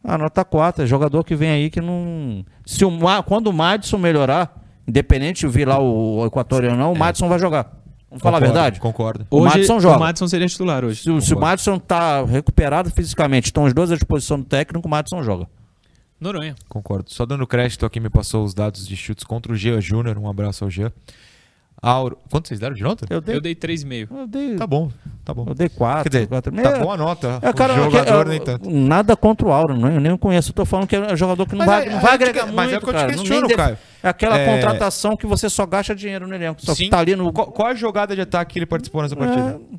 Ah, 0.03 0.17
nota 0.17 0.43
4, 0.43 0.85
é 0.85 0.87
jogador 0.87 1.23
que 1.23 1.37
vem 1.37 1.51
aí 1.51 1.69
que 1.71 1.83
não. 1.83 2.45
Se 2.65 2.83
o, 2.83 2.91
quando 3.27 3.49
o 3.49 3.53
Madison 3.53 3.99
melhorar, 3.99 4.65
independente 4.89 5.41
de 5.41 5.49
vir 5.49 5.69
lá 5.69 5.79
o, 5.79 6.21
o 6.21 6.27
equatoriano, 6.27 6.77
não, 6.77 6.93
o 6.93 6.99
Madison 6.99 7.29
vai 7.29 7.39
jogar. 7.39 7.77
Vamos 8.11 8.23
falar 8.23 8.39
a 8.39 8.41
Concordo, 8.41 8.55
verdade? 8.55 8.81
Concordo. 8.81 9.27
O 9.31 9.37
Hoje, 9.37 9.45
Madison 9.55 9.81
joga. 9.81 9.97
O 9.99 10.01
Madison 10.01 10.27
seria 10.29 10.47
titular 10.49 10.83
hoje. 10.83 11.03
Se, 11.03 11.11
o- 11.11 11.21
se 11.21 11.35
o 11.35 11.39
Madison 11.39 11.79
tá 11.79 12.25
recuperado 12.25 12.91
fisicamente, 12.91 13.45
estão 13.47 13.65
os 13.65 13.75
dois 13.75 13.93
à 13.93 13.95
disposição 13.97 14.39
do 14.41 14.47
técnico, 14.47 14.89
o 14.89 14.91
Madison 14.91 15.23
joga. 15.23 15.47
Noronha. 16.19 16.55
Concordo. 16.69 17.13
Só 17.13 17.27
dando 17.27 17.47
crédito 17.47 17.85
aqui, 17.85 18.01
me 18.01 18.09
passou 18.09 18.45
os 18.45 18.55
dados 18.55 18.89
de 18.89 18.97
chutes 18.97 19.25
contra 19.25 19.53
o 19.53 19.57
Jean 19.57 19.81
Júnior. 19.81 20.17
Um 20.19 20.29
abraço 20.29 20.65
ao 20.65 20.71
Jean. 20.71 20.91
Auro. 21.81 22.19
Quanto 22.31 22.49
vocês 22.49 22.59
deram 22.59 22.75
de 22.75 22.83
nota? 22.83 23.07
Eu 23.09 23.21
dei, 23.21 23.37
Eu 23.37 23.41
dei 23.41 23.55
três 23.55 23.83
e 23.83 23.87
meio. 23.87 24.09
eu 24.11 24.27
dei, 24.27 24.57
Tá 24.57 24.67
bom, 24.67 24.91
tá 25.25 25.33
bom. 25.33 25.45
eu 25.49 25.55
dei 25.55 25.69
quatro. 25.69 26.05
Quer 26.05 26.09
dizer, 26.19 26.27
quatro. 26.27 26.53
tá 26.53 26.71
É, 26.71 26.79
boa 26.81 26.95
a 26.95 26.97
nota. 26.97 27.39
É, 27.41 27.53
cara, 27.53 27.75
jogador 27.75 28.27
é, 28.27 28.31
nem 28.31 28.41
tanto. 28.41 28.69
Nada 28.69 29.17
contra 29.17 29.47
o 29.47 29.53
Auro, 29.53 29.77
não, 29.77 29.91
eu 29.91 30.01
nem 30.01 30.17
conheço. 30.17 30.51
Eu 30.51 30.55
tô 30.55 30.65
falando 30.65 30.87
que 30.89 30.97
é 30.97 31.13
um 31.13 31.17
jogador 31.17 31.47
que 31.47 31.53
não 31.55 31.59
Mas 31.59 31.67
vai, 31.67 31.87
é- 31.87 31.91
não 31.91 32.01
vai 32.01 32.15
é 32.15 32.19
que- 32.19 32.25
agregar 32.25 32.53
mas 32.53 32.69
é 32.69 32.73
muito, 32.73 32.83
o 32.83 32.85
que 32.85 32.91
eu 32.91 32.95
te 32.95 33.01
cara. 33.01 33.13
Questiono, 33.13 33.49
Caio. 33.57 33.79
É 34.03 34.09
aquela 34.09 34.39
É- 34.39 34.55
contratação 34.55 35.17
que 35.17 35.27
você 35.27 35.49
só 35.49 35.65
gasta 35.67 35.95
dinheiro 35.95 36.27
no 36.27 36.35
elenco. 36.35 36.61
Só 36.65 36.75
Sim. 36.75 36.91
tá 36.91 36.99
ali 36.99 37.15
no... 37.15 37.33
Qual, 37.33 37.47
qual 37.53 37.69
a 37.69 37.75
jogada 37.75 38.15
de 38.15 38.21
ataque 38.23 38.55
que 38.55 38.59
ele 38.59 38.67
participou 38.67 39.03
nessa 39.03 39.15
partida? 39.17 39.61
É, 39.73 39.79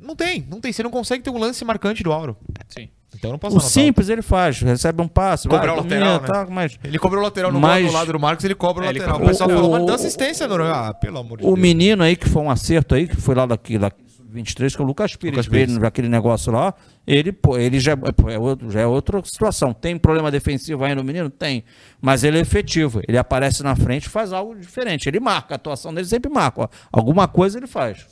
Não 0.00 0.14
tem, 0.14 0.46
não 0.48 0.60
tem. 0.60 0.72
Você 0.72 0.84
não 0.84 0.90
consegue 0.90 1.24
ter 1.24 1.30
um 1.30 1.38
lance 1.38 1.64
marcante 1.64 2.02
do 2.04 2.12
Auro. 2.12 2.36
Sim. 2.68 2.88
Então 3.14 3.30
não 3.32 3.38
posso 3.38 3.56
o 3.56 3.60
simples 3.60 4.08
ele 4.08 4.20
faz, 4.20 4.60
recebe 4.60 5.00
um 5.00 5.08
passe, 5.08 5.48
Cobrar 5.48 5.68
vai, 5.68 5.78
o 5.78 5.82
lateral, 5.82 6.18
domina, 6.18 6.20
né? 6.20 6.44
tá, 6.44 6.46
mas 6.50 6.78
Ele 6.84 6.98
cobrou 6.98 7.20
o 7.22 7.24
lateral 7.24 7.50
no 7.50 7.58
Mas- 7.60 7.90
lado 7.92 8.12
do 8.12 8.20
Marcos, 8.20 8.44
ele 8.44 8.54
cobra 8.54 8.82
o 8.82 8.86
É, 8.86 8.90
ele 8.90 8.98
lateral. 8.98 9.14
cobra. 9.18 9.26
O 9.26 9.30
pessoal 9.30 9.50
O- 9.50 9.54
falou, 9.54 9.70
o- 9.70 9.72
mas 9.72 9.86
dá 9.86 9.94
assistência, 9.94 10.46
Noronha. 10.46 10.72
Ah, 10.72 10.94
pelo 10.94 11.18
amor 11.18 11.38
de 11.38 11.44
o 11.44 11.46
Deus. 11.48 11.58
menino 11.58 12.02
aí 12.02 12.14
que 12.16 12.28
foi 12.28 12.42
um 12.42 12.50
acerto 12.50 12.94
aí, 12.94 13.08
que 13.08 13.16
foi 13.16 13.34
lá 13.34 13.46
daqui, 13.46 13.78
lá 13.78 13.90
23, 14.28 14.76
que 14.76 14.82
é 14.82 14.84
o 14.84 14.86
Lucas 14.86 15.16
Pires, 15.16 15.36
Lucas 15.36 15.46
veio 15.50 15.66
Pires. 15.66 15.80
naquele 15.80 16.08
negócio 16.10 16.52
lá, 16.52 16.74
ele, 17.06 17.32
pô, 17.32 17.56
ele 17.56 17.80
já, 17.80 17.96
pô, 17.96 18.28
é 18.28 18.38
outro, 18.38 18.70
já 18.70 18.80
é 18.80 18.86
outra 18.86 19.22
situação. 19.24 19.72
Tem 19.72 19.96
problema 19.96 20.30
defensivo 20.30 20.84
aí 20.84 20.94
no 20.94 21.02
menino? 21.02 21.30
Tem. 21.30 21.64
Mas 22.02 22.22
ele 22.22 22.36
é 22.36 22.40
efetivo. 22.42 23.00
Ele 23.08 23.16
aparece 23.16 23.62
na 23.62 23.74
frente 23.74 24.06
e 24.06 24.08
faz 24.10 24.34
algo 24.34 24.54
diferente. 24.54 25.08
Ele 25.08 25.20
marca, 25.20 25.54
a 25.54 25.56
atuação 25.56 25.94
dele 25.94 26.06
sempre 26.06 26.30
marca. 26.30 26.62
ó. 26.62 26.68
Alguma 26.92 27.26
coisa 27.26 27.56
ele 27.58 27.66
faz. 27.68 28.04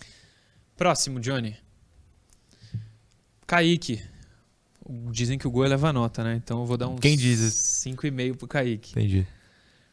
Próximo, 0.76 1.20
Johnny. 1.20 1.56
Kaique. 3.46 4.00
Dizem 5.10 5.38
que 5.38 5.46
o 5.46 5.50
gol 5.50 5.64
leva 5.64 5.92
nota, 5.92 6.22
né? 6.22 6.34
Então 6.36 6.60
eu 6.60 6.66
vou 6.66 6.76
dar 6.76 6.88
uns 6.88 7.00
Quem 7.00 7.16
diz 7.16 7.40
isso? 7.40 7.88
5,5 7.90 8.36
pro 8.36 8.46
Kaique. 8.46 8.90
Entendi. 8.92 9.26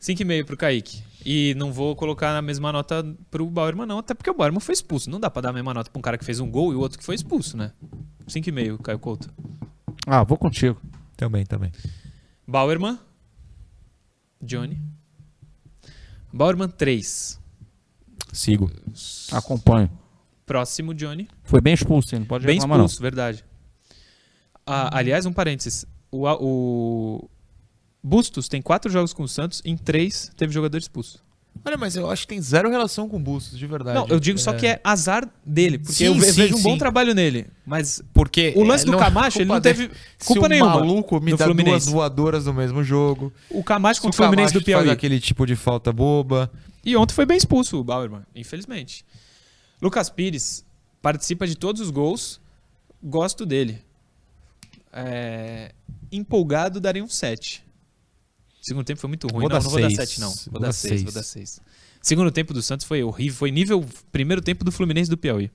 5,5 0.01 0.45
pro 0.45 0.57
Kaique. 0.57 1.03
E 1.25 1.53
não 1.55 1.71
vou 1.71 1.95
colocar 1.95 2.33
na 2.33 2.41
mesma 2.41 2.71
nota 2.73 3.05
pro 3.29 3.45
Bauerman, 3.49 3.85
não, 3.85 3.99
até 3.99 4.13
porque 4.13 4.29
o 4.29 4.33
Bauerman 4.33 4.59
foi 4.59 4.73
expulso. 4.73 5.09
Não 5.09 5.19
dá 5.19 5.29
pra 5.29 5.41
dar 5.43 5.49
a 5.49 5.53
mesma 5.53 5.73
nota 5.73 5.89
pra 5.89 5.99
um 5.99 6.01
cara 6.01 6.17
que 6.17 6.25
fez 6.25 6.39
um 6.39 6.49
gol 6.49 6.73
e 6.73 6.75
o 6.75 6.79
outro 6.79 6.97
que 6.97 7.05
foi 7.05 7.15
expulso, 7.15 7.55
né? 7.55 7.71
5,5, 8.27 8.81
Caio 8.81 8.99
Couto. 8.99 9.31
Ah, 10.07 10.23
vou 10.23 10.37
contigo. 10.37 10.81
Também, 11.15 11.45
também. 11.45 11.71
Bauerman. 12.47 12.99
Johnny. 14.41 14.81
Bauerman 16.33 16.67
3. 16.69 17.39
Sigo. 18.33 18.71
Acompanho. 19.31 19.89
Próximo, 20.45 20.93
Johnny. 20.93 21.29
Foi 21.43 21.61
bem 21.61 21.73
expulso, 21.73 22.15
hein? 22.15 22.19
não 22.21 22.27
pode 22.27 22.45
Bem 22.45 22.55
reclamar 22.55 22.77
não. 22.79 22.85
expulso, 22.85 23.01
verdade. 23.01 23.45
Ah, 24.71 24.89
aliás, 24.97 25.25
um 25.25 25.33
parênteses. 25.33 25.85
O, 26.11 26.25
o 26.27 27.29
Bustos 28.03 28.47
tem 28.47 28.61
quatro 28.61 28.91
jogos 28.91 29.13
com 29.13 29.23
o 29.23 29.27
Santos, 29.27 29.61
em 29.65 29.77
três 29.77 30.31
teve 30.35 30.53
jogador 30.53 30.77
expulso. 30.77 31.19
Olha, 31.65 31.77
mas 31.77 31.95
eu 31.97 32.09
acho 32.09 32.21
que 32.23 32.29
tem 32.29 32.41
zero 32.41 32.69
relação 32.69 33.07
com 33.09 33.17
o 33.17 33.19
Bustos, 33.19 33.59
de 33.59 33.67
verdade. 33.67 33.99
Não, 33.99 34.07
eu 34.07 34.19
digo 34.19 34.39
só 34.39 34.53
que 34.53 34.65
é 34.65 34.79
azar 34.83 35.29
dele, 35.45 35.77
porque 35.77 35.93
Sim, 35.93 36.05
eu 36.05 36.13
ve- 36.15 36.25
sim, 36.27 36.31
vejo 36.31 36.55
um 36.55 36.61
bom 36.63 36.71
sim. 36.73 36.77
trabalho 36.79 37.13
nele. 37.13 37.45
Mas 37.65 38.01
Porque 38.13 38.53
o 38.55 38.63
lance 38.63 38.87
é, 38.87 38.91
do 38.91 38.97
Camacho, 38.97 39.37
ele 39.39 39.45
culpa 39.45 39.53
não 39.55 39.61
teve 39.61 39.87
culpa 40.25 40.41
Se 40.41 40.45
o 40.45 40.47
nenhuma. 40.47 40.75
maluco 40.75 41.19
me 41.19 41.35
dá 41.35 41.45
Fluminense. 41.45 41.85
duas 41.85 41.93
voadoras 41.93 42.45
no 42.45 42.53
mesmo 42.53 42.83
jogo. 42.83 43.31
O 43.49 43.63
Camacho 43.63 44.01
contra 44.01 44.13
o 44.13 44.17
Fluminense 44.25 44.53
do 44.53 44.59
Camacho 44.61 44.71
faz 44.71 44.83
Piauí. 44.85 44.89
aquele 44.89 45.19
tipo 45.19 45.45
de 45.45 45.55
falta 45.55 45.91
boba. 45.91 46.49
E 46.83 46.95
ontem 46.95 47.13
foi 47.13 47.25
bem 47.25 47.37
expulso 47.37 47.77
o 47.77 47.83
Bauerman, 47.83 48.21
infelizmente. 48.33 49.05
Lucas 49.81 50.09
Pires 50.09 50.65
participa 51.01 51.45
de 51.45 51.55
todos 51.55 51.81
os 51.81 51.91
gols. 51.91 52.39
Gosto 53.03 53.45
dele. 53.45 53.83
É, 54.93 55.71
Empolgado, 56.11 56.79
daria 56.79 57.03
um 57.03 57.07
7. 57.07 57.63
Segundo 58.61 58.85
tempo 58.85 58.99
foi 58.99 59.07
muito 59.07 59.27
ruim. 59.27 59.41
Vou 59.41 59.49
não, 59.49 59.57
dar 59.57 59.63
não 59.63 59.69
vou 59.71 59.81
dar 59.81 59.89
seis. 59.89 60.09
7, 60.09 60.21
não. 60.21 60.29
Vou, 60.29 60.37
Vou 60.51 60.61
dar 60.61 60.67
dar 60.67 60.73
6, 60.73 60.89
seis. 60.89 61.03
vou 61.03 61.13
dar 61.13 61.23
6. 61.23 61.61
Segundo 62.01 62.31
tempo 62.31 62.53
do 62.53 62.61
Santos 62.61 62.85
foi 62.85 63.03
horrível. 63.03 63.37
Foi 63.37 63.51
nível 63.51 63.85
primeiro 64.11 64.41
tempo 64.41 64.63
do 64.63 64.71
Fluminense 64.71 65.09
do 65.09 65.17
Piauí. 65.17 65.49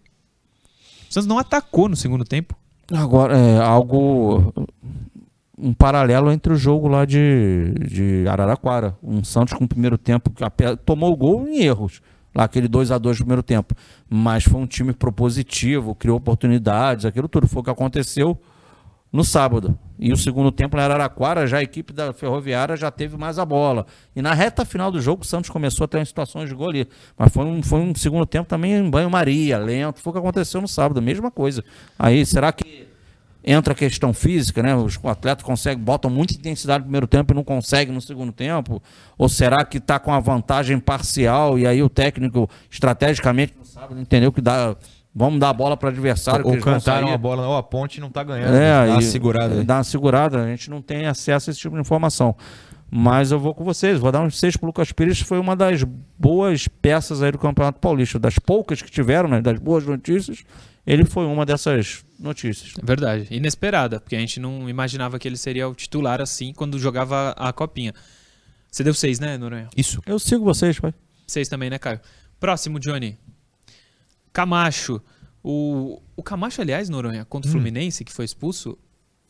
O 1.09 1.13
Santos 1.13 1.27
não 1.27 1.39
atacou 1.39 1.89
no 1.89 1.97
segundo 1.97 2.25
tempo. 2.25 2.57
Agora, 2.93 3.37
é 3.37 3.59
algo. 3.59 4.53
Um 5.59 5.73
paralelo 5.73 6.31
entre 6.31 6.53
o 6.53 6.57
jogo 6.57 6.89
lá 6.89 7.05
de, 7.05 7.73
de 7.89 8.29
Araraquara. 8.29 8.97
Um 9.03 9.23
Santos 9.23 9.55
com 9.55 9.65
o 9.65 9.69
primeiro 9.69 9.97
tempo 9.97 10.31
que 10.31 10.45
tomou 10.85 11.13
o 11.13 11.17
gol 11.17 11.49
em 11.49 11.63
erros. 11.63 12.01
Lá 12.35 12.45
aquele 12.45 12.69
2 12.69 12.91
a 12.91 12.99
2 12.99 13.19
no 13.19 13.25
primeiro 13.25 13.43
tempo. 13.43 13.75
Mas 14.09 14.45
foi 14.45 14.61
um 14.61 14.67
time 14.67 14.93
propositivo, 14.93 15.95
criou 15.95 16.17
oportunidades, 16.17 17.05
aquilo 17.05 17.29
tudo. 17.29 17.47
Foi 17.49 17.61
o 17.61 17.65
que 17.65 17.71
aconteceu 17.71 18.39
no 19.17 19.25
sábado. 19.25 19.77
E 19.99 20.13
o 20.13 20.17
segundo 20.17 20.53
tempo 20.53 20.77
na 20.77 20.85
Araraquara, 20.85 21.47
já 21.47 21.57
a 21.57 21.63
equipe 21.63 21.91
da 21.93 22.13
Ferroviária 22.13 22.77
já 22.77 22.91
teve 22.91 23.17
mais 23.17 23.39
a 23.39 23.47
bola. 23.47 23.87
E 24.15 24.21
na 24.21 24.35
reta 24.35 24.65
final 24.65 24.93
do 24.93 25.01
jogo, 25.01 25.23
o 25.23 25.27
Santos 25.27 25.49
começou 25.49 25.87
a 25.87 25.89
ter 25.89 26.07
situações 26.07 26.51
de 26.51 26.55
gol 26.55 26.69
ali. 26.69 26.87
Mas 27.19 27.33
foi 27.33 27.47
um, 27.47 27.63
foi 27.63 27.81
um 27.81 27.95
segundo 27.95 28.27
tempo 28.27 28.47
também 28.47 28.75
em 28.75 28.91
banho-maria, 28.91 29.57
lento. 29.57 30.01
Foi 30.01 30.11
o 30.11 30.13
que 30.13 30.19
aconteceu 30.19 30.61
no 30.61 30.69
sábado, 30.69 31.01
mesma 31.01 31.31
coisa. 31.31 31.65
Aí, 31.99 32.27
será 32.27 32.53
que 32.53 32.87
entra 33.43 33.73
a 33.73 33.77
questão 33.77 34.13
física, 34.13 34.63
né? 34.63 34.77
Os 34.77 34.99
atletas 35.03 35.43
conseguem, 35.43 35.83
botam 35.83 36.11
muita 36.11 36.35
intensidade 36.35 36.81
no 36.81 36.85
primeiro 36.85 37.07
tempo 37.07 37.33
e 37.33 37.35
não 37.35 37.45
conseguem 37.45 37.95
no 37.95 38.03
segundo 38.03 38.33
tempo? 38.33 38.83
Ou 39.17 39.31
será 39.31 39.65
que 39.65 39.79
está 39.79 39.99
com 39.99 40.13
a 40.13 40.21
vantagem 40.21 40.79
parcial 40.79 41.59
e 41.59 41.67
aí 41.67 41.83
o 41.83 41.89
técnico, 41.89 42.51
estrategicamente, 42.71 43.55
no 43.59 43.65
sábado, 43.65 43.99
entendeu 43.99 44.31
que 44.31 44.43
dá. 44.43 44.77
Vamos 45.19 45.41
dar 45.41 45.49
a 45.49 45.53
bola 45.55 45.79
para 45.79 45.87
o 45.87 45.91
adversário. 45.91 46.45
que 46.45 46.51
Ou 46.51 46.61
cantaram 46.61 47.11
a 47.11 47.17
bola, 47.17 47.49
ou 47.49 47.57
a 47.57 47.63
ponte 47.63 48.03
não 48.03 48.11
tá 48.11 48.23
ganhando. 48.23 48.55
É, 48.55 48.87
dá 48.87 48.93
uma 48.93 49.01
segurada. 49.01 49.55
aí. 49.55 49.65
Dá 49.65 49.77
uma 49.79 49.85
segurada, 49.85 50.45
a 50.45 50.47
gente 50.49 50.69
não 50.69 50.83
tem 50.83 51.07
acesso 51.07 51.49
a 51.49 51.51
esse 51.51 51.59
tipo 51.59 51.75
de 51.75 51.81
informação. 51.81 52.37
Mas 52.91 53.31
eu 53.31 53.41
vou 53.41 53.55
com 53.55 53.65
vocês, 53.65 53.99
vou 53.99 54.13
dar 54.13 54.21
uns 54.21 54.39
seis 54.39 54.59
pro 54.59 54.67
Lucas 54.67 54.93
Pires, 54.93 55.19
foi 55.21 55.39
uma 55.39 55.57
das 55.57 55.83
boas 56.19 56.69
peças 56.69 57.23
aí 57.23 57.33
do 57.33 57.39
Campeonato 57.39 57.81
Paulista. 57.81 58.19
Das 58.19 58.39
poucas 58.39 58.83
que 58.83 58.91
tiveram, 58.91 59.27
né, 59.27 59.41
das 59.41 59.59
boas 59.59 59.87
notícias, 59.87 60.45
ele 60.87 61.07
foi 61.07 61.25
uma 61.25 61.47
dessas 61.47 62.05
notícias. 62.21 62.75
É 62.81 62.85
verdade. 62.85 63.27
Inesperada, 63.31 63.99
porque 63.99 64.17
a 64.17 64.21
gente 64.21 64.39
não 64.39 64.69
imaginava 64.69 65.19
que 65.19 65.27
ele 65.27 65.39
seria 65.39 65.67
o 65.67 65.75
titular 65.75 66.21
assim 66.21 66.53
quando 66.53 66.79
jogava 66.79 67.31
a 67.39 67.55
copinha. 67.55 67.95
Você 68.71 68.85
deu 68.85 68.93
6, 68.93 69.19
né, 69.19 69.39
Noronha? 69.39 69.69
Isso. 69.75 70.03
Eu 70.05 70.19
sigo 70.19 70.45
vocês, 70.45 70.79
pai. 70.79 70.93
6 71.27 71.49
também, 71.49 71.71
né, 71.71 71.79
Caio? 71.79 72.01
Próximo, 72.39 72.79
Johnny. 72.79 73.19
Camacho. 74.37 75.01
O, 75.43 76.03
o 76.17 76.23
Camacho, 76.23 76.61
aliás, 76.61 76.89
Noronha, 76.89 77.25
contra 77.25 77.49
o 77.49 77.51
Hum. 77.51 77.53
Fluminense, 77.53 78.05
que 78.05 78.13
foi 78.13 78.25
expulso, 78.25 78.77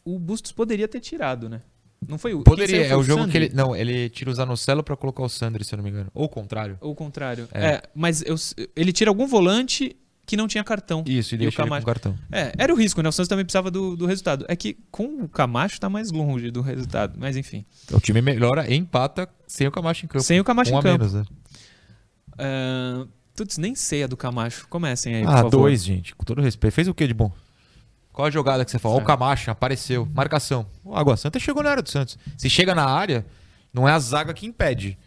o 0.04 0.18
Bustos 0.18 0.50
poderia 0.52 0.88
ter 0.88 0.98
tirado, 1.00 1.48
né? 1.48 1.62
Não 2.08 2.18
foi 2.18 2.34
o. 2.34 2.42
Poderia, 2.42 2.86
é 2.86 2.88
foi 2.88 2.96
o 2.98 3.02
jogo 3.02 3.20
Sandri? 3.22 3.32
que 3.32 3.38
ele. 3.46 3.54
Não, 3.54 3.74
ele 3.74 4.08
tira 4.10 4.30
o 4.30 4.34
Zanocelo 4.34 4.82
pra 4.82 4.96
colocar 4.96 5.22
o 5.22 5.28
Sandri, 5.28 5.64
se 5.64 5.74
eu 5.74 5.76
não 5.78 5.84
me 5.84 5.90
engano. 5.90 6.10
Ou 6.14 6.24
o 6.24 6.28
contrário. 6.28 6.76
Ou 6.80 6.92
o 6.92 6.94
contrário. 6.94 7.48
É. 7.52 7.66
É, 7.66 7.82
mas 7.94 8.22
eu- 8.22 8.36
ele 8.74 8.92
tira 8.92 9.10
algum 9.10 9.26
volante 9.26 9.96
que 10.26 10.36
não 10.36 10.46
tinha 10.48 10.62
cartão. 10.64 11.04
Isso, 11.06 11.34
e 11.34 11.36
o 11.36 11.38
deixa 11.38 11.42
ele 11.42 11.50
com 11.56 11.62
Camacho- 11.64 11.82
o 11.82 11.86
cartão. 11.86 12.18
É, 12.32 12.52
era 12.58 12.72
o 12.72 12.76
risco, 12.76 13.00
né? 13.02 13.08
O 13.08 13.12
Santos 13.12 13.28
também 13.28 13.44
precisava 13.44 13.70
do, 13.70 13.96
do 13.96 14.06
resultado. 14.06 14.44
É 14.48 14.56
que 14.56 14.76
com 14.90 15.22
o 15.22 15.28
Camacho 15.28 15.78
tá 15.80 15.88
mais 15.88 16.10
longe 16.10 16.50
do 16.50 16.60
resultado, 16.62 17.16
mas 17.18 17.36
enfim. 17.36 17.64
O 17.92 18.00
time 18.00 18.20
melhora 18.20 18.68
e 18.70 18.74
empata 18.76 19.28
sem 19.46 19.66
o 19.66 19.70
Camacho 19.70 20.04
em 20.04 20.08
campo. 20.08 20.24
Sem 20.24 20.40
o 20.40 20.44
Camacho 20.44 20.72
um 20.72 20.74
em 20.74 20.78
a 20.78 20.82
campo. 20.82 20.98
menos, 21.04 21.14
né? 21.14 21.24
Ah, 22.38 23.06
Tuts, 23.36 23.58
nem 23.58 23.74
sei 23.74 24.02
a 24.04 24.06
do 24.06 24.16
Camacho. 24.16 24.66
Comecem 24.68 25.14
aí, 25.14 25.22
por 25.24 25.30
Ah, 25.30 25.36
favor. 25.36 25.50
dois, 25.50 25.84
gente. 25.84 26.14
Com 26.14 26.24
todo 26.24 26.40
respeito. 26.40 26.72
Fez 26.74 26.88
o 26.88 26.94
que 26.94 27.06
de 27.06 27.14
bom? 27.14 27.30
Qual 28.12 28.26
a 28.26 28.30
jogada 28.30 28.64
que 28.64 28.70
você 28.70 28.78
falou? 28.78 28.98
Ó, 28.98 29.02
o. 29.02 29.04
Camacho, 29.04 29.50
apareceu. 29.50 30.08
Marcação. 30.14 30.66
O 30.82 30.96
Água 30.96 31.16
Santa 31.16 31.38
chegou 31.38 31.62
na 31.62 31.70
área 31.70 31.82
do 31.82 31.90
Santos. 31.90 32.18
Se 32.38 32.48
chega 32.48 32.74
na 32.74 32.86
área, 32.86 33.26
não 33.72 33.86
é 33.88 33.92
a 33.92 33.98
zaga 33.98 34.32
que 34.32 34.46
impede. 34.46 34.98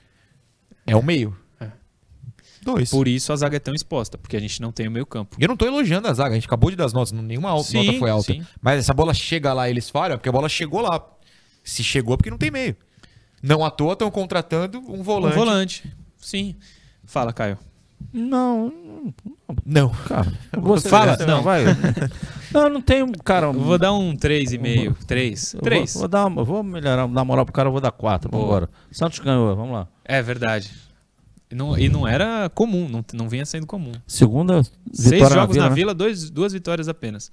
É 0.85 0.95
o 0.95 1.01
meio. 1.03 1.35
Dois. 2.61 2.89
Por 2.91 3.07
isso 3.07 3.31
a 3.31 3.35
zaga 3.37 3.55
é 3.55 3.59
tão 3.59 3.73
exposta, 3.73 4.17
porque 4.17 4.35
a 4.35 4.39
gente 4.39 4.61
não 4.61 4.69
tem 4.71 4.85
o 4.87 4.91
meio 4.91 5.05
campo. 5.05 5.37
E 5.39 5.43
eu 5.43 5.47
não 5.47 5.55
tô 5.55 5.65
elogiando 5.65 6.07
a 6.09 6.13
zaga, 6.13 6.31
a 6.31 6.35
gente 6.35 6.45
acabou 6.45 6.69
de 6.69 6.75
dar 6.75 6.85
as 6.85 6.91
notas, 6.93 7.13
não- 7.13 7.23
nenhuma 7.23 7.49
alta, 7.49 7.69
Sim, 7.69 7.85
nota 7.85 7.97
foi 7.99 8.09
alta. 8.09 8.33
sim. 8.33 8.45
Mas 8.61 8.79
essa 8.79 8.93
bola 8.93 9.13
chega 9.13 9.53
lá 9.53 9.69
e 9.69 9.71
eles 9.71 9.89
falham, 9.89 10.15
é 10.15 10.17
porque 10.17 10.27
a 10.27 10.31
bola 10.31 10.49
chegou 10.49 10.81
lá. 10.81 11.01
Se 11.63 11.83
chegou 11.85 12.13
é 12.15 12.17
porque 12.17 12.29
não 12.29 12.37
tem 12.37 12.51
meio. 12.51 12.75
Não 13.41 13.63
à 13.63 13.71
toa 13.71 13.93
estão 13.93 14.11
contratando 14.11 14.79
um 14.79 15.01
volante. 15.01 15.35
Um 15.35 15.39
volante. 15.39 15.93
Sim. 16.17 16.57
Fala, 17.05 17.31
Caio. 17.31 17.57
Não, 18.11 18.73
Não. 19.65 19.89
cara. 19.89 20.31
Você 20.57 20.89
Fala, 20.89 21.15
você 21.17 21.25
não. 21.25 21.43
vai. 21.43 21.63
Não, 22.51 22.67
não 22.67 22.81
tem, 22.81 23.05
cara. 23.23 23.45
Eu 23.45 23.53
vou 23.53 23.77
dar 23.77 23.93
um 23.93 24.15
3,5. 24.15 24.95
3. 25.05 25.53
eu 25.53 25.61
3. 25.61 25.93
Vou, 25.93 25.99
vou 25.99 26.07
dar, 26.07 26.25
uma- 26.25 26.43
vou 26.43 26.63
melhorar, 26.63 27.05
dar 27.07 27.23
moral 27.23 27.45
pro 27.45 27.53
cara, 27.53 27.67
eu 27.67 27.71
vou 27.71 27.79
dar 27.79 27.91
4. 27.91 28.27
Vamos 28.31 28.45
embora. 28.47 28.69
Santos 28.91 29.19
ganhou, 29.19 29.55
vamos 29.55 29.71
lá. 29.73 29.87
É 30.03 30.19
verdade. 30.19 30.71
E 31.51 31.53
não, 31.53 31.77
e 31.77 31.87
não 31.89 32.07
era 32.07 32.49
comum, 32.49 32.89
não, 32.89 33.05
não 33.13 33.29
vinha 33.29 33.45
sendo 33.45 33.67
comum. 33.67 33.91
Segunda 34.07 34.63
Seis 34.91 35.29
jogos 35.29 35.57
na 35.57 35.69
né? 35.69 35.75
Vila, 35.75 35.93
dois, 35.93 36.31
duas 36.31 36.51
vitórias 36.51 36.87
apenas. 36.87 37.31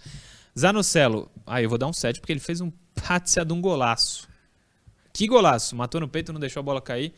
Zanocelo, 0.59 1.31
aí 1.47 1.64
eu 1.64 1.68
vou 1.70 1.79
dar 1.79 1.87
um 1.87 1.93
7 1.95 2.20
porque 2.20 2.33
ele 2.33 2.41
fez 2.41 2.61
um 2.61 2.70
pátia 3.07 3.43
de 3.43 3.53
um 3.55 3.61
golaço. 3.61 4.29
Que 5.14 5.27
golaço, 5.27 5.74
matou 5.74 5.99
no 6.01 6.09
peito, 6.09 6.31
não 6.33 6.41
deixou 6.41 6.61
a 6.61 6.62
bola 6.62 6.81
cair. 6.81 7.14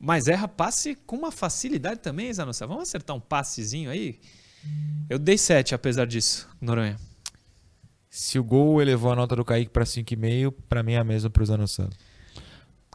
Mas 0.00 0.26
erra 0.28 0.48
passe 0.48 0.94
com 1.06 1.14
uma 1.16 1.30
facilidade 1.30 2.00
também, 2.00 2.32
Zanocelo. 2.32 2.70
Vamos 2.70 2.88
acertar 2.88 3.14
um 3.14 3.20
passezinho 3.20 3.90
aí? 3.90 4.18
Eu 5.08 5.18
dei 5.18 5.36
7 5.36 5.74
apesar 5.74 6.06
disso, 6.06 6.48
Noronha. 6.60 6.96
Se 8.08 8.38
o 8.38 8.44
gol 8.44 8.80
elevou 8.80 9.12
a 9.12 9.16
nota 9.16 9.36
do 9.36 9.44
Kaique 9.44 9.70
pra 9.70 9.84
5,5, 9.84 10.52
pra 10.68 10.82
mim 10.82 10.92
é 10.94 10.98
a 10.98 11.04
mesma 11.04 11.30
pro 11.30 11.44
Zanocelo. 11.44 11.90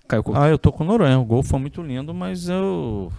Caio 0.07 0.23
Couto. 0.23 0.39
Ah, 0.39 0.47
eu 0.49 0.57
tô 0.57 0.71
com 0.71 0.83
o 0.83 0.87
Noronha. 0.87 1.17
O 1.19 1.25
gol 1.25 1.41
foi 1.41 1.59
muito 1.59 1.81
lindo, 1.81 2.13
mas 2.13 2.49
eu. 2.49 3.11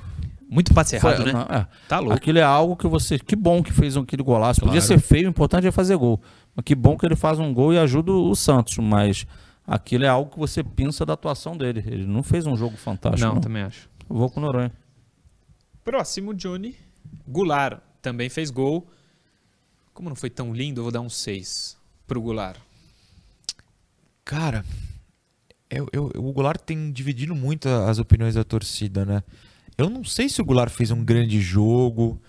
Muito 0.49 0.73
passe 0.73 0.95
errado, 0.95 1.17
Foi- 1.17 1.25
né? 1.27 1.33
não, 1.33 1.43
é. 1.43 1.67
Tá 1.89 1.99
louco. 1.99 2.15
Aquilo 2.15 2.39
é 2.39 2.43
algo 2.43 2.77
que 2.77 2.87
você. 2.87 3.19
Que 3.19 3.35
bom 3.35 3.63
que 3.63 3.73
fez 3.73 3.97
aquele 3.97 4.23
golaço. 4.23 4.61
Podia 4.61 4.81
Claro. 4.81 4.87
ser 4.87 4.99
feio, 5.01 5.27
o 5.27 5.31
importante 5.31 5.67
é 5.67 5.73
fazer 5.73 5.97
gol. 5.97 6.21
Mas 6.55 6.65
que 6.65 6.75
bom 6.75 6.97
que 6.97 7.05
ele 7.07 7.17
faz 7.17 7.39
um 7.41 7.53
gol 7.53 7.73
e 7.73 7.79
ajuda 7.79 8.13
o 8.13 8.35
Santos. 8.37 8.77
Mas 8.79 9.27
aquilo 9.67 10.05
é 10.05 10.09
algo 10.09 10.31
que 10.31 10.39
você 10.39 10.63
pensa 10.63 11.05
da 11.05 11.15
atuação 11.15 11.57
dele. 11.57 11.83
Ele 11.87 12.07
não 12.07 12.23
fez 12.23 12.47
um 12.47 12.57
jogo 12.57 12.77
fantástico. 12.77 13.27
Não, 13.27 13.35
Não, 13.35 13.41
também 13.41 13.63
acho. 13.63 13.89
Eu 14.09 14.17
vou 14.17 14.31
com 14.31 14.41
o 14.41 14.43
Noronha. 14.43 14.73
Próximo, 15.85 16.35
Johnny. 16.35 16.75
Goulart 17.27 17.81
também 18.03 18.29
fez 18.29 18.51
gol. 18.51 18.87
Como 19.95 20.09
não 20.09 20.17
foi 20.17 20.29
tão 20.31 20.53
lindo, 20.53 20.81
eu 20.81 20.83
vou 20.85 20.93
dar 20.93 21.01
um 21.01 21.09
6 21.09 21.77
pro 22.07 22.21
Goulart. 22.21 22.59
Cara, 24.25 24.65
eu, 25.71 25.89
eu- 25.93 26.11
o 26.17 26.33
Goulart 26.33 26.61
tem 26.61 26.91
dividido 26.91 27.35
muito 27.35 27.69
as 27.69 27.99
opiniões 27.99 28.35
da 28.35 28.45
torcida, 28.45 29.05
né? 29.05 29.23
Eu 29.79 29.89
não 29.91 30.03
sei 30.05 30.29
se 30.29 30.41
o 30.41 30.45
Goulart 30.45 30.71
fez 30.73 30.91
um 30.91 31.05
grande 31.05 31.41
jogo. 31.41 32.21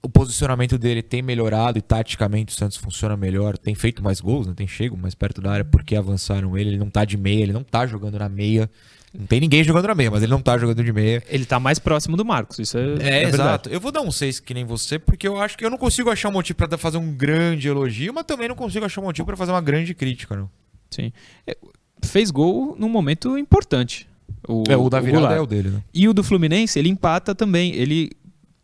O 0.00 0.08
posicionamento 0.08 0.78
dele 0.78 1.02
tem 1.02 1.20
melhorado 1.22 1.76
e 1.78 1.82
taticamente 1.82 2.54
o 2.54 2.56
Santos 2.56 2.76
funciona 2.76 3.16
melhor. 3.16 3.58
Tem 3.58 3.74
feito 3.74 4.02
mais 4.02 4.20
gols, 4.20 4.46
né? 4.46 4.52
Tem 4.56 4.66
chego 4.68 4.96
mais 4.96 5.14
perto 5.14 5.40
da 5.40 5.50
área 5.50 5.64
porque 5.64 5.96
avançaram 5.96 6.56
ele. 6.56 6.70
Ele 6.70 6.78
não 6.78 6.88
tá 6.88 7.04
de 7.04 7.16
meia, 7.16 7.42
ele 7.42 7.52
não 7.52 7.64
tá 7.64 7.84
jogando 7.86 8.16
na 8.18 8.28
meia. 8.28 8.70
Não 9.12 9.26
tem 9.26 9.40
ninguém 9.40 9.64
jogando 9.64 9.88
na 9.88 9.94
meia, 9.94 10.10
mas 10.10 10.22
ele 10.22 10.30
não 10.30 10.40
tá 10.40 10.56
jogando 10.56 10.84
de 10.84 10.92
meia. 10.92 11.22
Ele 11.28 11.44
tá 11.44 11.58
mais 11.58 11.78
próximo 11.78 12.16
do 12.16 12.24
Marcos, 12.24 12.58
isso 12.60 12.78
é, 12.78 12.94
É, 13.00 13.22
é 13.24 13.28
exato. 13.28 13.68
Eu 13.70 13.80
vou 13.80 13.90
dar 13.90 14.02
um 14.02 14.10
6 14.10 14.38
que 14.38 14.54
nem 14.54 14.64
você, 14.64 14.98
porque 14.98 15.26
eu 15.26 15.40
acho 15.40 15.56
que 15.58 15.64
eu 15.64 15.70
não 15.70 15.78
consigo 15.78 16.10
achar 16.10 16.28
um 16.28 16.32
motivo 16.32 16.56
pra 16.58 16.66
dar- 16.68 16.78
fazer 16.78 16.98
um 16.98 17.10
grande 17.12 17.66
elogio, 17.68 18.12
mas 18.14 18.24
também 18.24 18.46
não 18.48 18.54
consigo 18.54 18.84
achar 18.84 19.00
um 19.00 19.04
motivo 19.04 19.26
pra 19.26 19.36
fazer 19.36 19.50
uma 19.50 19.60
grande 19.62 19.94
crítica, 19.94 20.36
não. 20.36 20.48
Sim. 20.90 21.10
É, 21.46 21.56
Fez 22.04 22.30
gol 22.30 22.76
num 22.78 22.88
momento 22.88 23.36
importante. 23.36 24.06
O, 24.46 24.62
É, 24.68 24.76
o 24.76 24.88
da 24.88 25.00
virada 25.00 25.20
Goulart. 25.20 25.38
é 25.38 25.40
o 25.42 25.46
dele, 25.46 25.70
né? 25.70 25.82
E 25.92 26.06
o 26.08 26.14
do 26.14 26.22
Fluminense, 26.22 26.78
ele 26.78 26.88
empata 26.88 27.34
também. 27.34 27.74
Ele 27.74 28.12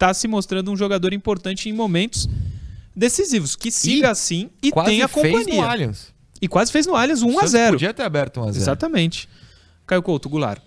tá 0.06 0.12
se 0.12 0.28
mostrando 0.28 0.70
um 0.70 0.76
jogador 0.76 1.14
importante 1.14 1.68
em 1.68 1.72
momentos 1.72 2.28
decisivos. 2.94 3.56
Que 3.56 3.70
siga 3.70 4.10
assim 4.10 4.50
e 4.62 4.70
Quase 4.70 4.90
tenha 4.90 5.08
fez 5.08 5.32
companhia. 5.32 5.62
no 5.62 5.68
Allianz. 5.68 6.14
E 6.42 6.46
quase 6.46 6.70
fez 6.70 6.86
no 6.86 6.94
Allianz 6.94 7.22
1 7.22 7.26
O 7.26 7.30
a 7.30 7.34
Santos 7.34 7.50
0 7.52 7.72
Podia 7.72 7.94
ter 7.94 8.02
aberto 8.02 8.40
1 8.40 8.42
a 8.42 8.52
0 8.52 8.62
Exatamente. 8.62 9.28
Caio 9.86 10.02
Couto, 10.02 10.28
Goulart. 10.28 10.60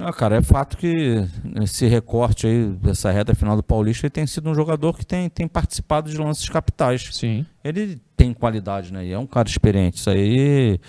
Ah, 0.00 0.12
cara, 0.12 0.36
é 0.36 0.42
fato 0.42 0.76
que 0.76 1.24
esse 1.62 1.86
recorte 1.86 2.48
aí, 2.48 2.66
dessa 2.66 3.12
reta 3.12 3.32
final 3.32 3.54
do 3.54 3.62
Paulista, 3.62 4.06
ele 4.06 4.10
tem 4.10 4.26
sido 4.26 4.50
um 4.50 4.54
jogador 4.54 4.98
que 4.98 5.06
tem, 5.06 5.28
tem 5.28 5.46
participado 5.46 6.10
de 6.10 6.16
lances 6.16 6.48
capitais. 6.48 7.10
Sim. 7.12 7.46
Ele 7.62 8.00
tem 8.24 8.32
qualidade, 8.32 8.92
né? 8.92 9.04
E 9.04 9.12
é 9.12 9.18
um 9.18 9.26
cara 9.26 9.48
experiente. 9.48 9.98
Isso 9.98 10.08
aí 10.08 10.80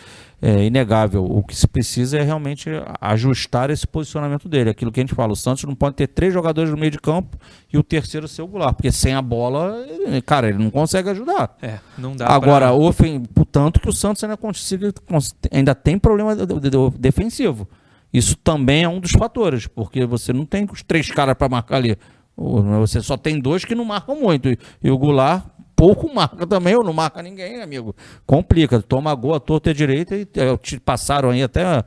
é 0.41 0.63
inegável. 0.65 1.25
O 1.25 1.43
que 1.43 1.55
se 1.55 1.67
precisa 1.67 2.17
é 2.17 2.21
realmente 2.23 2.69
ajustar 3.01 3.69
esse 3.69 3.85
posicionamento 3.85 4.47
dele. 4.47 4.69
Aquilo 4.69 4.91
que 4.91 4.99
a 4.99 5.03
gente 5.03 5.13
fala, 5.13 5.33
o 5.33 5.35
Santos 5.35 5.63
não 5.65 5.75
pode 5.75 5.95
ter 5.95 6.07
três 6.07 6.33
jogadores 6.33 6.71
no 6.71 6.77
meio 6.77 6.91
de 6.91 6.99
campo 6.99 7.37
e 7.71 7.77
o 7.77 7.83
terceiro 7.83 8.27
ser 8.27 8.41
o 8.41 8.47
Goulart, 8.47 8.75
porque 8.75 8.91
sem 8.91 9.13
a 9.13 9.21
bola, 9.21 9.85
ele- 9.87 10.21
cara, 10.21 10.47
ele 10.49 10.57
não 10.57 10.69
consegue 10.69 11.09
ajudar. 11.09 11.57
É, 11.61 11.79
não 11.97 12.15
dá 12.15 12.27
Agora, 12.27 12.67
pra... 12.67 12.73
ofen... 12.73 13.21
portanto 13.23 13.79
que 13.79 13.89
o 13.89 13.93
Santos 13.93 14.23
ainda 14.23 14.37
consiga, 14.37 14.93
cons- 15.07 15.35
ainda 15.51 15.75
tem 15.75 15.97
problema 15.99 16.35
de- 16.35 16.45
de- 16.45 16.69
de- 16.69 16.97
defensivo. 16.97 17.67
Isso 18.13 18.37
também 18.37 18.83
é 18.83 18.89
um 18.89 18.99
dos 18.99 19.11
fatores, 19.11 19.67
porque 19.67 20.05
você 20.05 20.31
não 20.31 20.45
tem 20.45 20.65
os 20.71 20.81
três 20.81 21.09
caras 21.11 21.35
para 21.35 21.49
marcar 21.49 21.75
ali. 21.77 21.97
Você 22.37 23.01
só 23.01 23.15
tem 23.17 23.39
dois 23.39 23.63
que 23.63 23.73
não 23.75 23.85
marcam 23.85 24.15
muito. 24.19 24.49
E, 24.49 24.57
e 24.83 24.91
o 24.91 24.97
Goulart 24.97 25.43
pouco 25.75 26.13
marca 26.13 26.47
também, 26.47 26.75
ou 26.75 26.83
não 26.83 26.93
marca 26.93 27.21
ninguém, 27.21 27.61
amigo. 27.61 27.95
Complica. 28.25 28.81
Toma 28.81 29.13
gol 29.13 29.35
à 29.35 29.39
torta 29.39 29.69
e 29.69 29.71
à 29.71 29.73
direita 29.73 30.15
e 30.15 30.27
é, 30.35 30.57
te 30.57 30.79
passaram 30.79 31.29
aí 31.29 31.43
até 31.43 31.83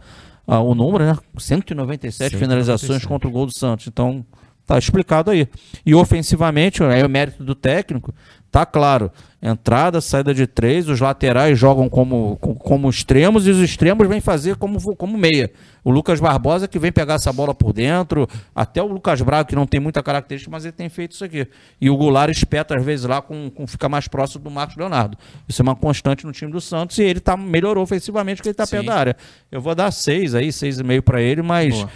ah, 0.47 0.61
o 0.61 0.75
número, 0.75 1.05
né? 1.05 1.17
197 1.37 2.37
finalizações 2.37 3.03
197. 3.03 3.09
contra 3.09 3.29
o 3.29 3.33
gol 3.33 3.47
do 3.47 3.53
Santos. 3.57 3.87
Então, 3.87 4.25
tá 4.67 4.79
explicado 4.79 5.31
aí. 5.31 5.49
E 5.85 5.95
ofensivamente, 5.95 6.83
é 6.83 7.05
o 7.05 7.09
mérito 7.09 7.43
do 7.43 7.55
técnico, 7.55 8.15
tá 8.51 8.65
claro. 8.67 9.11
Entrada, 9.41 10.01
saída 10.01 10.35
de 10.35 10.49
três, 10.49 10.89
os 10.89 10.99
laterais 10.99 11.57
jogam 11.57 11.89
como, 11.89 12.37
co- 12.41 12.57
como 12.57 12.91
extremos 12.91 13.47
e 13.47 13.51
os 13.51 13.59
extremos 13.59 14.09
vêm 14.09 14.21
fazer 14.21 14.57
como, 14.57 14.81
como 14.97 15.17
meia. 15.17 15.49
O 15.85 15.93
Lucas 15.93 16.19
Barbosa 16.19 16.67
que 16.67 16.77
vem 16.77 16.91
pegar 16.91 17.15
essa 17.15 17.33
bola 17.33 17.55
por 17.55 17.73
dentro, 17.73 18.27
até 18.53 18.83
o 18.83 18.89
Lucas 18.89 19.23
Braga, 19.23 19.45
que 19.45 19.55
não 19.55 19.65
tem 19.65 19.79
muita 19.79 20.03
característica, 20.03 20.51
mas 20.51 20.65
ele 20.65 20.73
tem 20.73 20.89
feito 20.89 21.13
isso 21.13 21.25
aqui. 21.25 21.47
E 21.81 21.89
o 21.89 21.97
Goulart 21.97 22.33
espeta 22.37 22.77
às 22.77 22.85
vezes 22.85 23.07
lá 23.07 23.23
com, 23.23 23.49
com 23.49 23.65
fica 23.65 23.89
mais 23.89 24.09
próximo 24.09 24.43
do 24.43 24.51
Marcos 24.51 24.77
Leonardo. 24.77 25.17
Isso 25.49 25.63
é 25.63 25.65
uma 25.65 25.77
constante 25.77 26.27
no 26.27 26.33
time 26.33 26.51
do 26.51 26.61
Santos 26.61 26.99
e 26.99 27.03
ele 27.05 27.21
tá, 27.21 27.37
melhorou 27.37 27.85
ofensivamente 27.85 28.39
porque 28.39 28.49
ele 28.49 28.55
tá 28.57 28.67
Sim. 28.67 28.73
perto 28.79 28.87
da 28.87 28.95
área. 28.97 29.17
Eu 29.53 29.61
vou 29.61 29.73
dar 29.75 29.93
seis 29.93 30.35
aí, 30.35 30.51
seis 30.53 30.81
e 30.81 30.83
meio 30.83 31.03
para 31.03 31.23
ele, 31.23 31.43
mas 31.43 31.77
Boa. 31.77 31.89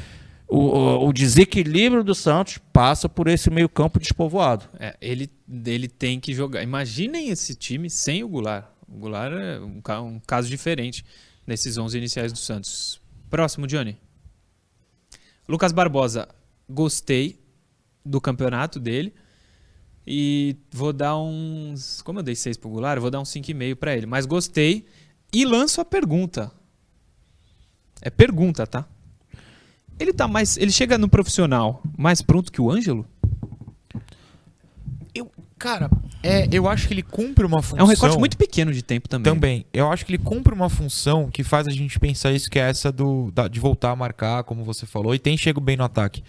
O, 0.58 1.06
o- 1.08 1.12
desequilíbrio 1.12 2.02
do 2.04 2.14
Santos 2.14 2.58
passa 2.72 3.08
por 3.08 3.26
esse 3.28 3.50
meio 3.50 3.68
campo 3.68 3.98
despovoado. 3.98 4.66
É, 4.78 4.96
ele, 5.00 5.30
ele 5.66 5.88
tem 5.88 6.20
que 6.20 6.32
jogar. 6.34 6.62
Imaginem 6.62 7.28
esse 7.30 7.54
time 7.54 7.88
sem 7.88 8.22
o 8.22 8.28
Goulart. 8.28 8.66
O 8.88 8.98
Goulart 8.98 9.32
é 9.32 9.60
um, 9.60 9.80
um 10.06 10.20
caso 10.20 10.48
diferente 10.48 11.04
nesses 11.46 11.78
11 11.78 11.96
iniciais 11.96 12.32
do 12.32 12.38
Santos. 12.38 13.00
Próximo, 13.30 13.66
Johnny. 13.66 13.96
Lucas 15.48 15.72
Barbosa. 15.72 16.28
Gostei 16.68 17.38
do 18.04 18.20
campeonato 18.20 18.78
dele. 18.78 19.14
E 20.06 20.56
vou 20.70 20.92
dar 20.92 21.16
uns. 21.16 22.02
Como 22.02 22.18
eu 22.18 22.22
dei 22.22 22.34
6 22.34 22.56
pro 22.56 22.68
Goulart, 22.70 23.00
vou 23.00 23.10
dar 23.10 23.20
uns 23.20 23.30
5,5 23.30 23.76
para 23.76 23.96
ele. 23.96 24.06
Mas 24.06 24.26
gostei. 24.26 24.84
E 25.32 25.44
lanço 25.44 25.80
a 25.80 25.84
pergunta. 25.84 26.50
É 28.00 28.10
pergunta, 28.10 28.66
tá? 28.66 28.86
Ele 30.02 30.12
tá 30.12 30.26
mais. 30.26 30.56
Ele 30.56 30.70
chega 30.72 30.98
no 30.98 31.08
profissional 31.08 31.82
mais 31.96 32.20
pronto 32.20 32.50
que 32.50 32.60
o 32.60 32.70
Ângelo? 32.70 33.06
Eu, 35.14 35.30
cara, 35.58 35.90
é, 36.22 36.48
eu 36.50 36.66
acho 36.68 36.88
que 36.88 36.94
ele 36.94 37.02
cumpre 37.02 37.44
uma 37.46 37.62
função. 37.62 37.78
É 37.78 37.82
um 37.82 37.86
recorte 37.86 38.18
muito 38.18 38.36
pequeno 38.36 38.72
de 38.72 38.82
tempo 38.82 39.08
também. 39.08 39.32
Também. 39.32 39.66
Eu 39.72 39.90
acho 39.92 40.04
que 40.06 40.10
ele 40.12 40.22
cumpre 40.22 40.52
uma 40.54 40.68
função 40.70 41.30
que 41.30 41.44
faz 41.44 41.66
a 41.68 41.70
gente 41.70 42.00
pensar 42.00 42.32
isso, 42.32 42.50
que 42.50 42.58
é 42.58 42.68
essa 42.68 42.90
do, 42.90 43.30
da- 43.30 43.46
de 43.48 43.60
voltar 43.60 43.90
a 43.90 43.96
marcar, 43.96 44.42
como 44.44 44.64
você 44.64 44.86
falou, 44.86 45.14
e 45.14 45.18
tem 45.18 45.36
chego 45.36 45.60
bem 45.60 45.76
no 45.76 45.84
ataque. 45.84 46.22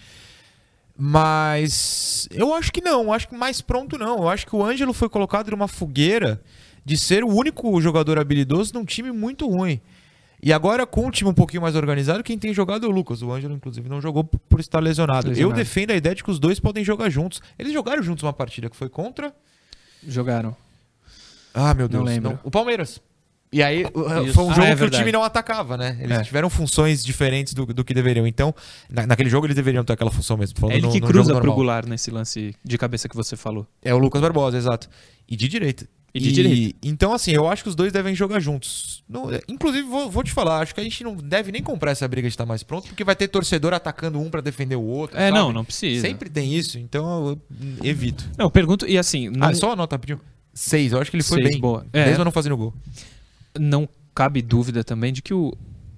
Mas 0.96 2.28
eu 2.30 2.54
acho 2.54 2.72
que 2.72 2.80
não, 2.80 3.04
eu 3.04 3.12
acho 3.12 3.28
que 3.28 3.34
mais 3.36 3.60
pronto 3.60 3.98
não. 3.98 4.18
Eu 4.18 4.28
acho 4.28 4.46
que 4.46 4.54
o 4.54 4.64
Ângelo 4.64 4.92
foi 4.92 5.08
colocado 5.08 5.50
numa 5.50 5.66
fogueira 5.66 6.40
de 6.84 6.96
ser 6.96 7.24
o 7.24 7.28
único 7.28 7.80
jogador 7.80 8.18
habilidoso 8.18 8.72
num 8.74 8.84
time 8.84 9.10
muito 9.10 9.48
ruim. 9.48 9.80
E 10.42 10.52
agora, 10.52 10.86
com 10.86 11.06
o 11.06 11.10
time 11.10 11.30
um 11.30 11.34
pouquinho 11.34 11.62
mais 11.62 11.74
organizado, 11.74 12.22
quem 12.22 12.38
tem 12.38 12.52
jogado 12.52 12.84
é 12.84 12.88
o 12.88 12.92
Lucas. 12.92 13.22
O 13.22 13.32
Ângelo, 13.32 13.54
inclusive, 13.54 13.88
não 13.88 14.00
jogou 14.00 14.24
por 14.24 14.60
estar 14.60 14.78
lesionado. 14.80 15.28
Lesionado. 15.28 15.52
Eu 15.52 15.56
defendo 15.56 15.90
a 15.92 15.94
ideia 15.96 16.14
de 16.14 16.22
que 16.22 16.30
os 16.30 16.38
dois 16.38 16.60
podem 16.60 16.84
jogar 16.84 17.08
juntos. 17.08 17.40
Eles 17.58 17.72
jogaram 17.72 18.02
juntos 18.02 18.22
uma 18.22 18.32
partida 18.32 18.68
que 18.68 18.76
foi 18.76 18.88
contra. 18.90 19.34
Jogaram. 20.06 20.54
Ah, 21.54 21.72
meu 21.72 21.88
Não 21.88 22.04
Deus. 22.04 22.04
lembro. 22.04 22.38
O 22.44 22.50
Palmeiras. 22.50 23.00
E 23.52 23.62
aí 23.62 23.84
uh, 23.84 24.24
Isso. 24.24 24.34
foi 24.34 24.44
um 24.44 24.50
Ah, 24.50 24.54
jogo 24.54 24.66
é 24.66 24.76
que 24.76 24.82
o 24.84 24.90
time 24.90 25.12
não 25.12 25.22
atacava, 25.22 25.76
né? 25.76 25.96
Eles 26.00 26.18
É. 26.18 26.22
tiveram 26.24 26.50
funções 26.50 27.04
diferentes 27.04 27.54
do, 27.54 27.64
do 27.66 27.84
que 27.84 27.94
deveriam. 27.94 28.26
Então, 28.26 28.52
na- 28.90 29.06
naquele 29.06 29.30
jogo 29.30 29.46
eles 29.46 29.54
deveriam 29.54 29.84
ter 29.84 29.92
aquela 29.92 30.10
função 30.10 30.36
mesmo. 30.36 30.68
É 30.70 30.74
ele 30.76 30.82
no- 30.86 30.92
que 30.92 31.00
cruza 31.00 31.40
pro. 31.40 31.54
Goulart 31.54 31.86
nesse 31.86 32.10
lance 32.10 32.54
de 32.64 32.76
cabeça 32.76 33.08
que 33.08 33.14
você 33.14 33.36
falou. 33.36 33.64
É 33.80 33.94
o 33.94 33.98
Lucas 33.98 34.20
Barbosa, 34.20 34.56
exato. 34.58 34.90
E 35.28 35.36
de 35.36 35.46
direita. 35.46 35.86
E 36.14 36.20
de 36.20 36.30
direita. 36.30 36.78
Então, 36.82 37.12
assim, 37.12 37.32
eu 37.32 37.48
acho 37.48 37.64
que 37.64 37.68
os 37.68 37.74
dois 37.74 37.92
devem 37.92 38.14
jogar 38.14 38.38
juntos. 38.38 39.02
Não- 39.08 39.32
é, 39.32 39.40
inclusive, 39.48 39.82
vou, 39.88 40.08
vou 40.08 40.22
te 40.22 40.30
falar, 40.30 40.60
acho 40.60 40.72
que 40.72 40.80
a 40.80 40.84
gente 40.84 41.02
não 41.02 41.16
deve 41.16 41.50
nem 41.50 41.60
comprar 41.60 41.90
essa 41.90 42.06
briga 42.06 42.28
de 42.28 42.32
estar 42.32 42.46
mais 42.46 42.62
pronto, 42.62 42.86
porque 42.86 43.02
vai 43.02 43.16
ter 43.16 43.26
torcedor 43.26 43.74
atacando 43.74 44.20
um 44.20 44.30
pra 44.30 44.40
defender 44.40 44.76
o 44.76 44.82
outro. 44.82 45.16
É, 45.18 45.28
sabe? 45.28 45.36
não, 45.38 45.52
não 45.52 45.64
precisa. 45.64 46.06
Sempre 46.06 46.30
tem 46.30 46.54
isso, 46.54 46.78
então 46.78 47.28
eu 47.30 47.40
evito. 47.82 48.24
Não, 48.38 48.46
eu 48.46 48.50
pergunto, 48.50 48.86
e 48.86 48.96
assim, 48.96 49.28
não, 49.28 49.48
Ah, 49.48 49.54
só 49.54 49.72
a 49.72 49.76
nota 49.76 49.96
rapidinho. 49.96 50.20
Seis, 50.52 50.92
eu 50.92 51.00
acho 51.00 51.10
que 51.10 51.16
ele 51.16 51.24
foi 51.24 51.38
Seis, 51.38 51.50
bem. 51.50 51.60
boa. 51.60 51.84
É. 51.92 52.06
Mesmo 52.06 52.22
não 52.24 52.30
fazendo 52.30 52.56
gol. 52.56 52.72
não 53.58 53.88
cabe 54.14 54.40
dúvida 54.40 54.84
também 54.84 55.12
de 55.12 55.20
que 55.20 55.34
o 55.34 55.52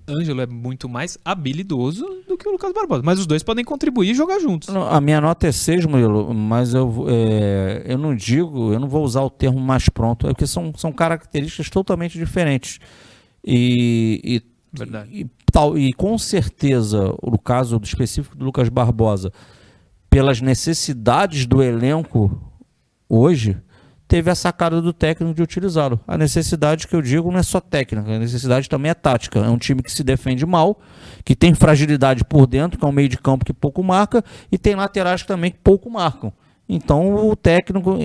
Ângelo 0.09 0.41
é 0.41 0.47
muito 0.47 0.89
mais 0.89 1.19
habilidoso 1.25 2.07
do 2.29 2.37
que 2.37 2.49
o 2.49 2.53
Lucas 2.53 2.73
Barbosa. 2.73 3.03
Mas 3.05 3.19
os 3.19 3.27
dois 3.27 3.43
podem 3.43 3.65
contribuir 3.65 4.11
e 4.11 4.15
jogar 4.15 4.39
juntos. 4.39 4.69
Não, 4.69 4.87
A 4.87 5.01
minha 5.01 5.21
nota 5.21 5.47
é 5.47 5.53
6, 5.53 5.87
Murilo, 5.87 6.33
mas 6.33 6.75
eu, 6.75 7.07
é, 7.09 7.83
eu 7.87 7.99
não 7.99 8.15
digo, 8.15 8.73
eu 8.73 8.79
não 8.79 8.89
vou 8.89 9.05
usar 9.05 9.23
o 9.23 9.31
termo 9.31 9.61
mais 9.61 9.89
pronto, 9.89 10.27
é 10.27 10.31
porque 10.31 10.47
são, 10.47 10.73
são 10.77 10.93
características 10.93 11.69
totalmente 11.71 12.19
diferentes. 12.19 12.79
E, 13.45 14.21
e, 14.25 14.43
Verdade. 14.73 15.11
e, 15.13 15.27
tal, 15.53 15.77
e 15.77 15.93
com 15.93 16.17
certeza, 16.19 17.15
no 17.23 17.39
caso 17.39 17.79
do 17.79 17.85
específico 17.85 18.37
do 18.37 18.45
Lucas 18.45 18.69
Barbosa, 18.69 19.33
pelas 20.09 20.41
necessidades 20.41 21.47
do 21.47 21.63
elenco 21.63 22.41
hoje, 23.09 23.57
teve 24.09 24.31
a 24.31 24.35
sacada 24.35 24.81
do 24.81 24.93
técnico 24.93 25.35
de 25.35 25.43
utilizá-lo. 25.43 26.01
A 26.07 26.17
necessidade 26.17 26.87
que 26.87 26.95
eu 26.95 27.03
digo 27.03 27.31
não 27.31 27.39
é 27.39 27.43
só 27.43 27.61
técnica, 27.61 28.11
a 28.11 28.19
necessidade 28.19 28.69
também 28.69 28.91
é 28.91 28.95
tática. 28.95 29.41
É 29.41 29.49
um 29.49 29.59
time 29.59 29.83
que 29.83 29.91
se 29.91 30.03
defende 30.05 30.47
mal, 30.47 30.81
que 31.25 31.35
tem 31.35 31.55
fragilidade 31.55 32.25
por 32.25 32.47
dentro, 32.47 32.79
que 32.79 32.85
é 32.85 32.89
um 32.89 32.93
meio 32.93 33.09
de 33.09 33.19
campo 33.19 33.45
que 33.45 33.53
pouco 33.53 33.83
marca, 33.83 34.25
e 34.51 34.57
tem 34.57 34.75
laterais 34.75 35.23
também 35.23 35.51
que 35.51 35.59
pouco 35.59 35.91
marcam. 35.91 36.33
Então 36.69 37.29
o 37.29 37.37
técnico 37.37 37.97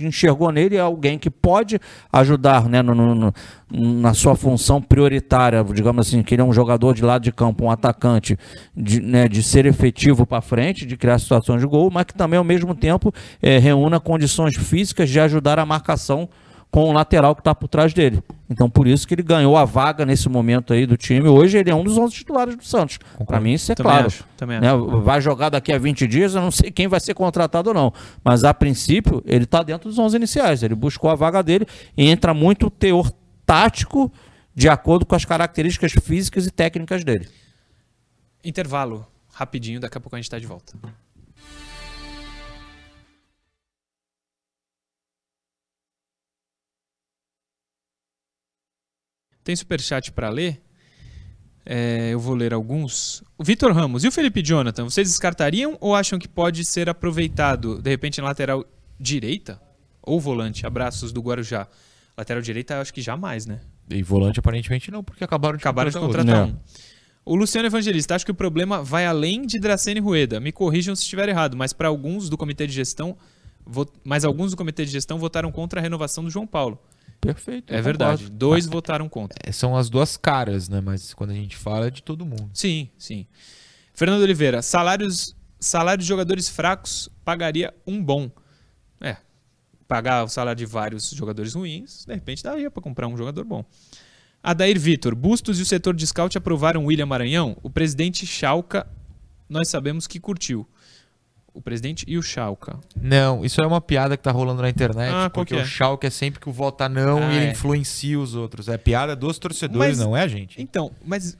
enxergou 0.00 0.50
nele 0.50 0.78
alguém 0.78 1.16
que 1.18 1.30
pode 1.30 1.78
ajudar 2.12 2.68
né, 2.68 2.82
no- 2.82 2.94
no- 3.14 3.32
na 3.70 4.12
sua 4.14 4.34
função 4.34 4.82
prioritária, 4.82 5.62
digamos 5.72 6.08
assim, 6.08 6.22
que 6.22 6.34
ele 6.34 6.42
é 6.42 6.44
um 6.44 6.52
jogador 6.52 6.92
de 6.92 7.04
lado 7.04 7.22
de 7.22 7.30
campo, 7.30 7.64
um 7.64 7.70
atacante, 7.70 8.36
de, 8.76 9.00
né, 9.00 9.28
de 9.28 9.42
ser 9.44 9.64
efetivo 9.64 10.26
para 10.26 10.40
frente, 10.40 10.84
de 10.84 10.96
criar 10.96 11.20
situações 11.20 11.60
de 11.60 11.66
gol, 11.68 11.88
mas 11.92 12.04
que 12.04 12.14
também 12.14 12.36
ao 12.36 12.44
mesmo 12.44 12.74
tempo 12.74 13.12
eh, 13.40 13.58
reúna 13.58 14.00
condições 14.00 14.56
físicas 14.56 15.08
de 15.08 15.20
ajudar 15.20 15.58
a 15.60 15.64
marcação 15.66 16.28
com 16.70 16.88
o 16.88 16.92
lateral 16.92 17.34
que 17.34 17.40
está 17.40 17.54
por 17.54 17.66
trás 17.68 17.92
dele. 17.92 18.22
Então 18.48 18.70
por 18.70 18.86
isso 18.86 19.06
que 19.06 19.14
ele 19.14 19.22
ganhou 19.22 19.56
a 19.56 19.64
vaga 19.64 20.06
nesse 20.06 20.28
momento 20.28 20.72
aí 20.72 20.86
do 20.86 20.96
time. 20.96 21.28
Hoje 21.28 21.58
ele 21.58 21.68
é 21.70 21.74
um 21.74 21.82
dos 21.82 21.98
11 21.98 22.14
titulares 22.14 22.56
do 22.56 22.64
Santos. 22.64 22.98
Para 23.26 23.40
mim 23.40 23.52
isso 23.52 23.72
é 23.72 23.74
Também 23.74 23.90
claro. 23.92 24.06
acho, 24.06 24.24
também 24.36 24.60
Né, 24.60 24.68
acho. 24.72 25.00
vai 25.00 25.20
jogar 25.20 25.48
daqui 25.50 25.72
a 25.72 25.78
20 25.78 26.06
dias, 26.06 26.34
eu 26.34 26.40
não 26.40 26.50
sei 26.50 26.70
quem 26.70 26.86
vai 26.86 27.00
ser 27.00 27.14
contratado 27.14 27.70
ou 27.70 27.74
não. 27.74 27.92
Mas 28.22 28.44
a 28.44 28.54
princípio, 28.54 29.22
ele 29.26 29.44
está 29.44 29.62
dentro 29.62 29.88
dos 29.88 29.98
11 29.98 30.16
iniciais. 30.16 30.62
Ele 30.62 30.74
buscou 30.74 31.10
a 31.10 31.14
vaga 31.14 31.42
dele 31.42 31.66
e 31.96 32.08
entra 32.08 32.32
muito 32.32 32.66
o 32.66 32.70
teor 32.70 33.10
tático 33.44 34.12
de 34.54 34.68
acordo 34.68 35.04
com 35.06 35.14
as 35.14 35.24
características 35.24 35.92
físicas 35.92 36.46
e 36.46 36.50
técnicas 36.50 37.02
dele. 37.04 37.28
Intervalo, 38.44 39.06
rapidinho, 39.32 39.80
daqui 39.80 39.98
a 39.98 40.00
pouco 40.00 40.16
a 40.16 40.18
gente 40.18 40.26
está 40.26 40.38
de 40.38 40.46
volta. 40.46 40.72
Tem 49.42 49.54
superchat 49.56 50.12
para 50.12 50.28
ler? 50.28 50.60
É, 51.64 52.10
eu 52.12 52.18
vou 52.18 52.34
ler 52.34 52.52
alguns. 52.52 53.22
O 53.36 53.44
Vitor 53.44 53.72
Ramos 53.72 54.04
e 54.04 54.08
o 54.08 54.12
Felipe 54.12 54.42
Jonathan, 54.42 54.84
vocês 54.84 55.08
descartariam 55.08 55.76
ou 55.80 55.94
acham 55.94 56.18
que 56.18 56.26
pode 56.28 56.64
ser 56.64 56.88
aproveitado, 56.88 57.80
de 57.80 57.90
repente, 57.90 58.20
na 58.20 58.28
lateral 58.28 58.64
direita? 58.98 59.60
Ou 60.02 60.20
volante? 60.20 60.66
Abraços 60.66 61.12
do 61.12 61.20
Guarujá. 61.20 61.68
Lateral 62.16 62.42
direita, 62.42 62.80
acho 62.80 62.92
que 62.92 63.02
jamais, 63.02 63.46
né? 63.46 63.60
E 63.88 64.02
volante 64.02 64.38
aparentemente 64.38 64.90
não, 64.90 65.02
porque 65.02 65.22
acabaram 65.24 65.56
de 65.56 65.62
Acabaram 65.62 65.90
de 65.90 65.98
contratar 65.98 66.24
contratar 66.24 66.48
um. 66.48 66.58
O 67.24 67.36
Luciano 67.36 67.66
Evangelista, 67.66 68.14
acho 68.14 68.24
que 68.24 68.30
o 68.30 68.34
problema 68.34 68.82
vai 68.82 69.06
além 69.06 69.46
de 69.46 69.58
Dracena 69.58 69.98
e 69.98 70.02
Rueda. 70.02 70.40
Me 70.40 70.52
corrijam 70.52 70.96
se 70.96 71.02
estiver 71.02 71.28
errado, 71.28 71.56
mas 71.56 71.72
para 71.72 71.88
alguns 71.88 72.28
do 72.28 72.36
comitê 72.36 72.66
de 72.66 72.72
gestão, 72.72 73.16
mas 74.02 74.24
alguns 74.24 74.50
do 74.50 74.56
comitê 74.56 74.84
de 74.84 74.90
gestão 74.90 75.18
votaram 75.18 75.52
contra 75.52 75.80
a 75.80 75.82
renovação 75.82 76.24
do 76.24 76.30
João 76.30 76.46
Paulo. 76.46 76.80
Perfeito. 77.20 77.72
É 77.72 77.82
verdade. 77.82 78.22
concordo. 78.22 78.36
Dois 78.36 78.66
votaram 78.66 79.08
contra. 79.08 79.38
É, 79.44 79.52
São 79.52 79.76
as 79.76 79.90
duas 79.90 80.16
caras, 80.16 80.68
né? 80.68 80.80
Mas 80.80 81.12
quando 81.12 81.30
a 81.30 81.34
gente 81.34 81.56
fala 81.56 81.88
é 81.88 81.90
de 81.90 82.02
todo 82.02 82.24
mundo. 82.24 82.50
Sim, 82.54 82.88
sim. 82.96 83.26
Fernando 83.92 84.22
Oliveira, 84.22 84.62
salários, 84.62 85.36
salários 85.58 86.04
de 86.04 86.08
jogadores 86.08 86.48
fracos 86.48 87.10
pagaria 87.24 87.74
um 87.86 88.02
bom. 88.02 88.30
É, 89.00 89.16
pagar 89.86 90.24
o 90.24 90.28
salário 90.28 90.58
de 90.58 90.64
vários 90.64 91.10
jogadores 91.10 91.54
ruins, 91.54 92.04
de 92.06 92.14
repente 92.14 92.42
daria 92.42 92.70
para 92.70 92.82
comprar 92.82 93.06
um 93.06 93.16
jogador 93.16 93.44
bom. 93.44 93.64
Adair 94.42 94.80
Vitor, 94.80 95.14
Bustos 95.14 95.58
e 95.58 95.62
o 95.62 95.66
setor 95.66 95.94
de 95.94 96.06
scout 96.06 96.36
aprovaram 96.38 96.86
William 96.86 97.04
Maranhão. 97.04 97.56
O 97.62 97.68
presidente 97.68 98.26
Chalca, 98.26 98.86
nós 99.48 99.68
sabemos 99.68 100.06
que 100.06 100.18
curtiu. 100.18 100.66
O 101.52 101.60
presidente 101.60 102.04
e 102.06 102.16
o 102.16 102.22
Chalca. 102.22 102.78
Não, 102.94 103.44
isso 103.44 103.60
é 103.60 103.66
uma 103.66 103.80
piada 103.80 104.16
que 104.16 104.22
tá 104.22 104.30
rolando 104.30 104.62
na 104.62 104.70
internet, 104.70 105.12
Ah, 105.12 105.28
porque 105.28 105.54
que 105.54 105.60
é? 105.60 105.62
o 105.64 105.66
Schalke 105.66 106.06
é 106.06 106.10
sempre 106.10 106.38
que 106.40 106.48
o 106.48 106.52
vota 106.52 106.88
não 106.88 107.18
Ah, 107.18 107.32
e 107.32 107.36
ele 107.36 107.46
é. 107.46 107.50
influencia 107.50 108.18
os 108.20 108.34
outros. 108.34 108.68
É 108.68 108.78
piada 108.78 109.16
dos 109.16 109.38
torcedores, 109.38 109.96
Mas- 109.96 109.98
não 109.98 110.16
é 110.16 110.22
a 110.22 110.28
gente. 110.28 110.60
Então, 110.62 110.92
mas 111.04 111.36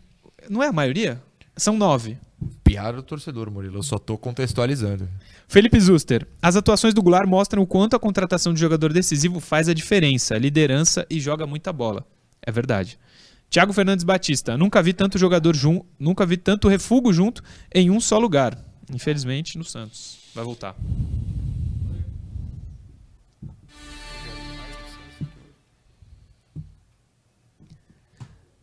não 0.48 0.62
é 0.62 0.66
a 0.66 0.72
maioria? 0.72 1.22
São 1.56 1.76
nove. 1.76 2.18
Piada 2.64 2.96
do 2.96 3.02
torcedor, 3.02 3.50
Murilo. 3.50 3.78
Eu 3.78 3.82
só 3.82 3.98
tô 3.98 4.16
contextualizando. 4.18 5.08
Felipe 5.46 5.78
Zuster, 5.78 6.26
as 6.40 6.56
atuações 6.56 6.94
do 6.94 7.02
Goulart 7.02 7.28
mostram 7.28 7.62
o 7.62 7.66
quanto 7.66 7.94
a 7.94 7.98
contratação 7.98 8.52
de 8.54 8.60
jogador 8.60 8.92
decisivo 8.92 9.40
faz 9.40 9.68
a 9.68 9.74
diferença, 9.74 10.36
liderança 10.38 11.06
e 11.10 11.20
joga 11.20 11.46
muita 11.46 11.72
bola. 11.72 12.04
É 12.44 12.50
verdade. 12.50 12.98
Thiago 13.50 13.72
Fernandes 13.72 14.04
Batista, 14.04 14.56
nunca 14.56 14.80
vi 14.82 14.92
tanto 14.92 15.18
jogador 15.18 15.54
junto, 15.56 15.84
nunca 15.98 16.24
vi 16.24 16.36
tanto 16.36 16.68
refugo 16.68 17.12
junto 17.12 17.42
em 17.74 17.90
um 17.90 18.00
só 18.00 18.16
lugar. 18.18 18.56
Infelizmente, 18.92 19.58
no 19.58 19.64
Santos. 19.64 20.18
Vai 20.34 20.44
voltar. 20.44 20.76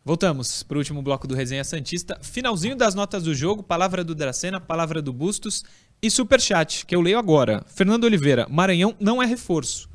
Voltamos 0.08 0.64
para 0.64 0.76
o 0.76 0.78
último 0.78 1.02
bloco 1.02 1.28
do 1.28 1.36
Resenha 1.36 1.66
Santista. 1.66 2.18
Finalzinho 2.22 2.78
das 2.78 2.96
notas 2.96 3.24
do 3.24 3.36
jogo, 3.36 3.62
palavra 3.62 4.06
do 4.06 4.16
Dracena, 4.16 4.58
palavra 4.58 5.02
do 5.02 5.12
Bustos 5.12 5.66
e 6.02 6.10
superchat, 6.10 6.86
que 6.86 6.96
eu 6.96 7.02
leio 7.02 7.20
agora. 7.20 7.62
Fernando 7.68 8.06
Oliveira, 8.06 8.48
Maranhão 8.50 8.96
não 9.02 9.22
é 9.22 9.26
reforço. 9.26 9.90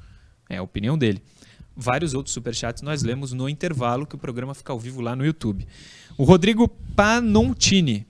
É 0.51 0.59
a 0.59 0.62
opinião 0.62 0.99
dele. 0.99 1.23
Vários 1.75 2.12
outros 2.12 2.35
superchats 2.35 2.83
nós 2.83 3.03
lemos 3.03 3.33
no 3.33 3.49
intervalo, 3.49 4.07
que 4.07 4.14
o 4.14 4.18
programa 4.18 4.55
fica 4.55 4.70
ao 4.70 4.79
vivo 4.79 5.01
lá 5.01 5.16
no 5.16 5.25
YouTube. 5.25 5.66
O 6.18 6.25
Rodrigo 6.25 6.68
Panontini. 6.95 8.07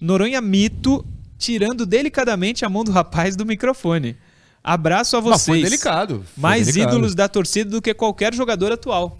Noronha 0.00 0.40
Mito, 0.40 1.04
tirando 1.42 1.84
delicadamente 1.84 2.64
a 2.64 2.68
mão 2.68 2.84
do 2.84 2.92
rapaz 2.92 3.34
do 3.34 3.44
microfone. 3.44 4.16
Abraço 4.62 5.16
a 5.16 5.20
Mas 5.20 5.42
vocês. 5.42 5.44
foi 5.60 5.62
delicado. 5.62 6.24
Foi 6.34 6.40
Mais 6.40 6.66
delicado. 6.66 6.92
ídolos 6.92 7.14
da 7.16 7.28
torcida 7.28 7.68
do 7.68 7.82
que 7.82 7.92
qualquer 7.92 8.32
jogador 8.32 8.70
atual. 8.70 9.18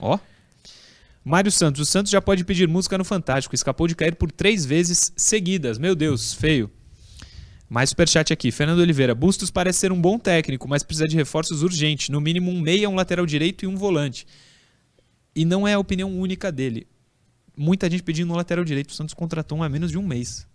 Ó. 0.00 0.18
Mário 1.22 1.52
Santos. 1.52 1.82
O 1.82 1.84
Santos 1.84 2.10
já 2.10 2.22
pode 2.22 2.44
pedir 2.44 2.66
música 2.66 2.96
no 2.96 3.04
Fantástico. 3.04 3.54
Escapou 3.54 3.86
de 3.86 3.94
cair 3.94 4.14
por 4.14 4.32
três 4.32 4.64
vezes 4.64 5.12
seguidas. 5.14 5.76
Meu 5.76 5.94
Deus, 5.94 6.32
feio. 6.32 6.70
Mais 7.68 7.90
superchat 7.90 8.32
aqui. 8.32 8.50
Fernando 8.50 8.78
Oliveira. 8.78 9.14
Bustos 9.14 9.50
parece 9.50 9.80
ser 9.80 9.92
um 9.92 10.00
bom 10.00 10.18
técnico, 10.18 10.66
mas 10.66 10.82
precisa 10.82 11.06
de 11.06 11.14
reforços 11.14 11.62
urgentes. 11.62 12.08
No 12.08 12.22
mínimo 12.22 12.50
um 12.50 12.58
meia, 12.58 12.88
um 12.88 12.94
lateral 12.94 13.26
direito 13.26 13.66
e 13.66 13.68
um 13.68 13.76
volante. 13.76 14.26
E 15.36 15.44
não 15.44 15.68
é 15.68 15.74
a 15.74 15.78
opinião 15.78 16.10
única 16.18 16.50
dele. 16.50 16.86
Muita 17.54 17.90
gente 17.90 18.02
pedindo 18.02 18.32
um 18.32 18.36
lateral 18.36 18.64
direito. 18.64 18.88
O 18.88 18.94
Santos 18.94 19.12
contratou 19.12 19.58
um 19.58 19.62
há 19.62 19.68
menos 19.68 19.90
de 19.90 19.98
um 19.98 20.02
mês. 20.06 20.48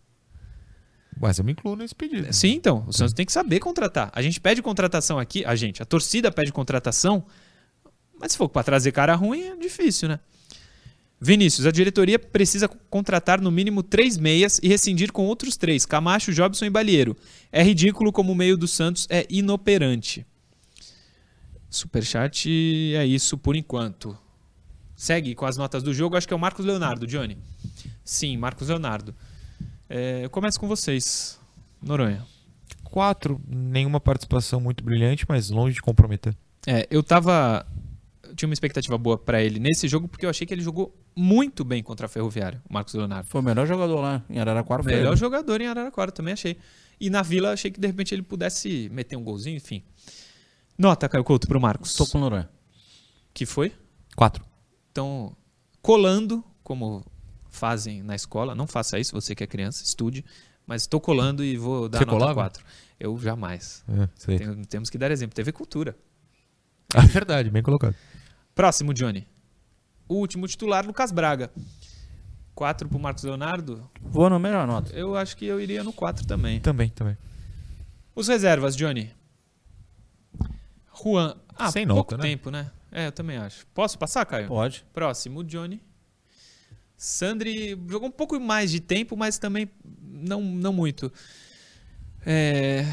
Mas 1.19 1.37
eu 1.37 1.45
me 1.45 1.53
incluo 1.53 1.75
nesse 1.75 1.95
pedido. 1.95 2.31
Sim, 2.33 2.53
então. 2.53 2.83
O 2.87 2.93
Santos 2.93 3.13
tem 3.13 3.25
que 3.25 3.31
saber 3.31 3.59
contratar. 3.59 4.11
A 4.13 4.21
gente 4.21 4.39
pede 4.39 4.61
contratação 4.61 5.17
aqui. 5.17 5.45
A 5.45 5.55
gente, 5.55 5.81
a 5.81 5.85
torcida 5.85 6.31
pede 6.31 6.51
contratação. 6.51 7.25
Mas 8.19 8.33
se 8.33 8.37
for 8.37 8.49
para 8.49 8.63
trazer 8.63 8.91
cara 8.91 9.15
ruim, 9.15 9.43
é 9.43 9.55
difícil, 9.55 10.09
né? 10.09 10.19
Vinícius, 11.19 11.65
a 11.65 11.71
diretoria 11.71 12.19
precisa 12.19 12.67
contratar 12.67 13.39
no 13.39 13.49
mínimo 13.49 13.81
três 13.81 14.17
meias 14.17 14.59
e 14.61 14.67
rescindir 14.67 15.11
com 15.11 15.25
outros 15.25 15.55
três: 15.55 15.85
Camacho, 15.85 16.33
Jobson 16.33 16.65
e 16.65 16.69
Balieiro. 16.69 17.15
É 17.51 17.63
ridículo 17.63 18.11
como 18.11 18.33
o 18.33 18.35
meio 18.35 18.57
do 18.57 18.67
Santos 18.67 19.07
é 19.09 19.25
inoperante. 19.29 20.25
Superchat 21.69 22.49
é 22.95 23.05
isso 23.05 23.37
por 23.37 23.55
enquanto. 23.55 24.17
Segue 24.95 25.35
com 25.35 25.45
as 25.45 25.57
notas 25.57 25.83
do 25.83 25.93
jogo, 25.93 26.15
acho 26.15 26.27
que 26.27 26.33
é 26.33 26.37
o 26.37 26.39
Marcos 26.39 26.65
Leonardo, 26.65 27.07
Johnny. 27.07 27.37
Sim, 28.03 28.37
Marcos 28.37 28.69
Leonardo. 28.69 29.15
É, 29.89 30.23
eu 30.25 30.29
começo 30.29 30.59
com 30.59 30.67
vocês, 30.67 31.39
Noronha. 31.81 32.25
Quatro, 32.83 33.41
nenhuma 33.47 33.99
participação 33.99 34.59
muito 34.59 34.83
brilhante, 34.83 35.25
mas 35.27 35.49
longe 35.49 35.75
de 35.75 35.81
comprometer. 35.81 36.35
É, 36.65 36.87
eu 36.89 37.03
tava. 37.03 37.65
eu 38.23 38.35
tinha 38.35 38.47
uma 38.47 38.53
expectativa 38.53 38.97
boa 38.97 39.17
pra 39.17 39.41
ele 39.41 39.59
nesse 39.59 39.87
jogo, 39.87 40.07
porque 40.07 40.25
eu 40.25 40.29
achei 40.29 40.47
que 40.47 40.53
ele 40.53 40.61
jogou 40.61 40.95
muito 41.15 41.63
bem 41.63 41.83
contra 41.83 42.05
a 42.05 42.09
Ferroviária, 42.09 42.61
o 42.69 42.73
Marcos 42.73 42.93
Leonardo. 42.93 43.27
Foi 43.27 43.41
o 43.41 43.43
melhor 43.43 43.67
jogador 43.67 43.99
lá 44.01 44.23
em 44.29 44.39
Araraquara. 44.39 44.81
Foi 44.83 44.93
Melhor 44.93 45.11
ele. 45.11 45.17
jogador 45.17 45.61
em 45.61 45.67
Araraquara, 45.67 46.11
também 46.11 46.33
achei. 46.33 46.57
E 46.99 47.09
na 47.09 47.21
Vila, 47.21 47.51
achei 47.51 47.69
que 47.69 47.79
de 47.79 47.87
repente 47.87 48.15
ele 48.15 48.21
pudesse 48.21 48.89
meter 48.91 49.15
um 49.17 49.23
golzinho, 49.23 49.57
enfim. 49.57 49.83
Nota, 50.77 51.07
Caio 51.09 51.23
Couto, 51.23 51.47
pro 51.47 51.59
Marcos. 51.59 51.93
Tô 51.93 52.05
com 52.07 52.17
o 52.17 52.21
Noronha. 52.21 52.49
Que 53.33 53.45
foi? 53.45 53.73
Quatro. 54.15 54.43
Então, 54.91 55.35
colando, 55.81 56.43
como 56.63 57.05
fazem 57.55 58.03
na 58.03 58.13
escola, 58.15 58.53
não 58.53 58.67
faça 58.67 58.99
isso, 58.99 59.13
você 59.13 59.33
que 59.33 59.43
é 59.43 59.47
criança, 59.47 59.83
estude, 59.83 60.23
mas 60.67 60.83
estou 60.83 60.99
colando 61.01 61.43
e 61.43 61.57
vou 61.57 61.87
dar 61.89 61.99
Você 61.99 62.05
nota 62.05 62.17
colava? 62.17 62.33
4. 62.35 62.63
Eu 62.99 63.17
jamais. 63.17 63.83
É, 63.87 64.09
sei. 64.15 64.37
Tem- 64.39 64.63
temos 64.65 64.89
que 64.89 64.97
dar 64.97 65.09
exemplo. 65.11 65.35
TV 65.35 65.51
Cultura. 65.51 65.95
Ah, 66.93 67.01
verdade, 67.01 67.49
bem 67.49 67.63
colocado. 67.63 67.95
Próximo, 68.53 68.93
Johnny. 68.93 69.27
O 70.07 70.15
último 70.15 70.47
titular, 70.47 70.85
Lucas 70.85 71.11
Braga. 71.11 71.51
4 72.53 72.87
pro 72.87 72.97
Marcos 72.99 73.23
Leonardo. 73.23 73.89
Vou 74.01 74.29
no 74.29 74.39
melhor 74.39 74.65
nota. 74.65 74.93
Eu 74.95 75.15
acho 75.17 75.35
que 75.35 75.45
eu 75.45 75.59
iria 75.59 75.83
no 75.83 75.91
4 75.91 76.25
também. 76.25 76.59
Também, 76.61 76.89
também. 76.89 77.17
Os 78.15 78.27
reservas, 78.29 78.75
Johnny. 78.77 79.11
Juan. 81.03 81.35
Ah, 81.57 81.71
Sem 81.71 81.85
pouco 81.85 82.13
nota, 82.13 82.17
né? 82.17 82.23
tempo, 82.23 82.49
né? 82.49 82.71
É, 82.91 83.07
eu 83.07 83.11
também 83.11 83.37
acho. 83.37 83.65
Posso 83.73 83.97
passar, 83.99 84.25
Caio? 84.25 84.47
Pode. 84.47 84.85
Próximo, 84.93 85.43
Johnny. 85.43 85.81
Sandri 86.97 87.77
jogou 87.89 88.07
um 88.07 88.11
pouco 88.11 88.39
mais 88.39 88.71
de 88.71 88.79
tempo, 88.79 89.15
mas 89.17 89.37
também 89.37 89.69
não, 90.01 90.41
não 90.41 90.71
muito. 90.73 91.11
É... 92.25 92.83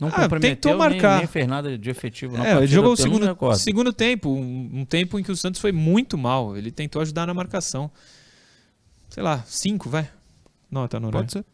Não 0.00 0.08
Ah, 0.08 0.22
comprometeu, 0.22 0.50
tentou 0.56 0.70
nem- 0.72 0.78
marcar. 0.78 1.18
Nem, 1.18 1.26
fez 1.26 1.46
nada 1.46 1.78
de 1.78 1.88
efetivo. 1.90 2.36
na 2.36 2.46
É, 2.46 2.56
ele 2.56 2.66
jogou 2.66 2.92
o 2.92 2.96
segundo, 2.96 3.36
segundo 3.56 3.92
tempo, 3.92 4.28
um, 4.30 4.80
um 4.80 4.84
tempo 4.84 5.18
em 5.18 5.22
que 5.22 5.30
o 5.30 5.36
Santos 5.36 5.60
foi 5.60 5.70
muito 5.72 6.18
mal. 6.18 6.56
Ele 6.56 6.70
tentou 6.72 7.00
ajudar 7.00 7.26
na 7.26 7.34
marcação. 7.34 7.90
Sei 9.08 9.22
lá, 9.22 9.44
cinco, 9.46 9.88
vai. 9.88 10.10
Nota, 10.70 10.98
Noronha. 10.98 11.22
Pode 11.22 11.32
ser. 11.32 11.44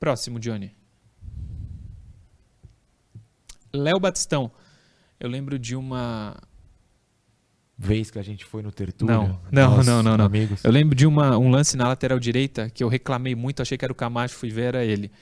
Próximo, 0.00 0.40
Johnny. 0.40 0.74
Léo 3.72 4.00
Batistão. 4.00 4.50
Eu 5.20 5.28
lembro 5.28 5.58
de 5.58 5.76
uma. 5.76 6.36
Vez 7.80 8.10
que 8.10 8.18
a 8.18 8.22
gente 8.22 8.44
foi 8.44 8.60
no 8.60 8.72
Tertúlio. 8.72 9.14
Não, 9.14 9.40
não, 9.52 9.84
não, 9.84 10.02
não, 10.02 10.16
não. 10.16 10.24
Amigos. 10.24 10.64
Eu 10.64 10.72
lembro 10.72 10.96
de 10.96 11.06
uma, 11.06 11.38
um 11.38 11.48
lance 11.48 11.76
na 11.76 11.86
lateral 11.86 12.18
direita 12.18 12.68
que 12.68 12.82
eu 12.82 12.88
reclamei 12.88 13.36
muito, 13.36 13.62
achei 13.62 13.78
que 13.78 13.84
era 13.84 13.92
o 13.92 13.94
Camacho, 13.94 14.34
fui 14.34 14.50
ver, 14.50 14.74
era 14.74 14.84
ele. 14.84 15.12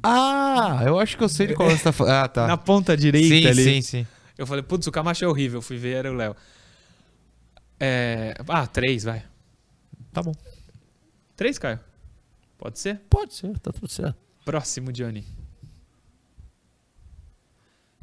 Ah, 0.00 0.82
eu 0.86 1.00
acho 1.00 1.16
que 1.18 1.24
eu 1.24 1.28
sei 1.28 1.48
de 1.48 1.54
qual 1.54 1.68
você 1.68 1.82
tá 1.82 1.90
falando. 1.90 2.14
Ah, 2.14 2.28
tá. 2.28 2.46
Na 2.48 2.56
ponta 2.56 2.96
direita 2.96 3.28
sim, 3.28 3.46
ali. 3.46 3.64
sim, 3.64 3.82
sim. 3.82 4.06
Eu 4.38 4.46
falei, 4.46 4.62
putz, 4.62 4.86
o 4.86 4.92
Camacho 4.92 5.24
é 5.24 5.28
horrível, 5.28 5.60
fui 5.60 5.76
ver, 5.78 5.96
era 5.96 6.12
o 6.12 6.14
Léo. 6.14 6.36
É... 7.80 8.34
Ah, 8.46 8.68
três, 8.68 9.02
vai. 9.02 9.24
Tá 10.12 10.22
bom. 10.22 10.32
Três, 11.34 11.58
Caio? 11.58 11.80
Pode 12.56 12.78
ser? 12.78 13.00
Pode 13.10 13.34
ser, 13.34 13.58
tá 13.58 13.72
tudo 13.72 13.88
certo. 13.88 14.16
Próximo, 14.44 14.92
Johnny. 14.92 15.26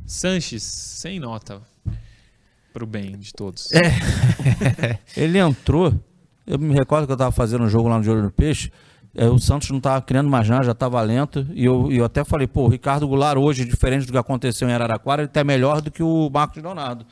Sanches, 0.06 0.64
sem 0.64 1.20
nota. 1.20 1.62
Pro 2.78 2.86
bem 2.86 3.18
de 3.18 3.34
todos. 3.34 3.72
É. 3.74 5.00
Ele 5.18 5.40
entrou. 5.40 5.92
Eu 6.46 6.60
me 6.60 6.76
recordo 6.76 7.08
que 7.08 7.12
eu 7.12 7.16
estava 7.16 7.32
fazendo 7.32 7.64
um 7.64 7.68
jogo 7.68 7.90
lá 7.90 7.98
no 7.98 8.12
Olho 8.12 8.22
no 8.22 8.32
Peixe. 8.32 8.72
é, 9.16 9.26
o 9.26 9.40
Santos 9.40 9.72
não 9.72 9.80
estava 9.80 10.00
criando 10.00 10.30
mais 10.30 10.48
nada, 10.48 10.64
já 10.64 10.74
estava 10.74 11.02
lento. 11.02 11.48
E 11.56 11.66
eu, 11.66 11.92
eu 11.92 12.06
até 12.06 12.24
falei, 12.24 12.46
pô, 12.46 12.66
o 12.66 12.68
Ricardo 12.68 13.08
Goulart 13.08 13.36
hoje, 13.36 13.66
diferente 13.66 14.06
do 14.06 14.12
que 14.12 14.18
aconteceu 14.20 14.70
em 14.70 14.74
Araraquara, 14.74 15.24
ele 15.24 15.28
está 15.28 15.44
melhor 15.44 15.82
do 15.82 15.90
que 15.90 16.04
o 16.04 16.30
Marcos 16.32 16.62
Leonardo. 16.62 17.04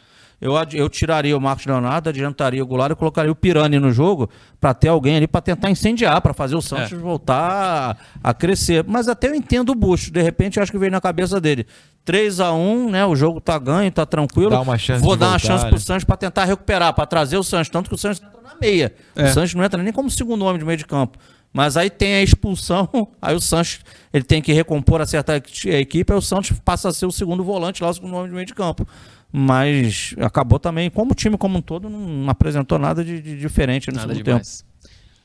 Eu, 0.41 0.53
eu 0.73 0.89
tiraria 0.89 1.35
o 1.37 1.41
Marcos 1.41 1.65
Leonardo, 1.65 2.09
adiantaria 2.09 2.61
o 2.61 2.67
Goulart 2.67 2.91
e 2.91 2.95
colocaria 2.95 3.31
o 3.31 3.35
Pirani 3.35 3.79
no 3.79 3.91
jogo 3.91 4.29
para 4.59 4.73
ter 4.73 4.89
alguém 4.89 5.15
ali 5.17 5.27
para 5.27 5.41
tentar 5.41 5.69
incendiar, 5.71 6.19
para 6.21 6.33
fazer 6.33 6.55
o 6.55 6.61
Santos 6.61 6.91
É. 6.91 6.95
voltar 6.95 7.97
a, 8.23 8.29
a 8.29 8.33
crescer. 8.33 8.83
Mas 8.87 9.07
até 9.07 9.27
eu 9.29 9.35
entendo 9.35 9.69
o 9.69 9.75
Busto. 9.75 10.11
De 10.11 10.21
repente, 10.21 10.57
eu 10.57 10.63
acho 10.63 10.71
que 10.71 10.77
veio 10.77 10.91
na 10.91 10.99
cabeça 11.01 11.39
dele. 11.39 11.65
3 12.03 12.39
a 12.39 12.53
1 12.53 12.89
né? 12.91 13.05
O 13.05 13.15
jogo 13.15 13.41
tá 13.41 13.57
ganho, 13.57 13.91
tá 13.91 14.05
tranquilo. 14.05 14.51
Dá 14.51 14.61
uma 14.61 14.77
chance 14.77 15.01
Vou 15.03 15.15
dar 15.15 15.27
uma 15.27 15.31
voltar, 15.33 15.47
chance 15.47 15.63
né? 15.63 15.69
pro 15.71 15.79
Santos 15.79 16.03
para 16.03 16.17
tentar 16.17 16.45
recuperar, 16.45 16.93
para 16.93 17.05
trazer 17.05 17.37
o 17.37 17.43
Santos. 17.43 17.69
Tanto 17.69 17.89
que 17.89 17.95
o 17.95 17.97
Santos 17.97 18.21
entra 18.21 18.41
na 18.41 18.55
meia. 18.61 18.93
É. 19.15 19.23
O 19.23 19.33
Santos 19.33 19.55
não 19.55 19.63
entra 19.63 19.81
nem 19.81 19.91
como 19.91 20.09
segundo 20.11 20.45
homem 20.45 20.59
de 20.59 20.65
meio 20.65 20.77
de 20.77 20.85
campo. 20.85 21.17
Mas 21.55 21.77
aí 21.77 21.89
tem 21.89 22.15
a 22.15 22.21
expulsão, 22.21 22.89
aí 23.21 23.33
o 23.33 23.39
Santos 23.39 23.79
ele 24.11 24.25
tem 24.25 24.41
que 24.41 24.51
recompor, 24.51 24.99
acertar 24.99 25.35
a 25.35 25.37
equi- 25.37 25.69
a 25.69 25.79
equipe, 25.79 26.11
aí 26.11 26.19
o 26.19 26.21
Santos 26.21 26.51
passa 26.59 26.89
a 26.89 26.93
ser 26.93 27.05
o 27.05 27.11
segundo 27.13 27.45
volante 27.45 27.81
lá, 27.81 27.89
o 27.89 27.93
segundo 27.93 28.13
homem 28.13 28.27
de 28.27 28.33
meio 28.35 28.45
de 28.45 28.53
campo. 28.53 28.85
Mas 29.31 30.13
acabou 30.19 30.59
também, 30.59 30.89
como 30.89 31.13
o 31.13 31.15
time 31.15 31.37
como 31.37 31.57
um 31.57 31.61
todo, 31.61 31.89
não 31.89 32.29
apresentou 32.29 32.77
nada 32.77 33.05
de, 33.05 33.21
de 33.21 33.39
diferente 33.39 33.87
no 33.89 33.95
Nada 33.95 34.09
segundo 34.13 34.25
demais. 34.25 34.65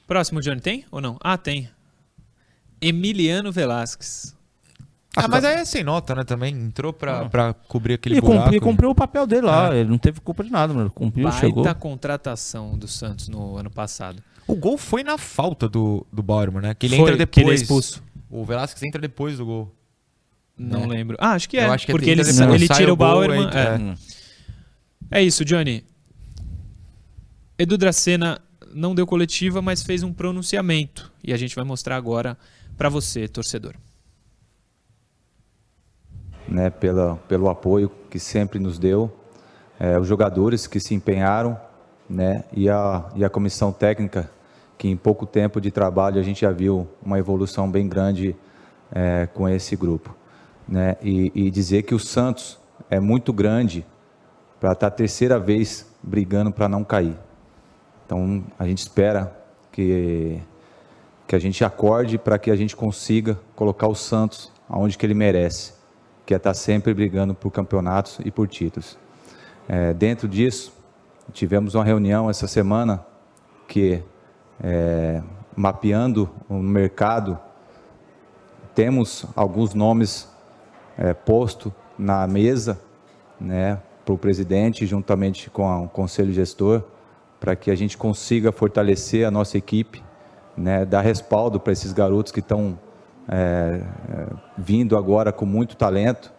Próximo, 0.06 0.40
Johnny, 0.40 0.60
tem 0.60 0.84
ou 0.92 1.00
não? 1.00 1.16
Ah, 1.20 1.36
tem. 1.36 1.68
Emiliano 2.80 3.50
Velasquez. 3.52 4.36
Ah, 5.16 5.26
mas 5.26 5.44
aí 5.44 5.56
é 5.56 5.64
sem 5.64 5.82
nota, 5.82 6.14
né? 6.14 6.22
Também 6.22 6.54
entrou 6.54 6.92
pra, 6.92 7.22
Ah. 7.22 7.28
pra 7.28 7.52
cobrir 7.52 7.94
aquele 7.94 8.14
tempo. 8.14 8.28
E 8.32 8.36
buraco. 8.36 8.54
e 8.54 8.60
cumpriu 8.60 8.90
o 8.90 8.94
papel 8.94 9.26
dele 9.26 9.42
lá, 9.46 9.74
É. 9.74 9.80
ele 9.80 9.90
não 9.90 9.98
teve 9.98 10.20
culpa 10.20 10.44
de 10.44 10.50
nada, 10.50 10.72
mano. 10.72 10.90
cumpriu, 10.90 11.24
Baita 11.28 11.40
chegou. 11.40 11.74
contratação 11.74 12.78
do 12.78 12.86
Santos 12.86 13.28
no 13.28 13.56
ano 13.56 13.68
passado. 13.70 14.22
O 14.50 14.56
gol 14.56 14.76
foi 14.78 15.02
na 15.02 15.16
falta 15.18 15.68
do, 15.68 16.06
do 16.12 16.22
Bauerman, 16.22 16.62
né? 16.62 16.74
Que 16.74 16.86
ele 16.86 16.96
Foi, 16.96 17.10
entra 17.12 17.26
que 17.26 17.40
ele 17.40 17.44
é 17.50 17.54
depois. 17.54 17.60
expulso. 17.62 18.02
O 18.28 18.44
Velasquez 18.44 18.82
entra 18.82 19.00
depois 19.00 19.38
do 19.38 19.44
gol. 19.46 19.74
Não 20.58 20.80
Né? 20.80 20.86
lembro. 20.96 21.16
Ah, 21.20 21.32
acho 21.32 21.48
que 21.48 21.56
é. 21.56 21.66
Eu 21.66 21.72
acho 21.72 21.86
que 21.86 21.92
é 21.92 21.94
porque 21.94 22.10
ele, 22.10 22.20
ele 22.22 22.66
sai 22.66 22.76
tira 22.78 22.90
o 22.90 22.94
o 22.94 22.96
gol, 22.96 23.06
Bauerman. 23.06 23.48
aí- 23.48 23.56
é. 23.56 25.16
é. 25.16 25.20
É 25.20 25.22
isso, 25.22 25.44
Johnny. 25.44 25.84
Edu 27.58 27.76
Dracena 27.76 28.40
não 28.72 28.94
deu 28.94 29.06
coletiva, 29.06 29.60
mas 29.60 29.82
fez 29.82 30.02
um 30.02 30.12
pronunciamento. 30.12 31.10
E 31.24 31.32
a 31.32 31.36
gente 31.36 31.54
vai 31.56 31.64
mostrar 31.64 31.96
agora 31.96 32.36
pra 32.76 32.88
você, 32.88 33.26
torcedor. 33.28 33.74
né, 36.48 36.68
pela, 36.70 37.16
pelo 37.28 37.48
apoio 37.48 37.90
que 38.10 38.18
sempre 38.18 38.58
nos 38.58 38.78
deu, 38.78 39.14
é, 39.78 39.98
os 39.98 40.06
jogadores 40.08 40.66
que 40.66 40.80
se 40.80 40.94
empenharam 40.94 41.56
né, 42.08 42.42
e, 42.52 42.68
a, 42.68 43.08
e 43.14 43.24
a 43.24 43.30
comissão 43.30 43.70
técnica, 43.72 44.28
que 44.80 44.88
em 44.88 44.96
pouco 44.96 45.26
tempo 45.26 45.60
de 45.60 45.70
trabalho 45.70 46.18
a 46.18 46.22
gente 46.22 46.40
já 46.40 46.50
viu 46.50 46.88
uma 47.04 47.18
evolução 47.18 47.70
bem 47.70 47.86
grande 47.86 48.34
é, 48.90 49.28
com 49.34 49.46
esse 49.46 49.76
grupo. 49.76 50.16
Né, 50.66 50.96
e, 51.02 51.30
e 51.34 51.50
dizer 51.50 51.82
que 51.82 51.94
o 51.94 51.98
Santos 51.98 52.58
é 52.88 52.98
muito 52.98 53.30
grande 53.30 53.84
para 54.58 54.72
estar 54.72 54.86
a 54.86 54.90
terceira 54.90 55.38
vez 55.38 55.86
brigando 56.02 56.50
para 56.50 56.66
não 56.66 56.82
cair. 56.82 57.14
Então 58.06 58.42
a 58.58 58.66
gente 58.66 58.78
espera 58.78 59.36
que, 59.70 60.40
que 61.28 61.36
a 61.36 61.38
gente 61.38 61.62
acorde 61.62 62.16
para 62.16 62.38
que 62.38 62.50
a 62.50 62.56
gente 62.56 62.74
consiga 62.74 63.38
colocar 63.54 63.86
o 63.86 63.94
Santos 63.94 64.50
aonde 64.66 64.96
que 64.96 65.04
ele 65.04 65.12
merece 65.12 65.74
que 66.24 66.32
é 66.32 66.38
estar 66.38 66.54
sempre 66.54 66.94
brigando 66.94 67.34
por 67.34 67.50
campeonatos 67.50 68.18
e 68.24 68.30
por 68.30 68.48
títulos. 68.48 68.96
É, 69.68 69.92
dentro 69.92 70.26
disso, 70.26 70.72
tivemos 71.34 71.74
uma 71.74 71.84
reunião 71.84 72.30
essa 72.30 72.46
semana 72.46 73.04
que, 73.66 74.00
é, 74.62 75.22
mapeando 75.56 76.30
o 76.48 76.54
mercado, 76.54 77.38
temos 78.74 79.26
alguns 79.34 79.74
nomes 79.74 80.28
é, 80.96 81.12
posto 81.12 81.72
na 81.98 82.26
mesa, 82.26 82.80
né, 83.40 83.78
para 84.04 84.14
o 84.14 84.18
presidente, 84.18 84.86
juntamente 84.86 85.50
com 85.50 85.84
o 85.84 85.88
conselho 85.88 86.32
gestor, 86.32 86.82
para 87.38 87.56
que 87.56 87.70
a 87.70 87.74
gente 87.74 87.96
consiga 87.96 88.52
fortalecer 88.52 89.26
a 89.26 89.30
nossa 89.30 89.56
equipe, 89.56 90.02
né, 90.56 90.84
dar 90.84 91.00
respaldo 91.00 91.58
para 91.58 91.72
esses 91.72 91.92
garotos 91.92 92.32
que 92.32 92.40
estão 92.40 92.78
é, 93.28 93.82
é, 94.08 94.26
vindo 94.56 94.96
agora 94.96 95.32
com 95.32 95.46
muito 95.46 95.76
talento. 95.76 96.32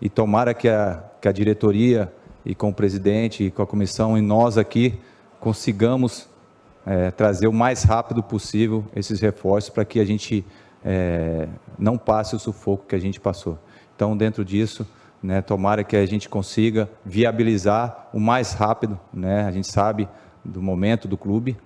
E 0.00 0.08
tomara 0.08 0.54
que 0.54 0.68
a, 0.68 1.02
que 1.20 1.28
a 1.28 1.32
diretoria 1.32 2.12
e 2.44 2.54
com 2.54 2.70
o 2.70 2.74
presidente 2.74 3.44
e 3.44 3.50
com 3.50 3.62
a 3.62 3.66
comissão 3.66 4.16
e 4.16 4.20
nós 4.20 4.56
aqui 4.56 4.98
consigamos 5.40 6.27
é, 6.88 7.10
trazer 7.10 7.46
o 7.46 7.52
mais 7.52 7.82
rápido 7.82 8.22
possível 8.22 8.82
esses 8.96 9.20
reforços 9.20 9.68
para 9.68 9.84
que 9.84 10.00
a 10.00 10.06
gente 10.06 10.42
é, 10.82 11.46
não 11.78 11.98
passe 11.98 12.34
o 12.34 12.38
sufoco 12.38 12.86
que 12.86 12.94
a 12.94 12.98
gente 12.98 13.20
passou. 13.20 13.58
Então, 13.94 14.16
dentro 14.16 14.42
disso, 14.42 14.86
né, 15.22 15.42
tomara 15.42 15.84
que 15.84 15.94
a 15.94 16.06
gente 16.06 16.30
consiga 16.30 16.88
viabilizar 17.04 18.08
o 18.10 18.18
mais 18.18 18.54
rápido. 18.54 18.98
Né, 19.12 19.44
a 19.44 19.50
gente 19.50 19.66
sabe 19.66 20.08
do 20.42 20.62
momento 20.62 21.06
do 21.06 21.18
clube, 21.18 21.58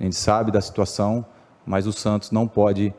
a 0.00 0.02
gente 0.02 0.16
sabe 0.16 0.50
da 0.50 0.60
situação, 0.60 1.24
mas 1.64 1.86
o 1.86 1.92
Santos 1.92 2.32
não 2.32 2.48
pode 2.48 2.92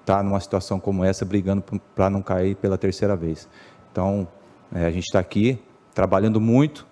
estar 0.00 0.22
numa 0.22 0.40
situação 0.40 0.78
como 0.78 1.02
essa 1.02 1.24
brigando 1.24 1.62
para 1.94 2.10
não 2.10 2.20
cair 2.20 2.56
pela 2.56 2.76
terceira 2.76 3.16
vez. 3.16 3.48
Então, 3.90 4.28
é, 4.74 4.84
a 4.84 4.90
gente 4.90 5.04
está 5.04 5.18
aqui 5.18 5.58
trabalhando 5.94 6.40
muito, 6.40 6.86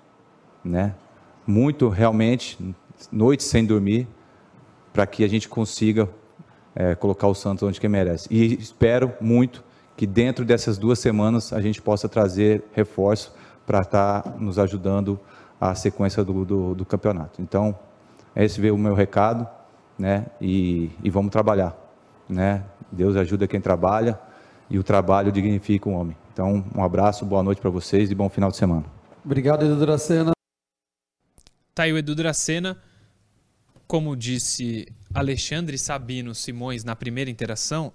né? 0.65 0.95
Muito 1.47 1.89
realmente, 1.89 2.59
noites 3.11 3.47
sem 3.47 3.65
dormir, 3.65 4.07
para 4.93 5.07
que 5.07 5.25
a 5.25 5.29
gente 5.29 5.49
consiga 5.49 6.09
é, 6.75 6.95
colocar 6.95 7.29
o 7.29 7.35
Santos 7.35 7.63
onde 7.63 7.81
que 7.81 7.89
merece. 7.89 8.29
E 8.31 8.55
espero 8.55 9.13
muito 9.21 9.63
que 9.97 10.07
dentro 10.07 10.45
dessas 10.45 10.77
duas 10.77 10.99
semanas 10.99 11.53
a 11.53 11.61
gente 11.61 11.81
possa 11.81 12.09
trazer 12.09 12.63
reforço 12.73 13.35
para 13.67 13.81
estar 13.81 14.37
nos 14.39 14.59
ajudando 14.59 15.19
a 15.61 15.75
sequência 15.75 16.23
do, 16.23 16.45
do, 16.45 16.75
do 16.75 16.85
campeonato. 16.85 17.41
Então, 17.41 17.77
esse 18.35 18.61
veio 18.61 18.75
o 18.75 18.79
meu 18.79 18.95
recado, 18.95 19.47
né? 19.99 20.27
E, 20.41 20.91
e 21.03 21.09
vamos 21.09 21.31
trabalhar, 21.31 21.75
né? 22.29 22.63
Deus 22.93 23.17
ajuda 23.17 23.47
quem 23.49 23.61
trabalha 23.61 24.19
e 24.69 24.79
o 24.79 24.83
trabalho 24.83 25.33
dignifica 25.33 25.89
o 25.89 25.93
homem. 25.93 26.17
Então, 26.33 26.63
um 26.75 26.85
abraço, 26.85 27.25
boa 27.25 27.43
noite 27.43 27.61
para 27.61 27.71
vocês 27.71 28.11
e 28.11 28.15
bom 28.15 28.29
final 28.29 28.51
de 28.51 28.57
semana. 28.59 28.85
Obrigado, 29.25 29.65
Edu 29.65 29.77
Dracena. 29.77 30.36
Tá 31.77 31.83
aí 31.83 31.93
o 31.93 31.99
Edu 31.99 32.15
Dracena, 32.15 32.83
como 33.87 34.17
disse 34.17 34.89
Alexandre 35.13 35.77
Sabino 35.77 36.35
Simões 36.35 36.85
na 36.85 36.97
primeira 36.97 37.31
interação, 37.31 37.93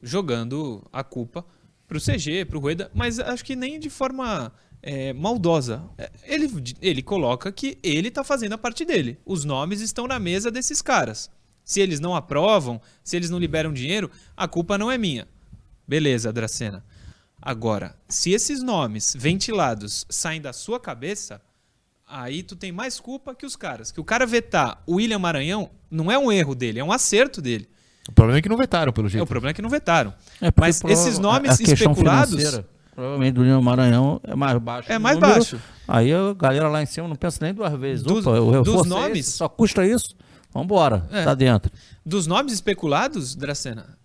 jogando 0.00 0.88
a 0.92 1.02
culpa 1.02 1.44
pro 1.88 2.00
CG, 2.00 2.44
pro 2.44 2.60
Rueda, 2.60 2.88
mas 2.94 3.18
acho 3.18 3.44
que 3.44 3.56
nem 3.56 3.80
de 3.80 3.90
forma 3.90 4.52
é, 4.80 5.12
maldosa. 5.12 5.82
É, 5.98 6.08
Ele, 6.22 6.48
ele 6.80 7.02
coloca 7.02 7.50
que 7.50 7.76
ele 7.82 8.12
tá 8.12 8.22
fazendo 8.22 8.52
a 8.52 8.58
parte 8.58 8.84
dele. 8.84 9.18
Os 9.26 9.44
nomes 9.44 9.80
estão 9.80 10.06
na 10.06 10.20
mesa 10.20 10.48
desses 10.48 10.80
caras. 10.80 11.28
Se 11.64 11.80
eles 11.80 11.98
não 11.98 12.14
aprovam, 12.14 12.80
se 13.02 13.16
eles 13.16 13.28
não 13.28 13.40
liberam 13.40 13.72
dinheiro, 13.72 14.08
a 14.36 14.46
culpa 14.46 14.78
não 14.78 14.88
é 14.88 14.96
minha. 14.96 15.26
Beleza, 15.84 16.32
Dracena. 16.32 16.84
Agora, 17.42 17.96
se 18.08 18.30
esses 18.30 18.62
nomes 18.62 19.16
ventilados 19.18 20.06
saem 20.08 20.40
da 20.40 20.52
sua 20.52 20.78
cabeça, 20.78 21.42
aí 22.10 22.42
tu 22.42 22.56
tem 22.56 22.72
mais 22.72 22.98
culpa 23.00 23.34
que 23.34 23.46
os 23.46 23.56
caras. 23.56 23.90
Que 23.92 24.00
o 24.00 24.04
cara 24.04 24.26
vetar 24.26 24.82
o 24.86 24.96
William 24.96 25.18
Maranhão 25.18 25.70
não 25.90 26.10
é 26.10 26.18
um 26.18 26.30
erro 26.30 26.54
dele, 26.54 26.78
é 26.80 26.84
um 26.84 26.92
acerto 26.92 27.40
dele. 27.40 27.68
O 28.08 28.12
problema 28.12 28.38
é 28.38 28.42
que 28.42 28.48
não 28.48 28.56
vetaram, 28.56 28.92
pelo 28.92 29.06
É, 29.06 29.10
jeito. 29.10 29.22
o 29.22 29.26
problema 29.26 29.50
é 29.50 29.54
que 29.54 29.62
não 29.62 29.68
vetaram. 29.70 30.12
É 30.40 30.50
Mas 30.56 30.80
prova- 30.80 30.92
esses 30.92 31.18
nomes 31.18 31.60
especulados. 31.60 32.60
Provavelmente 32.94 33.34
do 33.34 33.42
Leão 33.42 33.62
Maranhão 33.62 34.20
é 34.24 34.34
mais 34.34 34.58
baixo. 34.58 34.92
É 34.92 34.98
mais 34.98 35.16
número. 35.16 35.34
baixo. 35.34 35.60
Aí 35.86 36.12
a 36.12 36.34
galera 36.34 36.68
lá 36.68 36.82
em 36.82 36.86
cima 36.86 37.06
não 37.08 37.16
pensa 37.16 37.38
nem 37.42 37.54
duas 37.54 37.72
vezes. 37.78 38.02
Dos- 38.04 38.26
Opa, 38.26 38.38
o 38.40 38.50
reforço 38.50 38.72
dos 38.82 38.86
é 38.86 38.88
nomes- 38.88 39.18
esse, 39.28 39.36
só 39.36 39.48
custa 39.48 39.86
isso? 39.86 40.14
Vambora, 40.52 41.06
É. 41.12 41.22
tá 41.24 41.34
dentro. 41.34 41.70
Dos 42.04 42.26
nomes 42.26 42.52
especulados, 42.52 43.34
Dracena, 43.36 43.96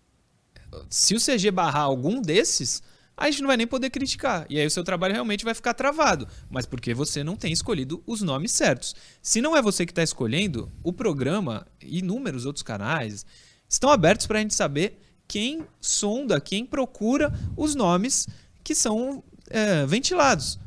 se 0.89 1.15
o 1.15 1.19
CG 1.19 1.49
barrar 1.51 1.81
algum 1.83 2.21
desses, 2.21 2.81
a 3.17 3.29
gente 3.29 3.41
não 3.41 3.47
vai 3.47 3.57
nem 3.57 3.67
poder 3.67 3.89
criticar. 3.89 4.45
E 4.49 4.59
aí 4.59 4.65
o 4.65 4.71
seu 4.71 4.83
trabalho 4.83 5.13
realmente 5.13 5.45
vai 5.45 5.53
ficar 5.53 5.73
travado. 5.73 6.27
Mas 6.49 6.65
porque 6.65 6.93
você 6.93 7.23
não 7.23 7.35
tem 7.35 7.51
escolhido 7.51 8.03
os 8.05 8.21
nomes 8.21 8.51
certos. 8.51 8.95
Se 9.21 9.41
não 9.41 9.55
é 9.55 9.61
você 9.61 9.85
que 9.85 9.91
está 9.91 10.03
escolhendo, 10.03 10.71
o 10.83 10.91
programa 10.91 11.65
e 11.81 11.99
inúmeros 11.99 12.45
outros 12.45 12.63
canais 12.63 13.25
estão 13.69 13.89
abertos 13.89 14.27
para 14.27 14.39
a 14.39 14.41
gente 14.41 14.53
saber 14.53 15.01
quem 15.27 15.65
sonda, 15.79 16.39
quem 16.41 16.65
procura 16.65 17.33
os 17.55 17.73
nomes 17.73 18.27
que 18.63 18.75
são 18.75 19.23
é, 19.49 19.85
ventilados. 19.85 20.59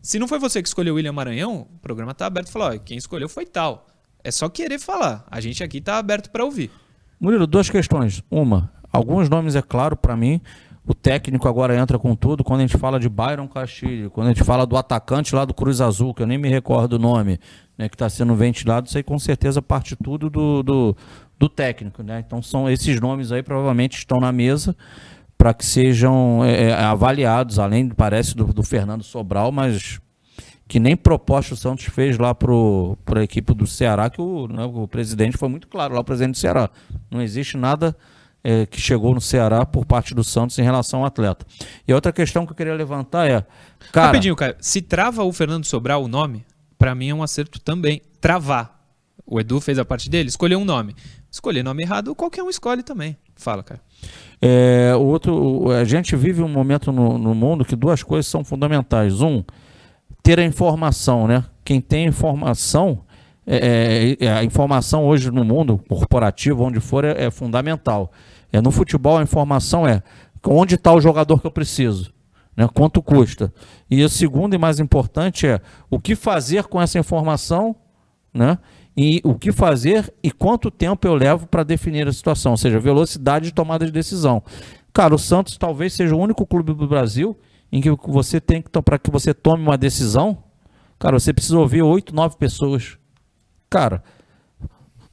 Se 0.00 0.18
não 0.18 0.28
foi 0.28 0.38
você 0.38 0.62
que 0.62 0.68
escolheu 0.68 0.94
o 0.94 0.96
William 0.96 1.12
Maranhão, 1.12 1.66
o 1.74 1.78
programa 1.80 2.12
está 2.12 2.26
aberto 2.26 2.48
e 2.48 2.52
falou: 2.52 2.68
ó, 2.68 2.78
quem 2.78 2.96
escolheu 2.96 3.28
foi 3.28 3.44
tal. 3.44 3.88
É 4.22 4.30
só 4.30 4.48
querer 4.48 4.78
falar. 4.78 5.26
A 5.30 5.40
gente 5.40 5.62
aqui 5.64 5.78
está 5.78 5.98
aberto 5.98 6.30
para 6.30 6.44
ouvir. 6.44 6.70
Murilo, 7.18 7.46
duas 7.46 7.68
questões. 7.68 8.22
Uma, 8.30 8.72
alguns 8.92 9.28
nomes, 9.28 9.56
é 9.56 9.62
claro, 9.62 9.96
para 9.96 10.16
mim, 10.16 10.40
o 10.86 10.94
técnico 10.94 11.48
agora 11.48 11.76
entra 11.76 11.98
com 11.98 12.14
tudo. 12.14 12.44
Quando 12.44 12.60
a 12.60 12.62
gente 12.66 12.78
fala 12.78 13.00
de 13.00 13.08
Byron 13.08 13.48
Castilho, 13.48 14.10
quando 14.10 14.28
a 14.28 14.30
gente 14.30 14.44
fala 14.44 14.64
do 14.64 14.76
atacante 14.76 15.34
lá 15.34 15.44
do 15.44 15.52
Cruz 15.52 15.80
Azul, 15.80 16.14
que 16.14 16.22
eu 16.22 16.26
nem 16.26 16.38
me 16.38 16.48
recordo 16.48 16.94
o 16.94 16.98
nome, 16.98 17.40
né, 17.76 17.88
que 17.88 17.96
está 17.96 18.08
sendo 18.08 18.34
ventilado, 18.36 18.86
isso 18.86 18.96
aí 18.96 19.02
com 19.02 19.18
certeza 19.18 19.60
parte 19.60 19.96
tudo 19.96 20.30
do, 20.30 20.62
do, 20.62 20.96
do 21.36 21.48
técnico. 21.48 22.04
Né? 22.04 22.22
Então, 22.24 22.40
são 22.40 22.70
esses 22.70 23.00
nomes 23.00 23.32
aí 23.32 23.42
provavelmente 23.42 23.98
estão 23.98 24.20
na 24.20 24.30
mesa 24.30 24.76
para 25.36 25.52
que 25.52 25.66
sejam 25.66 26.44
é, 26.44 26.68
é, 26.68 26.72
avaliados, 26.72 27.58
além, 27.58 27.88
parece, 27.88 28.36
do, 28.36 28.44
do 28.46 28.62
Fernando 28.62 29.02
Sobral, 29.02 29.50
mas 29.50 30.00
que 30.68 30.80
nem 30.80 30.96
proposta 30.96 31.54
o 31.54 31.56
Santos 31.56 31.84
fez 31.86 32.16
lá 32.16 32.34
para 32.34 33.20
a 33.20 33.24
equipe 33.24 33.52
do 33.54 33.66
Ceará, 33.66 34.08
que 34.08 34.20
o, 34.20 34.48
né, 34.48 34.64
o 34.64 34.86
presidente 34.86 35.36
foi 35.36 35.48
muito 35.48 35.68
claro 35.68 35.94
lá, 35.94 36.00
o 36.00 36.04
presidente 36.04 36.34
do 36.34 36.38
Ceará. 36.38 36.70
Não 37.10 37.20
existe 37.20 37.56
nada 37.56 37.94
é, 38.48 38.64
que 38.64 38.80
chegou 38.80 39.12
no 39.12 39.20
Ceará 39.20 39.66
por 39.66 39.84
parte 39.84 40.14
do 40.14 40.22
Santos 40.22 40.56
em 40.60 40.62
relação 40.62 41.00
ao 41.00 41.06
atleta. 41.06 41.44
E 41.86 41.92
outra 41.92 42.12
questão 42.12 42.46
que 42.46 42.52
eu 42.52 42.56
queria 42.56 42.74
levantar 42.74 43.28
é. 43.28 43.44
Cara, 43.90 44.06
Rapidinho, 44.06 44.36
Caio. 44.36 44.54
Se 44.60 44.80
trava 44.80 45.24
o 45.24 45.32
Fernando 45.32 45.64
Sobral 45.64 46.04
o 46.04 46.06
nome, 46.06 46.46
pra 46.78 46.94
mim 46.94 47.08
é 47.08 47.14
um 47.14 47.24
acerto 47.24 47.58
também. 47.58 48.00
Travar. 48.20 48.76
O 49.26 49.40
Edu 49.40 49.60
fez 49.60 49.80
a 49.80 49.84
parte 49.84 50.08
dele, 50.08 50.28
escolheu 50.28 50.60
um 50.60 50.64
nome. 50.64 50.94
Escolher 51.28 51.64
nome 51.64 51.82
errado, 51.82 52.14
qualquer 52.14 52.44
um 52.44 52.48
escolhe 52.48 52.84
também. 52.84 53.16
Fala, 53.34 53.64
cara. 53.64 53.80
É, 54.40 54.94
o 54.94 55.02
outro, 55.02 55.72
a 55.72 55.82
gente 55.82 56.14
vive 56.14 56.40
um 56.40 56.48
momento 56.48 56.92
no, 56.92 57.18
no 57.18 57.34
mundo 57.34 57.64
que 57.64 57.74
duas 57.74 58.04
coisas 58.04 58.28
são 58.28 58.44
fundamentais. 58.44 59.20
Um, 59.20 59.42
ter 60.22 60.38
a 60.38 60.44
informação, 60.44 61.26
né? 61.26 61.44
Quem 61.64 61.80
tem 61.80 62.06
informação, 62.06 63.02
é, 63.44 64.16
é, 64.20 64.32
a 64.32 64.44
informação 64.44 65.04
hoje 65.04 65.32
no 65.32 65.44
mundo 65.44 65.82
corporativo, 65.88 66.62
onde 66.62 66.78
for, 66.78 67.04
é, 67.04 67.24
é 67.24 67.30
fundamental. 67.30 68.12
É, 68.56 68.60
no 68.60 68.70
futebol, 68.70 69.18
a 69.18 69.22
informação 69.22 69.86
é 69.86 70.02
onde 70.46 70.76
está 70.76 70.92
o 70.92 71.00
jogador 71.00 71.40
que 71.40 71.46
eu 71.46 71.50
preciso, 71.50 72.12
né? 72.56 72.68
quanto 72.72 73.02
custa. 73.02 73.52
E 73.90 74.02
o 74.02 74.08
segundo 74.08 74.54
e 74.54 74.58
mais 74.58 74.78
importante 74.78 75.46
é 75.46 75.60
o 75.90 75.98
que 75.98 76.14
fazer 76.14 76.64
com 76.64 76.80
essa 76.80 76.98
informação 76.98 77.76
né? 78.36 78.58
E 78.96 79.20
o 79.24 79.34
que 79.34 79.50
fazer 79.50 80.12
e 80.22 80.30
quanto 80.30 80.70
tempo 80.70 81.06
eu 81.06 81.14
levo 81.14 81.46
para 81.46 81.62
definir 81.62 82.06
a 82.06 82.12
situação, 82.12 82.52
ou 82.52 82.56
seja, 82.56 82.78
velocidade 82.78 83.46
de 83.46 83.54
tomada 83.54 83.84
de 83.84 83.92
decisão. 83.92 84.42
Cara, 84.92 85.14
o 85.14 85.18
Santos 85.18 85.56
talvez 85.56 85.92
seja 85.92 86.14
o 86.14 86.18
único 86.18 86.46
clube 86.46 86.72
do 86.72 86.86
Brasil 86.86 87.36
em 87.70 87.80
que 87.80 87.90
você 87.90 88.40
tem 88.40 88.62
que 88.62 88.70
para 88.82 88.98
que 88.98 89.10
você 89.10 89.34
tome 89.34 89.62
uma 89.62 89.76
decisão, 89.76 90.44
cara, 90.98 91.18
você 91.18 91.32
precisa 91.32 91.58
ouvir 91.58 91.82
oito, 91.82 92.14
nove 92.14 92.36
pessoas. 92.36 92.96
Cara, 93.68 94.02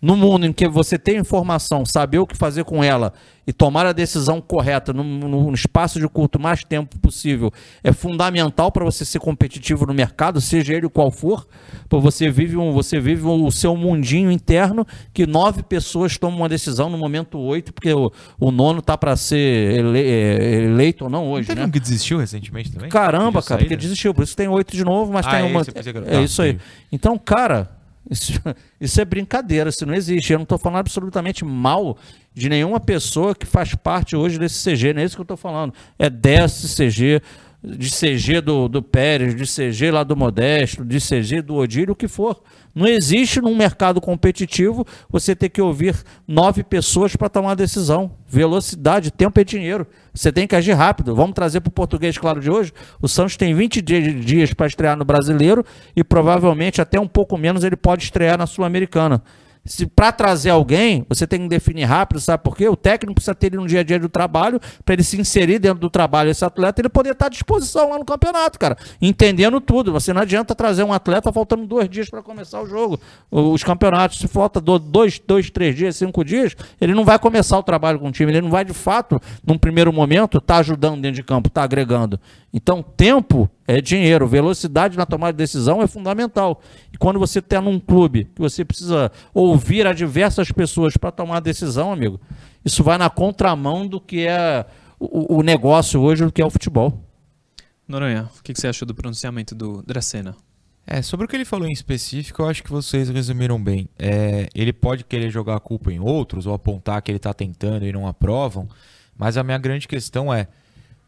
no 0.02 0.16
mundo 0.16 0.46
em 0.46 0.54
que 0.54 0.68
você 0.68 0.98
tem 0.98 1.18
informação, 1.18 1.86
saber 1.86 2.20
o 2.20 2.28
que 2.28 2.38
fazer 2.38 2.64
com 2.64 2.84
ela 2.84 3.14
e 3.46 3.52
tomar 3.52 3.86
a 3.86 3.92
decisão 3.92 4.40
correta 4.40 4.94
num, 4.94 5.04
num 5.04 5.54
espaço 5.54 6.00
de 6.00 6.08
curto 6.08 6.40
mais 6.40 6.64
tempo 6.64 6.98
possível 7.00 7.52
é 7.84 7.92
fundamental 7.92 8.72
para 8.72 8.86
você 8.86 9.04
ser 9.04 9.20
competitivo 9.20 9.86
no 9.86 9.94
mercado, 9.94 10.40
seja 10.40 10.74
ele 10.74 10.88
qual 10.90 11.12
for. 11.12 11.46
Você 11.90 12.30
vive 12.32 12.58
um, 12.58 12.72
você 12.72 13.00
vive 13.00 13.26
o 13.26 13.52
seu 13.52 13.76
mundinho 13.76 14.32
interno 14.32 14.86
que 15.14 15.28
nove 15.28 15.62
pessoas 15.62 16.18
tomam 16.18 16.40
uma 16.40 16.50
decisão 16.50 16.90
no 16.90 16.98
momento 16.98 17.38
oito, 17.38 17.74
porque 17.74 17.94
o, 17.94 18.12
o 18.40 18.50
nono 18.52 18.82
tá 18.82 18.98
para 18.98 19.16
ser 19.16 19.38
ele- 19.38 20.00
é, 20.02 20.64
eleito 20.64 21.04
ou 21.04 21.10
não 21.10 21.30
hoje, 21.30 21.48
Teve 21.48 21.62
né? 21.62 21.68
um 21.68 21.70
que 21.72 21.80
desistiu 21.80 22.18
recentemente 22.20 22.72
também? 22.72 22.90
Caramba, 22.90 23.42
cara, 23.44 23.60
porque 23.60 23.74
saída? 23.74 23.78
desistiu. 23.78 24.14
Por 24.14 24.24
isso 24.24 24.36
tem 24.36 24.48
oito 24.48 24.76
de 24.76 24.84
novo, 24.84 25.12
mas 25.14 25.28
Ah, 25.28 25.32
tem 25.32 25.40
é 25.42 25.44
uma. 25.44 25.62
É 26.08 26.22
isso 26.24 26.42
aí. 26.42 26.58
Então, 26.92 27.18
cara, 27.18 27.70
isso, 28.10 28.34
isso 28.80 29.02
é 29.02 29.06
brincadeira, 29.06 29.70
isso 29.70 29.86
não 29.86 29.94
existe. 29.94 30.34
Eu 30.34 30.40
não 30.40 30.44
estou 30.44 30.58
falando 30.58 30.80
absolutamente 30.80 31.44
mal 31.46 31.98
de 32.34 32.50
nenhuma 32.50 32.80
pessoa 32.80 33.36
que 33.36 33.46
faz 33.46 33.76
parte 33.76 34.16
hoje 34.16 34.40
desse 34.40 34.70
CG, 34.70 34.94
não 34.94 35.02
é 35.02 35.06
isso 35.06 35.16
que 35.16 35.22
eu 35.22 35.24
estou 35.24 35.38
falando. 35.38 35.74
É 35.98 36.10
desse 36.10 36.68
CG, 36.76 37.22
de 37.64 37.90
CG 37.90 38.42
do, 38.42 38.68
do 38.68 38.82
Pérez, 38.82 39.36
de 39.36 39.46
CG 39.46 39.92
lá 39.92 40.04
do 40.04 40.16
Modesto, 40.18 40.84
de 40.84 41.00
CG 41.00 41.42
do 41.42 41.56
Odílio, 41.56 41.94
o 41.94 41.96
que 41.96 42.08
for. 42.08 42.42
Não 42.76 42.88
existe 42.88 43.40
num 43.40 43.56
mercado 43.56 44.02
competitivo 44.02 44.86
você 45.08 45.36
ter 45.36 45.50
que 45.50 45.62
ouvir 45.62 45.96
nove 46.28 46.64
pessoas 46.64 47.16
para 47.16 47.30
tomar 47.30 47.50
uma 47.50 47.56
decisão. 47.56 48.12
Velocidade, 48.28 49.12
tempo 49.12 49.40
é 49.40 49.44
dinheiro. 49.44 49.86
Você 50.12 50.32
tem 50.32 50.48
que 50.48 50.56
agir 50.56 50.74
rápido. 50.74 51.14
Vamos 51.16 51.36
trazer 51.36 51.62
para 51.62 51.70
o 51.70 51.72
português 51.74 52.18
claro 52.18 52.40
de 52.40 52.50
hoje. 52.50 52.74
O 53.00 53.08
Santos 53.08 53.38
tem 53.38 53.54
20 53.54 53.80
di- 53.82 54.14
dias 54.22 54.54
para 54.54 54.66
estrear 54.66 54.98
no 54.98 55.06
Brasileiro 55.06 55.64
e 55.96 56.04
provavelmente 56.04 56.82
até 56.82 57.00
um 57.00 57.08
pouco 57.08 57.38
menos 57.38 57.64
ele 57.64 57.76
pode 57.76 58.04
estrear 58.06 58.38
na 58.40 58.48
Sul-Americana. 58.48 59.22
Se 59.66 59.86
para 59.86 60.12
trazer 60.12 60.50
alguém, 60.50 61.06
você 61.08 61.26
tem 61.26 61.42
que 61.42 61.48
definir 61.48 61.86
rápido, 61.86 62.20
sabe 62.20 62.44
por 62.44 62.58
quê? 62.58 62.68
O 62.68 62.76
técnico 62.76 63.16
precisa 63.16 63.34
ter 63.34 63.48
ele 63.48 63.56
no 63.58 63.66
dia 63.68 63.80
a 63.80 63.84
dia 63.84 63.98
do 63.98 64.10
trabalho, 64.10 64.60
para 64.84 64.94
ele 64.94 65.04
se 65.04 65.20
inserir 65.20 65.58
dentro 65.58 65.80
do 65.80 65.90
trabalho, 65.90 66.30
esse 66.30 66.44
atleta, 66.44 66.82
ele 66.82 66.90
poder 66.90 67.12
estar 67.12 67.28
à 67.28 67.30
disposição 67.30 67.90
lá 67.90 67.98
no 67.98 68.04
campeonato, 68.04 68.60
cara. 68.60 68.78
Entendendo 69.02 69.62
tudo. 69.62 69.94
Você 69.94 70.12
não 70.12 70.22
adianta 70.22 70.54
trazer 70.54 70.84
um 70.84 70.92
atleta 70.92 71.32
faltando 71.32 71.66
dois 71.66 71.88
dias 71.88 72.10
para 72.10 72.22
começar 72.22 72.62
o 72.62 72.68
jogo. 72.68 73.00
Os 73.32 73.64
campeonatos, 73.64 74.20
se 74.20 74.28
falta 74.28 74.60
do- 74.60 74.78
dois, 74.78 75.18
dois, 75.26 75.50
três 75.50 75.74
dias, 75.76 75.96
cinco 75.96 76.26
dias, 76.26 76.56
ele 76.82 76.94
não 76.94 77.06
vai 77.06 77.18
começar 77.18 77.58
o 77.58 77.64
trabalho 77.64 78.00
com 78.00 78.10
o 78.10 78.12
time. 78.12 78.34
Ele 78.34 78.42
não 78.42 78.50
vai, 78.50 78.66
de 78.66 78.74
fato, 78.74 79.18
num 79.48 79.58
primeiro 79.58 79.94
momento, 79.94 80.40
estar 80.40 80.58
ajudando 80.58 81.00
dentro 81.00 81.16
de 81.16 81.24
campo, 81.24 81.48
estar 81.48 81.64
agregando. 81.64 82.20
Então, 82.54 82.84
tempo 82.84 83.50
é 83.68 83.80
dinheiro, 83.80 84.28
velocidade 84.28 84.98
na 84.98 85.06
tomada 85.06 85.34
de 85.34 85.38
decisão 85.38 85.82
é 85.82 85.88
fundamental. 85.88 86.62
E 86.92 86.98
quando 86.98 87.20
você 87.20 87.40
está 87.40 87.62
num 87.62 87.80
clube 87.80 88.26
que 88.36 88.42
você 88.42 88.66
precisa 88.66 89.12
ouvir 89.34 89.88
a 89.88 89.94
diversas 89.94 90.52
pessoas 90.52 90.98
para 90.98 91.12
tomar 91.12 91.38
a 91.38 91.40
decisão, 91.40 91.92
amigo, 91.92 92.20
isso 92.64 92.84
vai 92.84 92.98
na 92.98 93.10
contramão 93.10 93.88
do 93.88 94.02
que 94.02 94.28
é 94.28 94.66
o, 95.00 95.38
o 95.38 95.44
negócio 95.44 96.02
hoje, 96.02 96.26
do 96.26 96.32
que 96.32 96.42
é 96.42 96.46
o 96.46 96.50
futebol. 96.50 97.02
Noronha, 97.88 98.30
o 98.40 98.44
que 98.44 98.54
que 98.54 98.60
você 98.60 98.68
achou 98.68 98.86
do 98.86 98.96
pronunciamento 98.96 99.54
do 99.54 99.82
Dracena? 99.84 100.36
É, 100.86 101.02
sobre 101.02 101.26
o 101.26 101.30
que 101.30 101.36
ele 101.36 101.46
falou 101.46 101.68
em 101.68 101.72
específico, 101.72 102.42
eu 102.42 102.50
acho 102.50 102.62
que 102.62 102.70
vocês 102.70 103.10
resumiram 103.10 103.62
bem. 103.62 103.88
É, 103.98 104.50
ele 104.54 104.74
pode 104.74 105.06
querer 105.06 105.30
jogar 105.30 105.56
a 105.56 105.60
culpa 105.60 105.92
em 105.92 106.00
outros 106.00 106.46
ou 106.46 106.54
apontar 106.54 107.02
que 107.02 107.10
ele 107.10 107.18
está 107.18 107.34
tentando 107.34 107.86
e 107.86 107.94
não 107.94 108.06
aprovam, 108.06 108.68
mas 109.18 109.38
a 109.38 109.44
minha 109.44 109.58
grande 109.58 109.88
questão 109.88 110.34
é: 110.34 110.48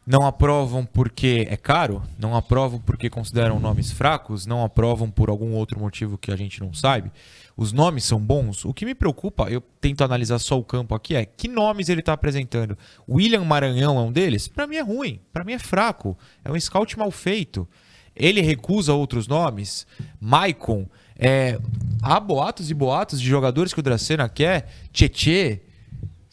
não 0.06 0.24
aprovam 0.24 0.86
porque 0.86 1.48
é 1.50 1.56
caro? 1.56 2.00
Não 2.16 2.36
aprovam 2.36 2.78
porque 2.78 3.10
consideram 3.10 3.58
nomes 3.58 3.90
fracos? 3.90 4.46
Não 4.46 4.62
aprovam 4.62 5.10
por 5.10 5.28
algum 5.28 5.52
outro 5.54 5.80
motivo 5.80 6.16
que 6.16 6.30
a 6.30 6.36
gente 6.36 6.60
não 6.60 6.72
sabe? 6.72 7.10
Os 7.56 7.72
nomes 7.72 8.04
são 8.04 8.20
bons? 8.20 8.64
O 8.64 8.72
que 8.72 8.84
me 8.84 8.94
preocupa, 8.94 9.50
eu 9.50 9.60
tento 9.80 10.04
analisar 10.04 10.38
só 10.38 10.56
o 10.56 10.62
campo 10.64 10.94
aqui, 10.94 11.16
é 11.16 11.24
que 11.24 11.48
nomes 11.48 11.88
ele 11.88 12.00
está 12.00 12.12
apresentando. 12.12 12.78
William 13.08 13.44
Maranhão 13.44 13.98
é 13.98 14.02
um 14.02 14.12
deles? 14.12 14.46
Para 14.46 14.68
mim 14.68 14.76
é 14.76 14.82
ruim, 14.82 15.18
para 15.32 15.42
mim 15.42 15.54
é 15.54 15.58
fraco, 15.58 16.16
é 16.44 16.52
um 16.52 16.60
scout 16.60 16.96
mal 16.96 17.10
feito. 17.10 17.68
Ele 18.14 18.40
recusa 18.40 18.94
outros 18.94 19.26
nomes. 19.26 19.86
Maicon 20.20 20.86
É, 21.18 21.58
há 22.02 22.20
boatos 22.20 22.70
e 22.70 22.74
boatos 22.74 23.20
de 23.20 23.26
jogadores 23.26 23.72
que 23.72 23.80
o 23.80 23.82
Dracena 23.82 24.28
quer, 24.28 24.68
Tietê, 24.92 25.62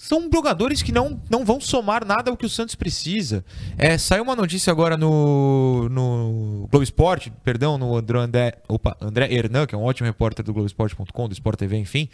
são 0.04 0.30
jogadores 0.30 0.82
que 0.82 0.91
não, 0.91 1.18
não 1.30 1.45
vão 1.45 1.62
somar 1.62 2.06
nada 2.06 2.30
ao 2.30 2.36
que 2.36 2.45
o 2.45 2.49
Santos 2.49 2.76
precisa. 2.76 3.43
É, 3.78 3.97
saiu 3.97 4.24
uma 4.24 4.36
notícia 4.36 4.70
agora 4.70 4.97
no, 4.97 5.88
no 5.88 6.68
Globo 6.70 6.84
Esporte, 6.84 7.32
perdão, 7.41 7.78
no 7.78 7.95
André, 7.95 8.58
opa, 8.68 8.97
André 8.99 9.34
Hernan, 9.34 9.66
que 9.66 9.74
é 9.74 9.78
um 9.78 9.84
ótimo 9.84 10.06
repórter 10.06 10.43
do 10.43 10.51
Globoesporte.com, 10.51 11.30
do 11.30 11.32
Sport 11.32 11.58
TV, 11.58 11.78
enfim, 11.78 12.10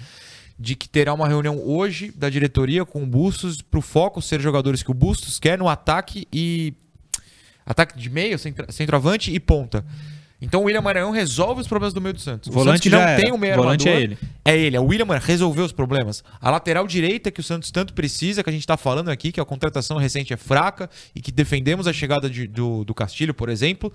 de 0.57 0.75
que 0.75 0.87
terá 0.87 1.15
uma 1.15 1.27
reunião 1.27 1.57
hoje 1.65 2.11
da 2.15 2.29
diretoria 2.29 2.85
com 2.85 3.01
o 3.01 3.07
Bustos 3.07 3.59
para 3.59 3.79
o 3.79 3.81
foco 3.81 4.21
ser 4.21 4.39
jogadores 4.39 4.83
que 4.83 4.91
o 4.91 4.93
Bustos 4.93 5.39
quer 5.39 5.57
no 5.57 5.67
ataque 5.67 6.27
e. 6.31 6.75
Ataque 7.65 7.97
de 7.97 8.09
meio, 8.09 8.37
centro, 8.37 8.71
centroavante 8.71 9.33
e 9.33 9.39
ponta. 9.39 9.83
Então 10.41 10.61
o 10.61 10.63
William 10.65 10.81
Maranhão 10.81 11.11
resolve 11.11 11.59
os 11.61 11.67
problemas 11.67 11.93
do 11.93 11.99
meio 11.99 12.13
do 12.13 12.19
Santos. 12.21 12.47
Volante 12.53 12.69
o 12.69 12.71
Santos 12.71 12.81
que 12.83 12.89
já 12.89 12.97
não 12.97 13.07
era. 13.07 13.21
tem 13.21 13.31
um 13.33 13.37
meio 13.37 13.55
Volante 13.55 13.87
armador, 13.89 14.01
é 14.01 14.03
ele. 14.03 14.17
É 14.45 14.57
ele, 14.57 14.75
é 14.77 14.79
o 14.79 14.85
William 14.85 15.05
Maranhão. 15.05 15.27
Resolveu 15.27 15.65
os 15.65 15.71
problemas. 15.73 16.23
A 16.39 16.49
lateral 16.49 16.87
direita 16.87 17.29
que 17.29 17.41
o 17.41 17.43
Santos 17.43 17.71
tanto 17.71 17.93
precisa, 17.93 18.41
que 18.41 18.49
a 18.49 18.53
gente 18.53 18.61
está 18.61 18.77
falando 18.77 19.09
aqui, 19.09 19.31
que 19.33 19.39
a 19.41 19.45
contratação 19.45 19.97
recente 19.97 20.31
é 20.33 20.37
fraca 20.37 20.89
e 21.13 21.21
que 21.21 21.31
defendemos 21.31 21.87
a 21.87 21.93
chegada 21.93 22.29
de- 22.29 22.47
do, 22.47 22.85
do 22.85 22.93
Castilho, 22.93 23.33
por 23.33 23.49
exemplo, 23.49 23.91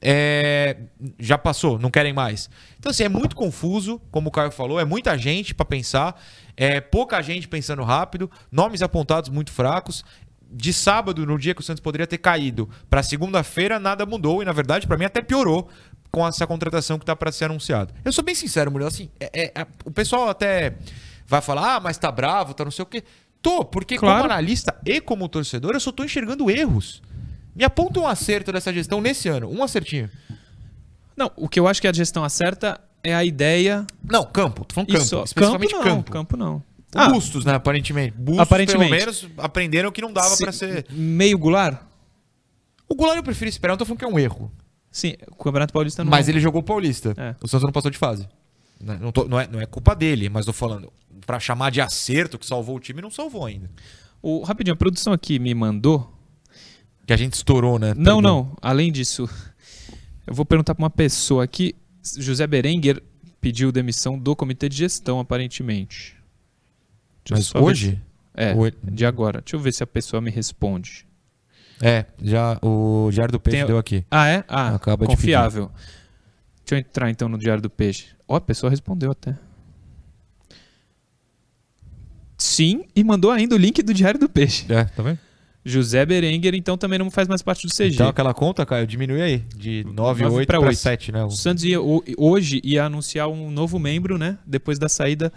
é, 0.00 0.76
já 1.18 1.38
passou, 1.38 1.78
não 1.78 1.90
querem 1.90 2.12
mais. 2.12 2.50
Então, 2.78 2.90
assim, 2.90 3.04
é 3.04 3.08
muito 3.08 3.34
confuso, 3.34 4.00
como 4.10 4.28
o 4.28 4.30
Caio 4.32 4.50
falou, 4.50 4.78
é 4.78 4.84
muita 4.84 5.16
gente 5.16 5.54
para 5.54 5.64
pensar, 5.64 6.20
é 6.56 6.80
pouca 6.80 7.20
gente 7.22 7.48
pensando 7.48 7.82
rápido, 7.82 8.30
nomes 8.52 8.82
apontados 8.82 9.30
muito 9.30 9.50
fracos. 9.50 10.04
De 10.50 10.72
sábado, 10.72 11.26
no 11.26 11.38
dia 11.38 11.54
que 11.54 11.60
o 11.60 11.64
Santos 11.64 11.80
poderia 11.80 12.06
ter 12.06 12.18
caído, 12.18 12.68
para 12.88 13.02
segunda-feira 13.02 13.78
nada 13.80 14.06
mudou 14.06 14.42
e, 14.42 14.44
na 14.44 14.52
verdade, 14.52 14.86
para 14.86 14.96
mim 14.96 15.04
até 15.04 15.20
piorou 15.20 15.68
com 16.10 16.26
essa 16.26 16.46
contratação 16.46 16.98
que 16.98 17.04
tá 17.04 17.14
para 17.16 17.32
ser 17.32 17.46
anunciada. 17.46 17.92
Eu 18.04 18.12
sou 18.12 18.24
bem 18.24 18.34
sincero, 18.34 18.70
Murilo, 18.70 18.88
assim, 18.88 19.10
é- 19.20 19.30
é- 19.34 19.52
é- 19.62 19.66
o 19.84 19.90
pessoal 19.90 20.28
até 20.28 20.76
vai 21.26 21.40
falar, 21.42 21.76
ah, 21.76 21.80
mas 21.80 21.98
tá 21.98 22.10
bravo, 22.12 22.54
tá 22.54 22.64
não 22.64 22.70
sei 22.70 22.82
o 22.84 22.86
quê. 22.86 23.02
Tô, 23.42 23.64
porque 23.64 23.98
Claro. 23.98 24.22
como 24.22 24.32
analista 24.32 24.74
e 24.84 25.00
como 25.00 25.28
torcedor, 25.28 25.74
eu 25.74 25.80
só 25.80 25.92
tô 25.92 26.04
enxergando 26.04 26.50
erros. 26.50 27.02
Me 27.54 27.64
aponta 27.64 28.00
um 28.00 28.06
acerto 28.06 28.52
dessa 28.52 28.72
gestão 28.72 29.00
nesse 29.00 29.28
ano, 29.28 29.50
um 29.50 29.62
acertinho. 29.62 30.08
Não, 31.16 31.30
o 31.36 31.48
que 31.48 31.58
eu 31.58 31.66
acho 31.66 31.80
que 31.80 31.88
a 31.88 31.92
gestão 31.92 32.22
acerta 32.24 32.80
é 33.02 33.14
a 33.14 33.24
ideia. 33.24 33.86
Não, 34.02 34.24
campo, 34.24 34.64
tô 34.64 34.74
falando 34.74 34.88
campo, 34.92 35.02
Isso, 35.02 35.22
especificamente 35.24 35.72
campo 35.72 35.84
não, 35.88 35.96
campo. 35.96 36.12
campo 36.12 36.36
não. 36.36 36.62
O 36.96 37.00
Ah, 37.00 37.08
Bustos, 37.10 37.44
né, 37.44 37.54
aparentemente. 37.54 38.16
Bustos, 38.16 38.40
Aparentemente. 38.42 38.88
pelo 38.90 39.00
menos, 39.00 39.26
aprenderam 39.38 39.90
que 39.92 40.00
não 40.00 40.12
dava 40.12 40.34
se- 40.36 40.42
pra 40.42 40.52
ser... 40.52 40.86
Meio 40.90 41.38
Goulart? 41.38 41.80
O 42.88 42.94
Goulart 42.94 43.16
eu 43.18 43.22
prefiro 43.22 43.48
esperar, 43.48 43.72
não 43.72 43.78
tô 43.78 43.84
falando 43.84 43.98
que 43.98 44.04
é 44.04 44.08
um 44.08 44.18
erro. 44.18 44.50
Sim, 44.90 45.14
o 45.30 45.34
Campeonato 45.36 45.72
Paulista 45.72 46.02
não. 46.04 46.10
Mas 46.10 46.28
ele 46.28 46.40
jogou 46.40 46.60
o 46.60 46.64
Paulista. 46.64 47.12
É. 47.16 47.34
O 47.42 47.48
Santos 47.48 47.64
não 47.64 47.72
passou 47.72 47.90
de 47.90 47.98
fase. 47.98 48.28
Né? 48.80 48.98
Não, 49.00 49.10
tô- 49.12 49.26
não 49.26 49.38
é, 49.38 49.46
não 49.46 49.60
é 49.60 49.66
culpa 49.66 49.94
dele, 49.94 50.28
mas 50.28 50.46
tô 50.46 50.52
falando. 50.52 50.92
Pra 51.26 51.40
chamar 51.40 51.70
de 51.70 51.80
acerto 51.80 52.38
que 52.38 52.46
salvou 52.46 52.76
o 52.76 52.80
time, 52.80 53.02
não 53.02 53.10
salvou 53.10 53.44
ainda. 53.44 53.70
O, 54.22 54.42
rapidinho, 54.42 54.74
a 54.74 54.76
produção 54.76 55.12
aqui 55.12 55.38
me 55.38 55.54
mandou. 55.54 56.12
Que 57.06 57.12
a 57.12 57.16
gente 57.16 57.34
estourou, 57.34 57.78
né? 57.78 57.88
Não, 57.94 58.16
Perdão. 58.16 58.20
não. 58.22 58.56
Além 58.60 58.90
disso, 58.90 59.28
eu 60.26 60.34
vou 60.34 60.44
perguntar 60.44 60.74
pra 60.74 60.82
uma 60.82 60.90
pessoa 60.90 61.44
aqui. 61.44 61.74
José 62.18 62.46
Berenguer 62.46 63.02
pediu 63.40 63.70
demissão 63.70 64.18
do 64.18 64.34
comitê 64.34 64.68
de 64.68 64.76
gestão, 64.76 65.20
aparentemente. 65.20 66.15
Mas 67.34 67.54
hoje? 67.54 68.00
É, 68.34 68.54
de 68.84 69.06
agora. 69.06 69.40
Deixa 69.40 69.56
eu 69.56 69.60
ver 69.60 69.72
se 69.72 69.82
a 69.82 69.86
pessoa 69.86 70.20
me 70.20 70.30
responde. 70.30 71.06
É, 71.82 72.04
já 72.22 72.58
o 72.62 73.08
Diário 73.12 73.32
do 73.32 73.40
Peixe 73.40 73.58
Tem- 73.58 73.66
deu 73.66 73.78
aqui. 73.78 74.04
Ah, 74.10 74.26
é? 74.28 74.44
Ah, 74.48 74.74
Acaba 74.74 75.06
de 75.06 75.14
confiável. 75.14 75.70
Deixa 76.64 76.74
eu 76.74 76.78
entrar 76.78 77.10
então 77.10 77.28
no 77.28 77.38
Diário 77.38 77.62
do 77.62 77.70
Peixe. 77.70 78.06
Ó, 78.26 78.36
a 78.36 78.40
pessoa 78.40 78.70
respondeu 78.70 79.10
até. 79.10 79.36
Sim, 82.38 82.84
e 82.94 83.02
mandou 83.02 83.30
ainda 83.30 83.54
o 83.54 83.58
link 83.58 83.82
do 83.82 83.94
Diário 83.94 84.20
do 84.20 84.28
Peixe. 84.28 84.66
É, 84.68 84.84
tá 84.84 85.02
vendo? 85.02 85.18
José 85.64 86.06
Berenguer, 86.06 86.54
então, 86.54 86.78
também 86.78 86.98
não 86.98 87.10
faz 87.10 87.26
mais 87.26 87.42
parte 87.42 87.66
do 87.66 87.72
CG. 87.72 87.94
Então 87.94 88.08
aquela 88.08 88.32
conta, 88.32 88.64
Caio, 88.64 88.86
diminui 88.86 89.20
aí. 89.20 89.38
De 89.56 89.84
9, 89.84 90.22
9 90.22 90.36
8 90.36 90.46
pra 90.46 90.58
para 90.60 90.68
oito. 90.68 90.78
7, 90.78 91.10
né? 91.10 91.24
O 91.24 91.30
Santos 91.30 91.64
ia, 91.64 91.80
ho- 91.80 92.04
hoje 92.16 92.60
ia 92.62 92.84
anunciar 92.84 93.28
um 93.28 93.50
novo 93.50 93.78
membro, 93.78 94.16
né? 94.16 94.38
Depois 94.46 94.78
da 94.78 94.88
saída 94.88 95.32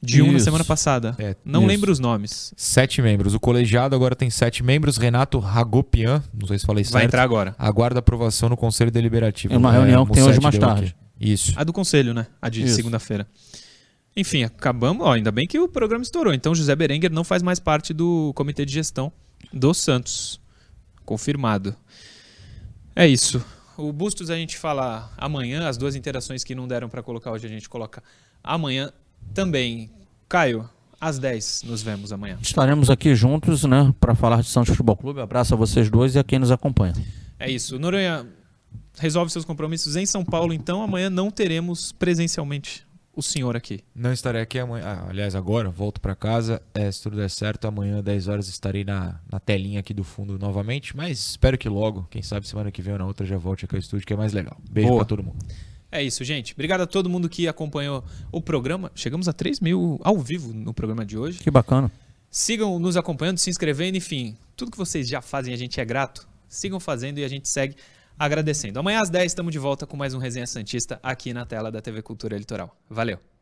de 0.00 0.22
um 0.22 0.32
na 0.32 0.38
semana 0.38 0.64
passada. 0.64 1.14
É, 1.18 1.34
não 1.44 1.60
isso. 1.60 1.68
lembro 1.68 1.92
os 1.92 1.98
nomes. 1.98 2.54
Sete 2.56 3.02
membros. 3.02 3.34
O 3.34 3.40
colegiado 3.40 3.94
agora 3.94 4.14
tem 4.14 4.30
sete 4.30 4.62
membros. 4.62 4.96
Renato 4.96 5.38
Ragopian, 5.38 6.22
não 6.32 6.46
sei 6.46 6.58
se 6.58 6.66
falei 6.66 6.84
certo. 6.84 6.94
Vai 6.94 7.04
entrar 7.04 7.22
agora. 7.22 7.54
Aguarda 7.58 7.98
aprovação 7.98 8.48
no 8.48 8.56
Conselho 8.56 8.90
Deliberativo. 8.90 9.52
É 9.52 9.56
uma 9.56 9.72
reunião 9.72 10.06
que 10.06 10.12
tem 10.12 10.22
hoje 10.22 10.40
mais 10.40 10.56
deu 10.56 10.66
tarde. 10.66 10.96
aqui. 10.96 11.08
Isso. 11.32 11.52
A 11.56 11.64
do 11.64 11.72
conselho, 11.72 12.14
né? 12.14 12.28
A 12.40 12.48
de 12.48 12.62
Isso. 12.62 12.76
segunda-feira. 12.76 13.26
Enfim, 14.16 14.44
acabamos. 14.44 15.04
Ó, 15.04 15.12
ainda 15.12 15.32
bem 15.32 15.46
que 15.46 15.58
o 15.58 15.68
programa 15.68 16.02
estourou. 16.02 16.32
Então, 16.32 16.54
José 16.54 16.74
Berenguer 16.76 17.10
não 17.10 17.24
faz 17.24 17.42
mais 17.42 17.58
parte 17.58 17.92
do 17.92 18.32
comitê 18.34 18.64
de 18.64 18.72
gestão 18.72 19.12
do 19.52 19.74
Santos. 19.74 20.40
Confirmado. 21.04 21.74
É 22.94 23.06
isso. 23.06 23.44
O 23.76 23.92
Bustos 23.92 24.30
a 24.30 24.36
gente 24.36 24.56
fala 24.56 25.12
amanhã. 25.16 25.68
As 25.68 25.76
duas 25.76 25.96
interações 25.96 26.44
que 26.44 26.54
não 26.54 26.68
deram 26.68 26.88
para 26.88 27.02
colocar 27.02 27.32
hoje 27.32 27.46
a 27.46 27.50
gente 27.50 27.68
coloca 27.68 28.02
amanhã 28.42 28.92
também. 29.34 29.90
Caio, 30.28 30.68
às 31.00 31.18
10 31.18 31.62
nos 31.64 31.82
vemos 31.82 32.12
amanhã. 32.12 32.38
Estaremos 32.40 32.90
aqui 32.90 33.14
juntos, 33.14 33.64
né, 33.64 33.92
para 33.98 34.14
falar 34.14 34.42
de 34.42 34.48
Santos 34.48 34.70
Futebol 34.70 34.96
Clube. 34.96 35.20
Abraço 35.20 35.54
a 35.54 35.56
vocês 35.56 35.88
dois 35.90 36.14
e 36.14 36.18
a 36.18 36.24
quem 36.24 36.38
nos 36.38 36.50
acompanha. 36.50 36.94
É 37.38 37.50
isso. 37.50 37.78
Noronha 37.78 38.26
resolve 38.98 39.30
seus 39.30 39.44
compromissos 39.44 39.96
em 39.96 40.04
São 40.04 40.24
Paulo, 40.24 40.52
então 40.52 40.82
amanhã 40.82 41.08
não 41.08 41.30
teremos 41.30 41.92
presencialmente 41.92 42.86
o 43.14 43.22
senhor 43.22 43.56
aqui. 43.56 43.80
Não 43.92 44.12
estarei 44.12 44.40
aqui 44.40 44.60
amanhã. 44.60 44.84
ah, 44.86 45.06
aliás, 45.08 45.34
agora, 45.34 45.68
volto 45.70 46.00
para 46.00 46.14
casa. 46.14 46.62
É, 46.72 46.90
se 46.90 47.02
tudo 47.02 47.16
der 47.16 47.28
certo, 47.28 47.66
amanhã, 47.66 48.00
10 48.00 48.28
horas, 48.28 48.48
estarei 48.48 48.84
na, 48.84 49.20
na 49.30 49.40
telinha 49.40 49.80
aqui 49.80 49.92
do 49.92 50.04
fundo 50.04 50.38
novamente. 50.38 50.96
Mas 50.96 51.30
espero 51.30 51.58
que 51.58 51.68
logo, 51.68 52.06
quem 52.10 52.22
sabe 52.22 52.46
semana 52.46 52.70
que 52.70 52.80
vem 52.80 52.92
ou 52.92 52.98
na 52.98 53.06
outra, 53.06 53.26
já 53.26 53.36
volte 53.36 53.64
aqui 53.64 53.74
ao 53.74 53.80
estúdio, 53.80 54.06
que 54.06 54.12
é 54.12 54.16
mais 54.16 54.32
legal. 54.32 54.56
Beijo 54.70 54.90
Boa. 54.90 55.00
pra 55.00 55.08
todo 55.08 55.24
mundo. 55.24 55.44
É 55.90 56.02
isso, 56.02 56.22
gente. 56.22 56.52
Obrigado 56.52 56.82
a 56.82 56.86
todo 56.86 57.08
mundo 57.08 57.28
que 57.28 57.48
acompanhou 57.48 58.04
o 58.30 58.40
programa. 58.40 58.92
Chegamos 58.94 59.28
a 59.28 59.32
3 59.32 59.60
mil 59.60 59.98
ao 60.02 60.18
vivo 60.18 60.52
no 60.52 60.74
programa 60.74 61.04
de 61.04 61.16
hoje. 61.16 61.38
Que 61.38 61.50
bacana. 61.50 61.90
Sigam 62.30 62.78
nos 62.78 62.96
acompanhando, 62.96 63.38
se 63.38 63.48
inscrevendo, 63.48 63.96
enfim. 63.96 64.36
Tudo 64.54 64.70
que 64.70 64.76
vocês 64.76 65.08
já 65.08 65.22
fazem, 65.22 65.54
a 65.54 65.56
gente 65.56 65.80
é 65.80 65.84
grato. 65.84 66.28
Sigam 66.46 66.78
fazendo 66.78 67.18
e 67.18 67.24
a 67.24 67.28
gente 67.28 67.48
segue 67.48 67.74
agradecendo. 68.18 68.78
Amanhã 68.78 69.00
às 69.00 69.08
10 69.08 69.32
estamos 69.32 69.52
de 69.52 69.58
volta 69.58 69.86
com 69.86 69.96
mais 69.96 70.12
um 70.12 70.18
Resenha 70.18 70.46
Santista 70.46 71.00
aqui 71.02 71.32
na 71.32 71.46
tela 71.46 71.70
da 71.70 71.80
TV 71.80 72.02
Cultura 72.02 72.36
Litoral. 72.36 72.76
Valeu! 72.90 73.37